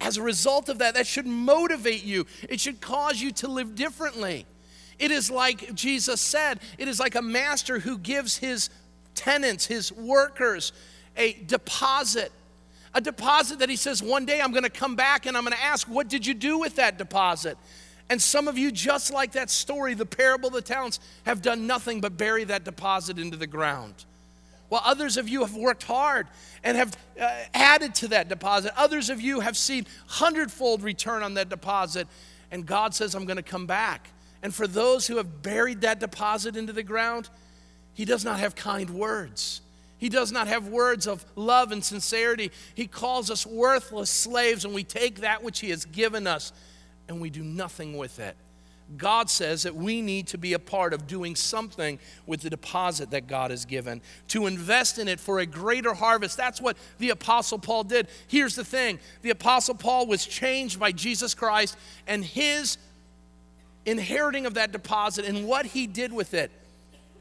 as 0.00 0.16
a 0.16 0.22
result 0.22 0.68
of 0.68 0.78
that. 0.78 0.94
That 0.94 1.08
should 1.08 1.26
motivate 1.26 2.04
you, 2.04 2.24
it 2.48 2.60
should 2.60 2.80
cause 2.80 3.20
you 3.20 3.32
to 3.32 3.48
live 3.48 3.74
differently. 3.74 4.46
It 5.00 5.10
is 5.10 5.28
like 5.28 5.74
Jesus 5.74 6.20
said, 6.20 6.60
it 6.78 6.86
is 6.86 7.00
like 7.00 7.16
a 7.16 7.22
master 7.22 7.80
who 7.80 7.98
gives 7.98 8.36
his 8.36 8.70
tenants, 9.16 9.66
his 9.66 9.90
workers, 9.90 10.72
a 11.16 11.32
deposit. 11.32 12.30
A 12.94 13.00
deposit 13.00 13.58
that 13.58 13.68
he 13.68 13.76
says, 13.76 14.02
one 14.02 14.24
day 14.24 14.40
I'm 14.40 14.52
going 14.52 14.64
to 14.64 14.70
come 14.70 14.94
back 14.94 15.26
and 15.26 15.36
I'm 15.36 15.42
going 15.42 15.56
to 15.56 15.62
ask, 15.62 15.88
what 15.88 16.08
did 16.08 16.24
you 16.24 16.34
do 16.34 16.58
with 16.58 16.76
that 16.76 16.96
deposit? 16.96 17.58
And 18.08 18.20
some 18.20 18.48
of 18.48 18.56
you, 18.56 18.70
just 18.70 19.12
like 19.12 19.32
that 19.32 19.50
story, 19.50 19.94
the 19.94 20.06
parable 20.06 20.48
of 20.48 20.54
the 20.54 20.62
talents, 20.62 21.00
have 21.24 21.42
done 21.42 21.66
nothing 21.66 22.00
but 22.00 22.16
bury 22.16 22.44
that 22.44 22.64
deposit 22.64 23.18
into 23.18 23.36
the 23.36 23.46
ground. 23.46 24.04
While 24.68 24.82
others 24.84 25.16
of 25.16 25.28
you 25.28 25.40
have 25.40 25.54
worked 25.54 25.84
hard 25.84 26.26
and 26.62 26.76
have 26.76 26.96
uh, 27.20 27.30
added 27.52 27.94
to 27.96 28.08
that 28.08 28.28
deposit, 28.28 28.72
others 28.76 29.10
of 29.10 29.20
you 29.20 29.40
have 29.40 29.56
seen 29.56 29.86
hundredfold 30.06 30.82
return 30.82 31.22
on 31.22 31.34
that 31.34 31.48
deposit. 31.48 32.06
And 32.50 32.66
God 32.66 32.94
says, 32.94 33.14
I'm 33.14 33.24
going 33.24 33.36
to 33.36 33.42
come 33.42 33.66
back. 33.66 34.08
And 34.42 34.54
for 34.54 34.66
those 34.66 35.06
who 35.06 35.16
have 35.16 35.42
buried 35.42 35.80
that 35.80 36.00
deposit 36.00 36.56
into 36.56 36.72
the 36.72 36.82
ground, 36.82 37.28
he 37.94 38.04
does 38.04 38.24
not 38.24 38.38
have 38.38 38.54
kind 38.54 38.90
words. 38.90 39.62
He 40.04 40.10
does 40.10 40.30
not 40.30 40.48
have 40.48 40.68
words 40.68 41.06
of 41.06 41.24
love 41.34 41.72
and 41.72 41.82
sincerity. 41.82 42.52
He 42.74 42.86
calls 42.86 43.30
us 43.30 43.46
worthless 43.46 44.10
slaves, 44.10 44.66
and 44.66 44.74
we 44.74 44.84
take 44.84 45.22
that 45.22 45.42
which 45.42 45.60
He 45.60 45.70
has 45.70 45.86
given 45.86 46.26
us 46.26 46.52
and 47.08 47.22
we 47.22 47.30
do 47.30 47.42
nothing 47.42 47.96
with 47.96 48.18
it. 48.18 48.36
God 48.98 49.30
says 49.30 49.62
that 49.62 49.74
we 49.74 50.02
need 50.02 50.26
to 50.26 50.36
be 50.36 50.52
a 50.52 50.58
part 50.58 50.92
of 50.92 51.06
doing 51.06 51.34
something 51.34 51.98
with 52.26 52.42
the 52.42 52.50
deposit 52.50 53.12
that 53.12 53.28
God 53.28 53.50
has 53.50 53.64
given, 53.64 54.02
to 54.28 54.46
invest 54.46 54.98
in 54.98 55.08
it 55.08 55.20
for 55.20 55.38
a 55.38 55.46
greater 55.46 55.94
harvest. 55.94 56.36
That's 56.36 56.60
what 56.60 56.76
the 56.98 57.08
Apostle 57.08 57.58
Paul 57.58 57.84
did. 57.84 58.08
Here's 58.28 58.56
the 58.56 58.62
thing 58.62 58.98
the 59.22 59.30
Apostle 59.30 59.74
Paul 59.74 60.06
was 60.06 60.26
changed 60.26 60.78
by 60.78 60.92
Jesus 60.92 61.32
Christ, 61.34 61.78
and 62.06 62.22
his 62.22 62.76
inheriting 63.86 64.44
of 64.44 64.52
that 64.52 64.70
deposit 64.70 65.24
and 65.24 65.48
what 65.48 65.64
he 65.64 65.86
did 65.86 66.12
with 66.12 66.34
it 66.34 66.50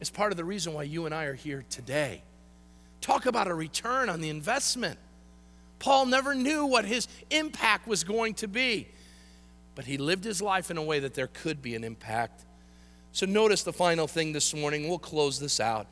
is 0.01 0.09
part 0.09 0.33
of 0.33 0.37
the 0.37 0.43
reason 0.43 0.73
why 0.73 0.83
you 0.83 1.05
and 1.05 1.15
I 1.15 1.23
are 1.23 1.33
here 1.33 1.63
today. 1.69 2.23
Talk 3.03 3.25
about 3.25 3.49
a 3.49 3.53
return 3.53 4.09
on 4.09 4.21
the 4.21 4.29
investment. 4.29 4.97
Paul 5.77 6.05
never 6.05 6.33
knew 6.33 6.65
what 6.65 6.85
his 6.85 7.09
impact 7.29 7.85
was 7.85 8.05
going 8.05 8.35
to 8.35 8.47
be, 8.47 8.87
but 9.75 9.83
he 9.83 9.97
lived 9.97 10.23
his 10.23 10.41
life 10.41 10.71
in 10.71 10.77
a 10.77 10.81
way 10.81 11.01
that 11.01 11.13
there 11.13 11.27
could 11.27 11.61
be 11.61 11.75
an 11.75 11.83
impact. 11.83 12.45
So, 13.11 13.25
notice 13.25 13.63
the 13.63 13.73
final 13.73 14.07
thing 14.07 14.31
this 14.31 14.55
morning, 14.55 14.87
we'll 14.87 14.99
close 14.99 15.37
this 15.37 15.59
out, 15.59 15.87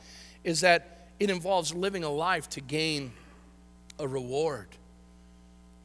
is 0.45 0.61
that 0.61 1.09
it 1.19 1.29
involves 1.29 1.73
living 1.73 2.05
a 2.05 2.09
life 2.09 2.47
to 2.51 2.61
gain 2.61 3.11
a 3.99 4.07
reward. 4.07 4.69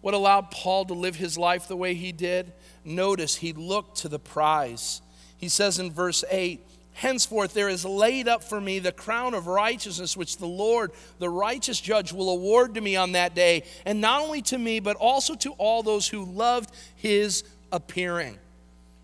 What 0.02 0.14
allowed 0.14 0.52
Paul 0.52 0.84
to 0.84 0.94
live 0.94 1.16
his 1.16 1.36
life 1.36 1.66
the 1.66 1.76
way 1.76 1.94
he 1.94 2.12
did? 2.12 2.52
Notice 2.84 3.34
he 3.34 3.52
looked 3.52 3.96
to 3.98 4.08
the 4.08 4.20
prize. 4.20 5.02
He 5.36 5.48
says 5.48 5.80
in 5.80 5.90
verse 5.90 6.22
8, 6.30 6.64
Henceforth 6.96 7.52
there 7.52 7.68
is 7.68 7.84
laid 7.84 8.26
up 8.26 8.42
for 8.42 8.58
me 8.58 8.78
the 8.78 8.90
crown 8.90 9.34
of 9.34 9.46
righteousness, 9.46 10.16
which 10.16 10.38
the 10.38 10.46
Lord, 10.46 10.92
the 11.18 11.28
righteous 11.28 11.78
judge, 11.78 12.10
will 12.10 12.30
award 12.30 12.74
to 12.74 12.80
me 12.80 12.96
on 12.96 13.12
that 13.12 13.34
day, 13.34 13.64
and 13.84 14.00
not 14.00 14.22
only 14.22 14.40
to 14.42 14.56
me, 14.56 14.80
but 14.80 14.96
also 14.96 15.34
to 15.34 15.52
all 15.58 15.82
those 15.82 16.08
who 16.08 16.24
loved 16.24 16.70
his 16.94 17.44
appearing. 17.70 18.38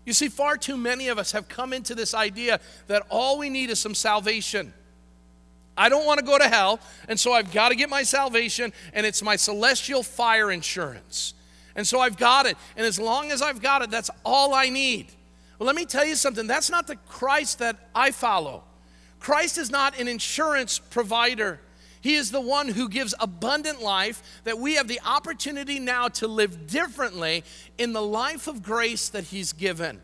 You 0.05 0.13
see, 0.13 0.27
far 0.27 0.57
too 0.57 0.75
many 0.75 1.07
of 1.09 1.19
us 1.19 1.33
have 1.33 1.47
come 1.47 1.71
into 1.71 1.93
this 1.93 2.15
idea 2.15 2.59
that 2.87 3.03
all 3.11 3.37
we 3.37 3.51
need 3.51 3.69
is 3.69 3.79
some 3.79 3.93
salvation. 3.93 4.73
I 5.77 5.87
don't 5.87 6.07
want 6.07 6.19
to 6.19 6.25
go 6.25 6.39
to 6.39 6.49
hell, 6.49 6.79
and 7.07 7.19
so 7.19 7.31
I've 7.31 7.51
got 7.51 7.69
to 7.69 7.75
get 7.75 7.91
my 7.91 8.01
salvation, 8.01 8.73
and 8.93 9.05
it's 9.05 9.21
my 9.21 9.35
celestial 9.35 10.01
fire 10.01 10.51
insurance. 10.51 11.35
And 11.75 11.85
so 11.85 11.99
I've 11.99 12.17
got 12.17 12.47
it, 12.47 12.57
and 12.75 12.87
as 12.87 12.97
long 12.97 13.29
as 13.29 13.43
I've 13.43 13.61
got 13.61 13.83
it, 13.83 13.91
that's 13.91 14.09
all 14.25 14.55
I 14.55 14.69
need. 14.69 15.11
Well, 15.59 15.67
let 15.67 15.75
me 15.75 15.85
tell 15.85 16.05
you 16.05 16.15
something 16.15 16.47
that's 16.47 16.69
not 16.69 16.87
the 16.87 16.95
Christ 16.95 17.59
that 17.59 17.89
I 17.93 18.11
follow. 18.11 18.63
Christ 19.19 19.57
is 19.57 19.71
not 19.71 19.97
an 19.99 20.07
insurance 20.07 20.79
provider. 20.79 21.59
He 22.01 22.15
is 22.15 22.31
the 22.31 22.41
one 22.41 22.67
who 22.67 22.89
gives 22.89 23.15
abundant 23.17 23.81
life 23.81 24.21
that 24.43 24.59
we 24.59 24.75
have 24.75 24.89
the 24.89 24.99
opportunity 25.05 25.79
now 25.79 26.09
to 26.09 26.27
live 26.27 26.67
differently 26.67 27.45
in 27.77 27.93
the 27.93 28.01
life 28.01 28.47
of 28.47 28.61
grace 28.61 29.07
that 29.09 29.23
He's 29.23 29.53
given. 29.53 30.01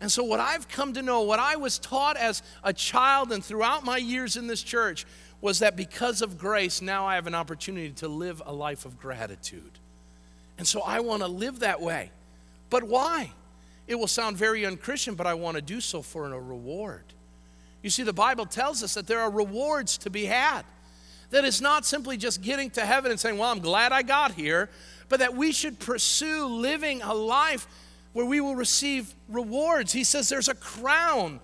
And 0.00 0.10
so, 0.10 0.24
what 0.24 0.40
I've 0.40 0.68
come 0.68 0.94
to 0.94 1.02
know, 1.02 1.22
what 1.22 1.38
I 1.38 1.54
was 1.54 1.78
taught 1.78 2.16
as 2.16 2.42
a 2.64 2.72
child 2.72 3.30
and 3.30 3.44
throughout 3.44 3.84
my 3.84 3.98
years 3.98 4.36
in 4.36 4.48
this 4.48 4.62
church, 4.62 5.06
was 5.40 5.60
that 5.60 5.76
because 5.76 6.22
of 6.22 6.38
grace, 6.38 6.82
now 6.82 7.06
I 7.06 7.14
have 7.14 7.28
an 7.28 7.36
opportunity 7.36 7.90
to 7.92 8.08
live 8.08 8.42
a 8.44 8.52
life 8.52 8.84
of 8.84 8.98
gratitude. 8.98 9.78
And 10.58 10.66
so, 10.66 10.82
I 10.82 10.98
want 10.98 11.22
to 11.22 11.28
live 11.28 11.60
that 11.60 11.80
way. 11.80 12.10
But 12.68 12.82
why? 12.82 13.30
It 13.88 13.98
will 13.98 14.06
sound 14.06 14.36
very 14.36 14.66
unchristian, 14.66 15.14
but 15.14 15.26
I 15.26 15.34
want 15.34 15.56
to 15.56 15.62
do 15.62 15.80
so 15.80 16.02
for 16.02 16.30
a 16.30 16.38
reward. 16.38 17.04
You 17.82 17.88
see, 17.88 18.02
the 18.02 18.12
Bible 18.12 18.44
tells 18.44 18.82
us 18.82 18.94
that 18.94 19.06
there 19.06 19.20
are 19.20 19.30
rewards 19.30 19.96
to 19.98 20.10
be 20.10 20.26
had. 20.26 20.62
That 21.30 21.44
it's 21.44 21.62
not 21.62 21.86
simply 21.86 22.18
just 22.18 22.42
getting 22.42 22.70
to 22.70 22.84
heaven 22.84 23.10
and 23.10 23.18
saying, 23.18 23.38
Well, 23.38 23.50
I'm 23.50 23.60
glad 23.60 23.92
I 23.92 24.02
got 24.02 24.32
here, 24.32 24.68
but 25.08 25.20
that 25.20 25.34
we 25.34 25.52
should 25.52 25.78
pursue 25.78 26.46
living 26.46 27.00
a 27.02 27.14
life 27.14 27.66
where 28.12 28.26
we 28.26 28.40
will 28.40 28.56
receive 28.56 29.12
rewards. 29.28 29.92
He 29.92 30.04
says 30.04 30.28
there's 30.28 30.48
a 30.48 30.54
crown, 30.54 31.40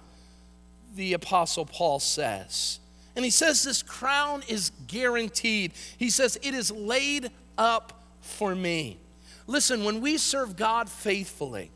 the 0.94 1.14
Apostle 1.14 1.64
Paul 1.64 1.98
says. 1.98 2.78
And 3.16 3.24
he 3.24 3.30
says 3.30 3.62
this 3.62 3.82
crown 3.82 4.42
is 4.48 4.72
guaranteed. 4.86 5.72
He 5.96 6.10
says 6.10 6.38
it 6.42 6.52
is 6.52 6.70
laid 6.70 7.30
up 7.56 8.04
for 8.20 8.54
me. 8.54 8.98
Listen, 9.46 9.84
when 9.84 10.00
we 10.00 10.18
serve 10.18 10.56
God 10.56 10.88
faithfully, 10.88 11.70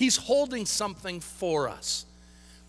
He's 0.00 0.16
holding 0.16 0.64
something 0.64 1.20
for 1.20 1.68
us. 1.68 2.06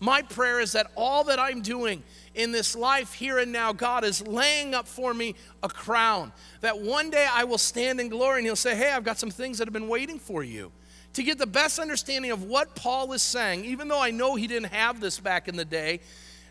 My 0.00 0.20
prayer 0.20 0.60
is 0.60 0.72
that 0.72 0.90
all 0.94 1.24
that 1.24 1.38
I'm 1.38 1.62
doing 1.62 2.02
in 2.34 2.52
this 2.52 2.76
life 2.76 3.14
here 3.14 3.38
and 3.38 3.50
now, 3.50 3.72
God 3.72 4.04
is 4.04 4.20
laying 4.26 4.74
up 4.74 4.86
for 4.86 5.14
me 5.14 5.34
a 5.62 5.68
crown. 5.70 6.30
That 6.60 6.78
one 6.78 7.08
day 7.08 7.26
I 7.32 7.44
will 7.44 7.56
stand 7.56 8.00
in 8.00 8.10
glory 8.10 8.40
and 8.40 8.46
He'll 8.46 8.54
say, 8.54 8.76
Hey, 8.76 8.92
I've 8.92 9.02
got 9.02 9.18
some 9.18 9.30
things 9.30 9.56
that 9.56 9.66
have 9.66 9.72
been 9.72 9.88
waiting 9.88 10.18
for 10.18 10.44
you 10.44 10.72
to 11.14 11.22
get 11.22 11.38
the 11.38 11.46
best 11.46 11.78
understanding 11.78 12.32
of 12.32 12.42
what 12.42 12.74
Paul 12.74 13.14
is 13.14 13.22
saying, 13.22 13.64
even 13.64 13.88
though 13.88 14.02
I 14.02 14.10
know 14.10 14.34
he 14.34 14.46
didn't 14.46 14.68
have 14.70 15.00
this 15.00 15.18
back 15.18 15.48
in 15.48 15.56
the 15.56 15.64
day, 15.64 16.00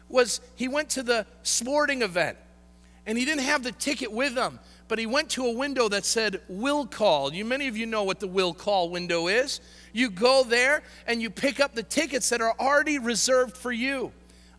was 0.10 0.42
he 0.56 0.68
went 0.68 0.90
to 0.90 1.04
the 1.04 1.28
sporting 1.44 2.02
event 2.02 2.40
and 3.06 3.18
he 3.18 3.26
didn't 3.26 3.44
have 3.44 3.64
the 3.64 3.72
ticket 3.72 4.12
with 4.12 4.36
him, 4.36 4.60
but 4.88 5.00
he 5.00 5.06
went 5.06 5.30
to 5.32 5.46
a 5.46 5.52
window 5.52 5.90
that 5.90 6.06
said 6.06 6.42
will 6.48 6.86
call. 6.86 7.34
You 7.34 7.46
many 7.46 7.68
of 7.68 7.78
you 7.78 7.86
know 7.86 8.04
what 8.04 8.20
the 8.20 8.28
will 8.28 8.54
call 8.54 8.90
window 8.90 9.28
is. 9.28 9.62
You 9.94 10.10
go 10.10 10.44
there 10.44 10.84
and 11.08 11.22
you 11.22 11.30
pick 11.30 11.60
up 11.60 11.74
the 11.74 11.84
tickets 11.84 12.30
that 12.30 12.42
are 12.42 12.56
already 12.60 13.00
reserved 13.00 13.58
for 13.58 13.72
you. 13.72 14.12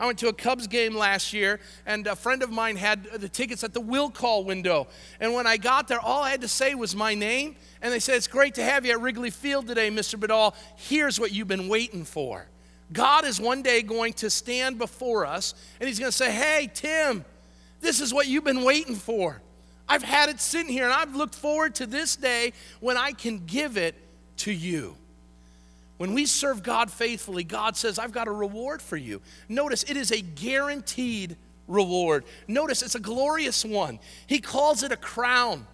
I 0.03 0.07
went 0.07 0.19
to 0.19 0.29
a 0.29 0.33
Cubs 0.33 0.67
game 0.67 0.97
last 0.97 1.33
year, 1.33 1.61
and 1.87 2.09
a 2.09 2.17
friend 2.17 2.43
of 2.43 2.51
mine 2.51 2.75
had 2.75 3.05
the 3.05 3.29
tickets 3.29 3.63
at 3.63 3.73
the 3.73 3.81
will 3.81 4.11
call 4.11 4.43
window. 4.43 4.89
And 5.21 5.33
when 5.33 5.47
I 5.47 5.57
got 5.57 5.87
there, 5.87 6.01
all 6.01 6.25
I 6.25 6.31
had 6.31 6.41
to 6.41 6.49
say 6.49 6.75
was 6.75 6.97
my 6.97 7.15
name. 7.15 7.55
And 7.81 7.93
they 7.93 8.01
said, 8.01 8.17
It's 8.17 8.27
great 8.27 8.55
to 8.55 8.65
have 8.65 8.85
you 8.85 8.91
at 8.91 9.01
Wrigley 9.01 9.31
Field 9.31 9.69
today, 9.69 9.91
Mr. 9.91 10.19
Badal. 10.19 10.57
Here's 10.77 11.21
what 11.21 11.31
you've 11.31 11.47
been 11.47 11.69
waiting 11.69 12.05
for. 12.05 12.49
God 12.93 13.25
is 13.25 13.41
one 13.41 13.63
day 13.63 13.81
going 13.83 14.15
to 14.15 14.29
stand 14.29 14.77
before 14.77 15.25
us, 15.25 15.55
and 15.79 15.89
He's 15.89 16.01
going 16.01 16.11
to 16.11 16.17
say, 16.17 16.33
Hey, 16.33 16.69
Tim, 16.75 17.25
this 17.83 18.01
is 18.01 18.15
what 18.15 18.27
you've 18.27 18.45
been 18.45 18.65
waiting 18.65 18.95
for. 18.95 19.43
I've 19.89 20.03
had 20.03 20.31
it 20.31 20.41
sitting 20.41 20.73
here, 20.73 20.85
and 20.85 20.93
I've 20.93 21.15
looked 21.15 21.35
forward 21.35 21.75
to 21.75 21.87
this 21.87 22.17
day 22.17 22.55
when 22.81 22.97
I 22.97 23.13
can 23.13 23.45
give 23.45 23.77
it 23.77 23.95
to 24.39 24.53
you. 24.53 24.97
When 25.99 26.15
we 26.15 26.25
serve 26.25 26.63
God 26.63 26.91
faithfully, 26.91 27.45
God 27.45 27.77
says, 27.77 27.99
I've 27.99 28.13
got 28.13 28.27
a 28.27 28.33
reward 28.33 28.81
for 28.81 28.97
you. 28.97 29.21
Notice 29.49 29.83
it 29.83 29.97
is 29.97 30.11
a 30.11 30.21
guaranteed 30.21 31.37
reward. 31.69 32.25
Notice 32.49 32.83
it's 32.83 32.95
a 32.95 33.01
glorious 33.01 33.65
one. 33.65 33.99
He 34.27 34.41
calls 34.41 34.83
it 34.83 34.93
a 34.93 34.97
crown. 34.97 35.67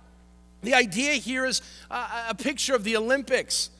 The 0.63 0.75
idea 0.75 1.13
here 1.15 1.47
is 1.47 1.63
a, 1.91 2.35
picture 2.35 2.75
of 2.75 2.85
the 2.85 2.97
Olympics 2.97 3.71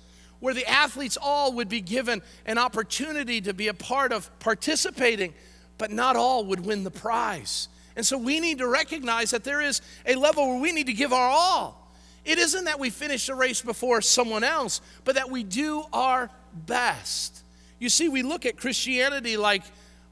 where 0.41 0.55
the 0.55 0.67
athletes 0.67 1.19
all 1.21 1.53
would 1.55 1.69
be 1.69 1.81
given 1.81 2.23
an 2.47 2.59
opportunity 2.59 3.41
to 3.41 3.53
be 3.53 3.69
a 3.69 3.75
part 3.75 4.13
of 4.13 4.31
participating, 4.39 5.35
but 5.79 5.91
not 5.91 6.15
all 6.15 6.45
would 6.45 6.65
win 6.65 6.85
the 6.85 6.91
prize. 6.91 7.69
And 7.99 8.07
so 8.07 8.17
we 8.17 8.39
need 8.39 8.59
to 8.59 8.69
recognize 8.69 9.33
that 9.33 9.43
there 9.43 9.61
is 9.61 9.83
a 10.07 10.15
level 10.15 10.47
where 10.47 10.61
we 10.61 10.71
need 10.71 10.87
to 10.87 10.93
give 10.93 11.13
our 11.13 11.29
all. 11.29 11.93
It 12.25 12.39
isn't 12.39 12.67
that 12.67 12.79
we 12.79 12.91
finish 12.91 13.27
the 13.27 13.35
race 13.35 13.61
before 13.61 14.01
someone 14.03 14.45
else, 14.45 14.81
but 15.03 15.17
that 15.17 15.29
we 15.29 15.43
do 15.43 15.83
our 15.93 16.31
best. 16.55 17.43
You 17.81 17.89
see, 17.89 18.09
we 18.09 18.23
look 18.23 18.47
at 18.47 18.57
Christianity 18.57 19.37
like 19.37 19.65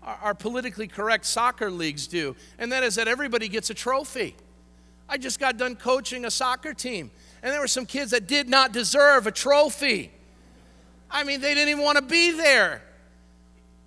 our, 0.02 0.34
politically 0.34 0.88
correct 0.88 1.26
soccer 1.26 1.70
leagues 1.70 2.08
do, 2.08 2.34
and 2.58 2.72
that 2.72 2.82
is 2.82 2.96
that 2.96 3.06
everybody 3.06 3.46
gets 3.46 3.70
a 3.70 3.74
trophy. 3.74 4.34
I 5.08 5.16
just 5.16 5.38
got 5.38 5.56
done 5.56 5.76
coaching 5.76 6.24
a 6.24 6.30
soccer 6.30 6.74
team, 6.74 7.12
and 7.40 7.52
there 7.52 7.60
were 7.60 7.68
some 7.68 7.86
kids 7.86 8.10
that 8.10 8.26
did 8.26 8.48
not 8.48 8.72
deserve 8.72 9.28
a 9.28 9.32
trophy. 9.32 10.10
I 11.08 11.22
mean, 11.22 11.40
they 11.40 11.54
didn't 11.54 11.68
even 11.68 11.84
want 11.84 11.98
to 11.98 12.04
be 12.04 12.32
there. 12.32 12.82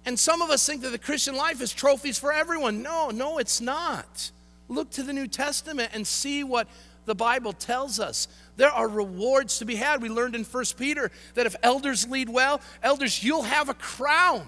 And 0.10 0.18
some 0.18 0.41
of 0.41 0.49
us 0.49 0.66
think 0.66 0.82
that 0.82 0.89
the 0.89 0.97
Christian 0.97 1.36
life 1.36 1.62
is 1.62 1.72
trophies 1.72 2.18
for 2.18 2.34
everyone. 2.34 2.82
No, 2.82 3.12
no, 3.12 3.38
it's 3.38 3.62
not. 3.62 4.32
Look 4.68 4.89
to 4.93 5.03
the 5.03 5.14
New 5.14 5.28
Testament 5.28 5.91
and 5.93 6.07
see 6.07 6.43
what 6.43 6.68
the 7.05 7.14
Bible 7.14 7.53
tells 7.53 7.99
us. 7.99 8.28
There 8.57 8.72
are 8.72 8.88
rewards 8.88 9.60
to 9.60 9.66
be 9.66 9.76
had. 9.76 10.01
We 10.01 10.10
learned 10.10 10.34
in 10.34 10.45
1 10.45 10.66
Peter 10.80 11.12
that 11.36 11.45
if 11.45 11.55
elders 11.62 12.10
lead 12.10 12.28
well, 12.28 12.60
elders, 12.82 13.24
you'll 13.24 13.43
have 13.43 13.70
a 13.70 13.76
crown. 13.76 14.47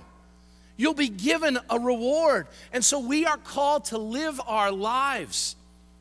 You'll 0.78 0.95
be 0.95 1.09
given 1.09 1.59
a 1.70 1.78
reward. 1.78 2.47
And 2.74 2.84
so 2.84 2.97
we 2.99 3.28
are 3.28 3.38
called 3.38 3.86
to 3.86 3.99
live 3.99 4.41
our 4.47 4.72
lives 4.72 5.55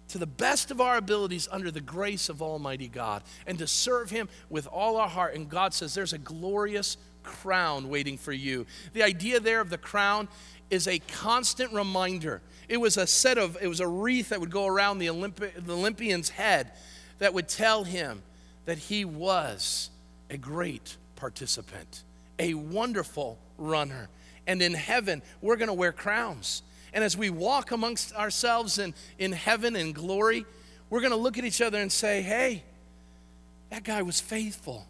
to 0.09 0.17
the 0.17 0.27
best 0.27 0.71
of 0.71 0.81
our 0.81 0.97
abilities 0.97 1.49
under 1.53 1.71
the 1.71 1.83
grace 1.83 2.31
of 2.31 2.41
Almighty 2.41 2.89
God 2.89 3.23
and 3.47 3.59
to 3.59 3.67
serve 3.67 4.09
Him 4.09 4.31
with 4.49 4.67
all 4.67 4.97
our 4.97 5.09
heart. 5.09 5.35
And 5.35 5.51
God 5.51 5.75
says 5.75 5.93
there's 5.93 6.15
a 6.15 6.19
glorious 6.19 6.97
crown 7.23 7.89
waiting 7.89 8.19
for 8.19 8.33
you. 8.33 8.67
The 8.93 9.03
idea 9.03 9.41
there 9.41 9.61
of 9.61 9.71
the 9.71 9.79
crown 9.79 10.29
is 10.71 10.87
a 10.87 10.99
constant 10.99 11.73
reminder 11.73 12.41
it 12.69 12.81
was 12.81 12.97
a 12.97 13.07
set 13.07 13.37
of, 13.37 13.59
it 13.61 13.67
was 13.67 13.81
a 13.81 13.89
wreath 13.89 14.29
that 14.29 14.39
would 14.39 14.53
go 14.53 14.65
around 14.65 14.99
the, 15.01 15.09
Olympi- 15.09 15.53
the 15.67 15.75
Olympian's 15.75 16.29
head 16.29 16.71
that 17.19 17.35
would 17.35 17.49
tell 17.49 17.83
him 17.83 18.23
that 18.65 18.79
he 18.79 19.05
was 19.05 19.91
a 20.31 20.37
great 20.37 20.97
participant, 21.17 22.05
a 22.39 22.55
wonderful 22.55 23.39
runner. 23.59 24.09
And 24.47 24.63
in 24.63 24.75
heaven, 24.75 25.21
we're 25.41 25.57
going 25.57 25.69
to 25.69 25.75
wear 25.75 25.91
crowns. 25.91 26.63
And 26.93 27.03
as 27.03 27.17
we 27.17 27.29
walk 27.29 27.73
amongst 27.73 28.15
ourselves 28.15 28.79
in, 28.79 28.95
in 29.19 29.33
heaven 29.33 29.75
and 29.75 29.93
glory, 29.93 30.47
we're 30.91 31.01
going 31.01 31.11
to 31.11 31.17
look 31.17 31.39
at 31.39 31.45
each 31.45 31.61
other 31.61 31.81
and 31.81 31.91
say, 31.91 32.23
hey, 32.23 32.63
that 33.71 33.83
guy 33.83 34.03
was 34.03 34.21
faithful. 34.21 34.87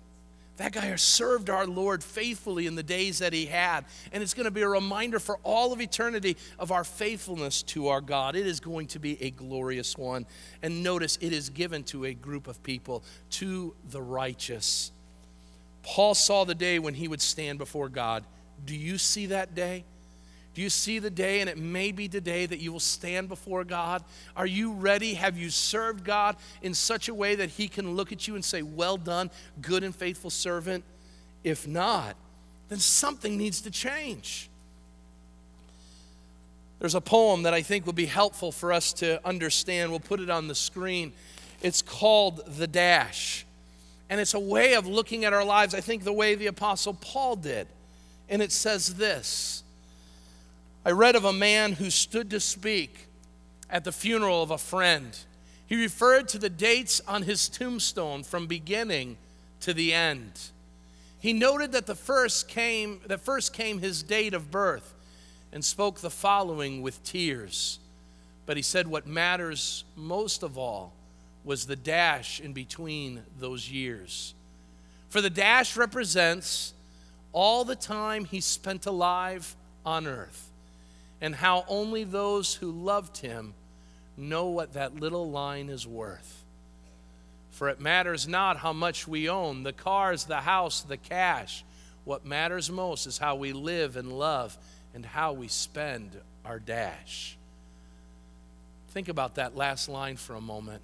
That 0.61 0.73
guy 0.73 0.95
served 0.97 1.49
our 1.49 1.67
Lord 1.67 2.05
faithfully 2.05 2.67
in 2.67 2.75
the 2.75 2.83
days 2.83 3.21
that 3.21 3.33
he 3.33 3.47
had. 3.47 3.87
And 4.13 4.23
it's 4.23 4.35
going 4.35 4.45
to 4.45 4.51
be 4.51 4.61
a 4.61 4.69
reminder 4.69 5.19
for 5.19 5.39
all 5.43 5.73
of 5.73 5.81
eternity 5.81 6.37
of 6.59 6.71
our 6.71 6.85
faithfulness 6.85 7.63
to 7.63 7.89
our 7.89 8.03
God. 8.03 8.37
It 8.37 8.47
is 8.47 8.61
going 8.61 8.89
to 8.89 8.99
be 8.99 9.17
a 9.23 9.31
glorious 9.31 9.97
one. 9.97 10.27
And 10.61 10.83
notice 10.83 11.17
it 11.23 11.33
is 11.33 11.49
given 11.49 11.83
to 11.85 12.05
a 12.05 12.13
group 12.13 12.47
of 12.47 12.63
people, 12.63 13.03
to 13.31 13.75
the 13.89 14.03
righteous. 14.03 14.93
Paul 15.83 16.15
saw 16.15 16.45
the 16.45 16.55
day 16.55 16.79
when 16.79 16.93
he 16.93 17.09
would 17.09 17.23
stand 17.23 17.59
before 17.59 17.89
God. 17.89 18.23
Do 18.67 18.77
you 18.77 18.99
see 18.99 19.25
that 19.27 19.55
day? 19.55 19.85
Do 20.55 20.63
you 20.63 20.71
see 20.71 20.99
the 20.99 21.11
day, 21.11 21.41
and 21.41 21.49
it 21.49 21.59
may 21.59 21.93
be 21.93 22.09
today, 22.09 22.45
that 22.47 22.59
you 22.59 22.73
will 22.73 22.81
stand 22.81 23.29
before 23.29 23.63
God? 23.63 24.03
Are 24.37 24.47
you 24.47 24.73
ready? 24.73 25.15
Have 25.15 25.39
you 25.39 25.49
served 25.49 26.05
God 26.05 26.37
in 26.63 26.75
such 26.75 27.09
a 27.09 27.15
way 27.15 27.37
that 27.37 27.51
He 27.51 27.69
can 27.69 27.95
look 27.95 28.11
at 28.11 28.27
you 28.27 28.35
and 28.35 28.45
say, 28.45 28.63
Well 28.63 28.97
done, 28.97 29.31
good 29.63 29.85
and 29.85 29.95
faithful 29.95 30.31
servant? 30.31 30.85
If 31.45 31.69
not, 31.69 32.17
then 32.69 32.79
something 32.79 33.37
needs 33.37 33.61
to 33.63 33.71
change. 33.71 34.51
There's 36.81 36.95
a 36.95 37.01
poem 37.01 37.43
that 37.43 37.55
I 37.55 37.63
think 37.63 37.87
will 37.87 37.93
be 37.93 38.07
helpful 38.07 38.51
for 38.53 38.73
us 38.73 38.93
to 38.95 39.25
understand. 39.27 39.91
We'll 39.91 40.01
put 40.01 40.19
it 40.19 40.31
on 40.31 40.49
the 40.49 40.55
screen. 40.55 41.13
It's 41.63 41.83
called 41.83 42.43
The 42.57 42.67
Dash. 42.67 43.45
And 44.09 44.19
it's 44.19 44.35
a 44.35 44.41
way 44.41 44.75
of 44.75 44.87
looking 44.87 45.25
at 45.25 45.33
our 45.33 45.45
lives, 45.45 45.75
I 45.75 45.81
think, 45.81 46.05
the 46.05 46.13
way 46.13 46.35
the 46.35 46.47
Apostle 46.47 46.95
Paul 46.95 47.37
did. 47.37 47.69
And 48.29 48.41
it 48.43 48.51
says 48.51 48.95
this 48.95 49.63
I 50.83 50.93
read 50.93 51.15
of 51.15 51.27
a 51.27 51.33
man 51.33 51.73
who 51.73 51.91
stood 51.91 52.31
to 52.31 52.41
speak 52.41 53.07
at 53.69 53.85
the 53.85 53.93
funeral 53.93 54.43
of 54.43 54.51
a 54.51 54.57
friend. 54.57 55.17
He 55.67 55.77
referred 55.77 56.27
to 56.29 56.39
the 56.39 56.49
dates 56.49 57.03
on 57.07 57.23
his 57.23 57.51
tombstone 57.51 58.25
from 58.25 58.47
beginning 58.47 59.19
to 59.61 59.75
the 59.75 59.93
end. 59.93 60.33
He 61.19 61.35
noted 61.35 61.73
that 61.73 61.87
the 61.87 61.95
first 61.95 62.49
came 62.49 63.01
that 63.07 63.21
first 63.21 63.53
came 63.53 63.79
his 63.79 64.03
date 64.03 64.33
of 64.33 64.51
birth 64.51 64.95
and 65.53 65.63
spoke 65.63 66.01
the 66.01 66.09
following 66.09 66.81
with 66.81 67.05
tears. 67.05 67.79
But 68.47 68.57
he 68.57 68.63
said 68.63 68.87
what 68.87 69.07
matters 69.07 69.85
most 69.97 70.43
of 70.43 70.57
all 70.57 70.95
was 71.45 71.67
the 71.67 71.77
dash 71.77 72.41
in 72.41 72.55
between 72.55 73.23
those 73.39 73.71
years. 73.71 74.35
For 75.11 75.21
the 75.21 75.29
dash 75.29 75.77
represents 75.77 76.73
all 77.33 77.67
the 77.67 77.77
time 77.77 78.25
he 78.25 78.41
spent 78.41 78.87
alive 78.87 79.55
on 79.85 80.07
earth 80.07 80.50
and 81.21 81.35
how 81.35 81.65
only 81.69 82.05
those 82.05 82.55
who 82.55 82.71
loved 82.71 83.19
him 83.19 83.55
know 84.17 84.47
what 84.47 84.75
that 84.75 84.97
little 84.97 85.31
line 85.31 85.69
is 85.69 85.87
worth. 85.87 86.45
For 87.51 87.69
it 87.69 87.81
matters 87.81 88.27
not 88.27 88.57
how 88.57 88.73
much 88.73 89.07
we 89.07 89.29
own 89.29 89.63
the 89.63 89.73
cars, 89.73 90.25
the 90.25 90.41
house, 90.41 90.83
the 90.83 90.97
cash. 90.97 91.65
What 92.05 92.25
matters 92.25 92.71
most 92.71 93.07
is 93.07 93.19
how 93.19 93.37
we 93.37 93.53
live 93.53 93.97
and 93.97 94.13
love 94.13 94.57
and 94.95 95.05
how 95.05 95.33
we 95.33 95.49
spend 95.49 96.17
our 96.45 96.59
dash. 96.59 97.37
Think 98.91 99.09
about 99.09 99.37
that 99.37 99.57
last 99.57 99.89
line 99.89 100.17
for 100.17 100.35
a 100.35 100.41
moment. 100.41 100.83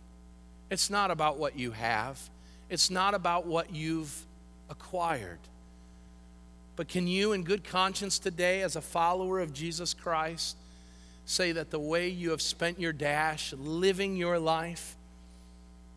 It's 0.71 0.91
not 0.91 1.11
about 1.11 1.39
what 1.39 1.59
you 1.59 1.71
have, 1.73 2.21
it's 2.69 2.91
not 2.91 3.15
about 3.15 3.47
what 3.47 3.75
you've 3.75 4.25
acquired. 4.69 5.39
But 6.77 6.89
can 6.89 7.09
you, 7.09 7.33
in 7.33 7.43
good 7.43 7.65
conscience 7.65 8.19
today, 8.19 8.61
as 8.61 8.77
a 8.77 8.83
follower 8.83 9.41
of 9.41 9.55
Jesus 9.55 9.95
Christ, 9.95 10.57
say 11.25 11.53
that 11.53 11.71
the 11.71 11.81
way 11.81 12.09
you 12.09 12.31
have 12.31 12.43
spent 12.43 12.79
your 12.79 12.93
dash, 12.93 13.55
living 13.55 14.15
your 14.15 14.39
life, 14.39 14.95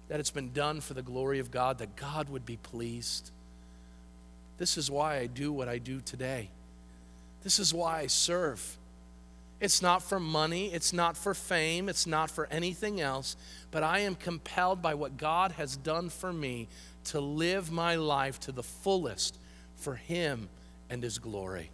that 0.07 0.21
it's 0.21 0.31
been 0.31 0.53
done 0.53 0.79
for 0.79 0.93
the 0.93 1.01
glory 1.01 1.39
of 1.39 1.51
God, 1.51 1.79
that 1.79 1.97
God 1.97 2.29
would 2.29 2.45
be 2.45 2.55
pleased? 2.57 3.29
This 4.57 4.77
is 4.77 4.89
why 4.89 5.17
I 5.17 5.27
do 5.27 5.51
what 5.51 5.67
I 5.67 5.77
do 5.77 5.99
today. 5.99 6.49
This 7.43 7.59
is 7.59 7.73
why 7.73 7.99
I 7.99 8.07
serve. 8.07 8.77
It's 9.59 9.81
not 9.81 10.01
for 10.01 10.19
money, 10.19 10.73
it's 10.73 10.93
not 10.93 11.17
for 11.17 11.33
fame, 11.33 11.89
it's 11.89 12.07
not 12.07 12.31
for 12.31 12.47
anything 12.49 13.01
else, 13.01 13.35
but 13.71 13.83
I 13.83 13.99
am 13.99 14.15
compelled 14.15 14.81
by 14.81 14.93
what 14.93 15.17
God 15.17 15.51
has 15.53 15.75
done 15.75 16.09
for 16.09 16.31
me 16.31 16.69
to 17.05 17.19
live 17.19 17.69
my 17.69 17.95
life 17.95 18.39
to 18.41 18.53
the 18.53 18.63
fullest 18.63 19.37
for 19.75 19.95
Him 19.95 20.47
and 20.89 21.03
His 21.03 21.19
glory. 21.19 21.69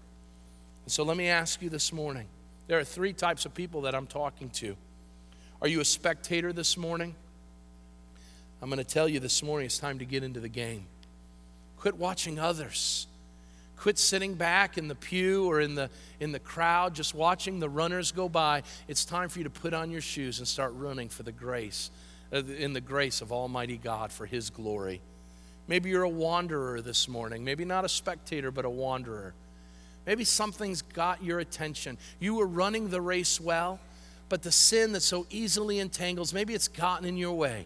And 0.84 0.92
so 0.92 1.04
let 1.04 1.18
me 1.18 1.28
ask 1.28 1.62
you 1.62 1.70
this 1.70 1.92
morning 1.92 2.28
there 2.68 2.80
are 2.80 2.84
three 2.84 3.14
types 3.14 3.46
of 3.46 3.54
people 3.54 3.82
that 3.82 3.96
I'm 3.96 4.08
talking 4.08 4.50
to. 4.52 4.76
Are 5.62 5.68
you 5.68 5.82
a 5.82 5.86
spectator 5.86 6.52
this 6.52 6.78
morning? 6.78 7.16
I'm 8.62 8.70
going 8.70 8.84
to 8.84 8.84
tell 8.84 9.08
you 9.08 9.20
this 9.20 9.44
morning 9.44 9.66
it's 9.66 9.78
time 9.78 10.00
to 10.00 10.06
get 10.06 10.24
into 10.24 10.40
the 10.40 10.50
game. 10.50 10.86
Quit 11.78 11.98
watching 11.98 12.40
others. 12.40 13.08
Quit 13.78 14.00
sitting 14.00 14.34
back 14.34 14.78
in 14.78 14.88
the 14.88 14.96
pew 14.96 15.46
or 15.46 15.60
in 15.60 15.76
the, 15.76 15.90
in 16.20 16.32
the 16.32 16.40
crowd 16.40 16.96
just 16.96 17.14
watching 17.14 17.60
the 17.60 17.70
runners 17.70 18.12
go 18.12 18.30
by. 18.30 18.64
It's 18.88 19.06
time 19.06 19.30
for 19.30 19.40
you 19.40 19.44
to 19.44 19.50
put 19.50 19.74
on 19.74 19.92
your 19.92 20.02
shoes 20.02 20.40
and 20.40 20.48
start 20.48 20.74
running 20.76 21.10
for 21.10 21.24
the 21.24 21.32
grace 21.32 21.92
uh, 22.34 22.38
in 22.38 22.74
the 22.74 22.82
grace 22.82 23.22
of 23.22 23.32
Almighty 23.32 23.78
God 23.78 24.12
for 24.12 24.26
His 24.26 24.50
glory. 24.50 25.02
Maybe 25.68 25.90
you're 25.90 26.04
a 26.04 26.10
wanderer 26.10 26.82
this 26.82 27.08
morning, 27.08 27.44
maybe 27.44 27.66
not 27.66 27.86
a 27.86 27.90
spectator, 27.90 28.52
but 28.52 28.66
a 28.66 28.70
wanderer. 28.70 29.34
Maybe 30.06 30.24
something's 30.24 30.84
got 30.84 31.24
your 31.24 31.40
attention. 31.40 31.98
You 32.20 32.36
were 32.36 32.46
running 32.46 32.90
the 32.90 33.02
race 33.02 33.42
well, 33.42 33.80
but 34.30 34.44
the 34.44 34.52
sin 34.52 34.92
that 34.92 35.02
so 35.02 35.26
easily 35.32 35.80
entangles, 35.80 36.34
maybe 36.34 36.54
it's 36.54 36.68
gotten 36.68 37.08
in 37.08 37.18
your 37.18 37.34
way. 37.34 37.66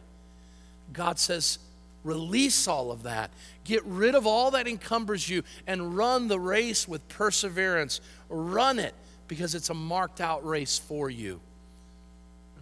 God 0.93 1.19
says, 1.19 1.59
release 2.03 2.67
all 2.67 2.91
of 2.91 3.03
that. 3.03 3.31
Get 3.65 3.83
rid 3.85 4.15
of 4.15 4.25
all 4.25 4.51
that 4.51 4.67
encumbers 4.67 5.29
you 5.29 5.43
and 5.67 5.97
run 5.97 6.29
the 6.29 6.39
race 6.39 6.87
with 6.87 7.05
perseverance. 7.09 7.99
Run 8.29 8.79
it 8.79 8.95
because 9.27 9.55
it's 9.55 9.69
a 9.69 9.73
marked 9.73 10.21
out 10.21 10.45
race 10.45 10.79
for 10.79 11.09
you. 11.09 11.41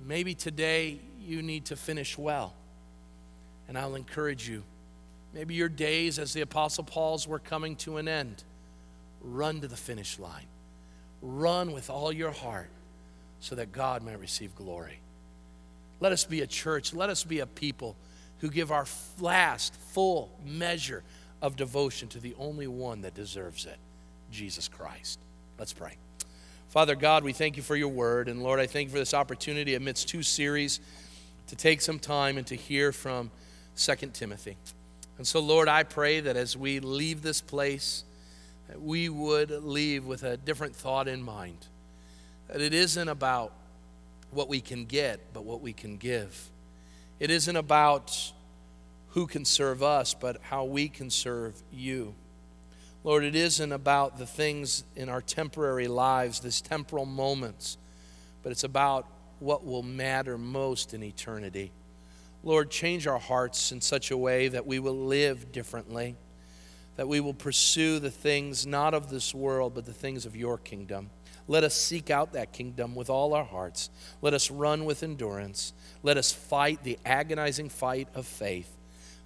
Maybe 0.06 0.34
today 0.34 1.00
you 1.22 1.42
need 1.42 1.66
to 1.66 1.76
finish 1.76 2.18
well. 2.18 2.54
And 3.68 3.78
I'll 3.78 3.96
encourage 3.96 4.48
you. 4.50 4.64
Maybe 5.38 5.54
your 5.54 5.70
days 5.70 6.18
as 6.18 6.34
the 6.34 6.42
Apostle 6.42 6.84
Paul's 6.84 7.28
were 7.28 7.38
coming 7.38 7.76
to 7.78 7.98
an 7.98 8.08
end. 8.08 8.44
Run 9.22 9.62
to 9.62 9.68
the 9.68 9.78
finish 9.78 10.18
line. 10.18 10.48
Run 11.22 11.74
with 11.74 11.92
all 11.92 12.12
your 12.12 12.32
heart 12.32 12.72
so 13.40 13.54
that 13.54 13.72
God 13.72 14.02
may 14.02 14.16
receive 14.16 14.56
glory. 14.56 14.98
Let 16.00 16.12
us 16.12 16.26
be 16.26 16.42
a 16.42 16.48
church. 16.48 16.92
Let 16.92 17.12
us 17.12 17.24
be 17.24 17.38
a 17.38 17.46
people 17.46 17.96
who 18.40 18.50
give 18.50 18.72
our 18.72 18.88
last 19.20 19.76
full 19.76 20.32
measure 20.44 21.04
of 21.40 21.56
devotion 21.56 22.08
to 22.10 22.20
the 22.20 22.34
only 22.40 22.66
one 22.66 23.02
that 23.02 23.14
deserves 23.14 23.68
it 23.68 23.78
Jesus 24.32 24.68
Christ. 24.68 25.20
Let's 25.60 25.72
pray. 25.72 25.98
Father 26.70 26.96
God, 26.96 27.24
we 27.24 27.32
thank 27.32 27.58
you 27.58 27.64
for 27.64 27.76
your 27.76 27.90
word. 27.90 28.28
And 28.28 28.42
Lord, 28.42 28.60
I 28.60 28.66
thank 28.66 28.88
you 28.88 28.92
for 28.92 29.00
this 29.00 29.14
opportunity 29.14 29.76
amidst 29.76 30.10
two 30.10 30.24
series 30.24 30.80
to 31.46 31.56
take 31.56 31.82
some 31.82 32.00
time 32.00 32.40
and 32.40 32.48
to 32.48 32.56
hear 32.56 32.92
from 32.92 33.30
2 33.76 33.96
Timothy. 34.14 34.58
And 35.18 35.26
so, 35.26 35.39
Lord, 35.39 35.68
I 35.68 35.84
pray 35.84 36.20
that 36.20 36.38
as 36.38 36.55
we 36.55 36.80
leave 36.80 37.22
this 37.22 37.41
place, 37.41 38.03
that 38.68 38.82
we 38.82 39.09
would 39.09 39.49
leave 39.49 40.05
with 40.05 40.24
a 40.24 40.38
different 40.38 40.76
thought 40.76 41.07
in 41.07 41.24
mind. 41.24 41.65
That 42.47 42.61
it 42.61 42.74
isn't 42.74 43.07
about 43.07 43.51
what 44.32 44.49
we 44.49 44.61
can 44.61 44.86
get, 44.86 45.20
but 45.34 45.43
what 45.43 45.61
we 45.61 45.74
can 45.74 45.97
give. 45.97 46.49
It 47.20 47.32
isn't 47.32 47.55
about 47.55 48.34
who 49.09 49.26
can 49.26 49.45
serve 49.45 49.82
us, 49.82 50.13
but 50.13 50.39
how 50.43 50.65
we 50.65 50.89
can 50.89 51.09
serve 51.09 51.55
you. 51.72 52.13
Lord, 53.03 53.24
it 53.24 53.36
isn't 53.36 53.72
about 53.72 54.18
the 54.18 54.26
things 54.26 54.84
in 54.95 55.09
our 55.09 55.22
temporary 55.22 55.88
lives, 55.88 56.41
these 56.41 56.61
temporal 56.61 57.05
moments, 57.05 57.78
but 58.43 58.51
it's 58.51 58.63
about 58.65 59.07
what 59.39 59.65
will 59.65 59.84
matter 59.84 60.38
most 60.38 60.93
in 60.93 61.03
eternity. 61.03 61.72
Lord, 62.44 62.70
change 62.70 63.08
our 63.08 63.20
hearts 63.20 63.72
in 63.72 63.82
such 63.82 64.12
a 64.12 64.18
way 64.18 64.48
that 64.48 64.66
we 64.66 64.80
will 64.80 64.98
live 64.98 65.52
differently, 65.52 66.16
that 66.96 67.08
we 67.08 67.20
will 67.20 67.34
pursue 67.34 68.00
the 68.00 68.12
things 68.12 68.66
not 68.66 68.94
of 68.94 69.10
this 69.10 69.34
world, 69.34 69.74
but 69.76 69.86
the 69.86 69.94
things 69.94 70.26
of 70.26 70.36
your 70.36 70.58
kingdom. 70.58 71.10
Let 71.48 71.64
us 71.64 71.74
seek 71.74 72.10
out 72.10 72.34
that 72.34 72.52
kingdom 72.52 72.94
with 72.94 73.10
all 73.10 73.34
our 73.34 73.46
hearts. 73.46 73.90
Let 74.22 74.34
us 74.34 74.52
run 74.52 74.86
with 74.86 75.04
endurance. 75.04 75.74
Let 76.04 76.18
us 76.18 76.32
fight 76.32 76.84
the 76.84 77.00
agonizing 77.06 77.70
fight 77.70 78.10
of 78.16 78.26
faith 78.26 78.70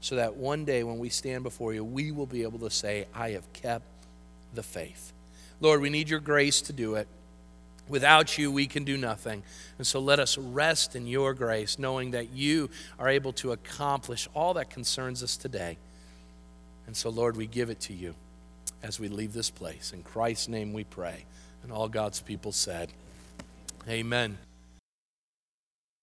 so 0.01 0.16
that 0.16 0.36
one 0.36 0.66
day 0.66 0.84
when 0.84 0.99
we 0.99 1.09
stand 1.09 1.43
before 1.43 1.74
you, 1.74 1.84
we 1.84 2.12
will 2.12 2.26
be 2.26 2.43
able 2.43 2.59
to 2.59 2.70
say, 2.70 3.05
I 3.14 3.32
have 3.32 3.51
kept 3.53 3.86
the 4.53 4.64
faith. 4.64 5.14
Lord, 5.59 5.82
we 5.82 5.89
need 5.89 6.09
your 6.09 6.20
grace 6.20 6.62
to 6.64 6.74
do 6.74 6.95
it. 6.95 7.07
Without 7.91 8.37
you, 8.37 8.49
we 8.49 8.67
can 8.67 8.85
do 8.85 8.95
nothing. 8.95 9.43
And 9.77 9.85
so 9.85 9.99
let 9.99 10.17
us 10.17 10.37
rest 10.37 10.95
in 10.95 11.05
your 11.05 11.33
grace, 11.33 11.77
knowing 11.77 12.11
that 12.11 12.31
you 12.31 12.69
are 12.97 13.09
able 13.09 13.33
to 13.33 13.51
accomplish 13.51 14.29
all 14.33 14.53
that 14.53 14.69
concerns 14.69 15.21
us 15.21 15.35
today. 15.35 15.77
And 16.87 16.95
so, 16.95 17.09
Lord, 17.09 17.35
we 17.35 17.47
give 17.47 17.69
it 17.69 17.81
to 17.81 17.93
you 17.93 18.15
as 18.81 18.97
we 18.97 19.09
leave 19.09 19.33
this 19.33 19.49
place. 19.49 19.91
In 19.93 20.03
Christ's 20.03 20.47
name 20.47 20.71
we 20.71 20.85
pray. 20.85 21.25
And 21.63 21.71
all 21.71 21.89
God's 21.89 22.21
people 22.21 22.53
said, 22.53 22.93
Amen. 23.89 24.37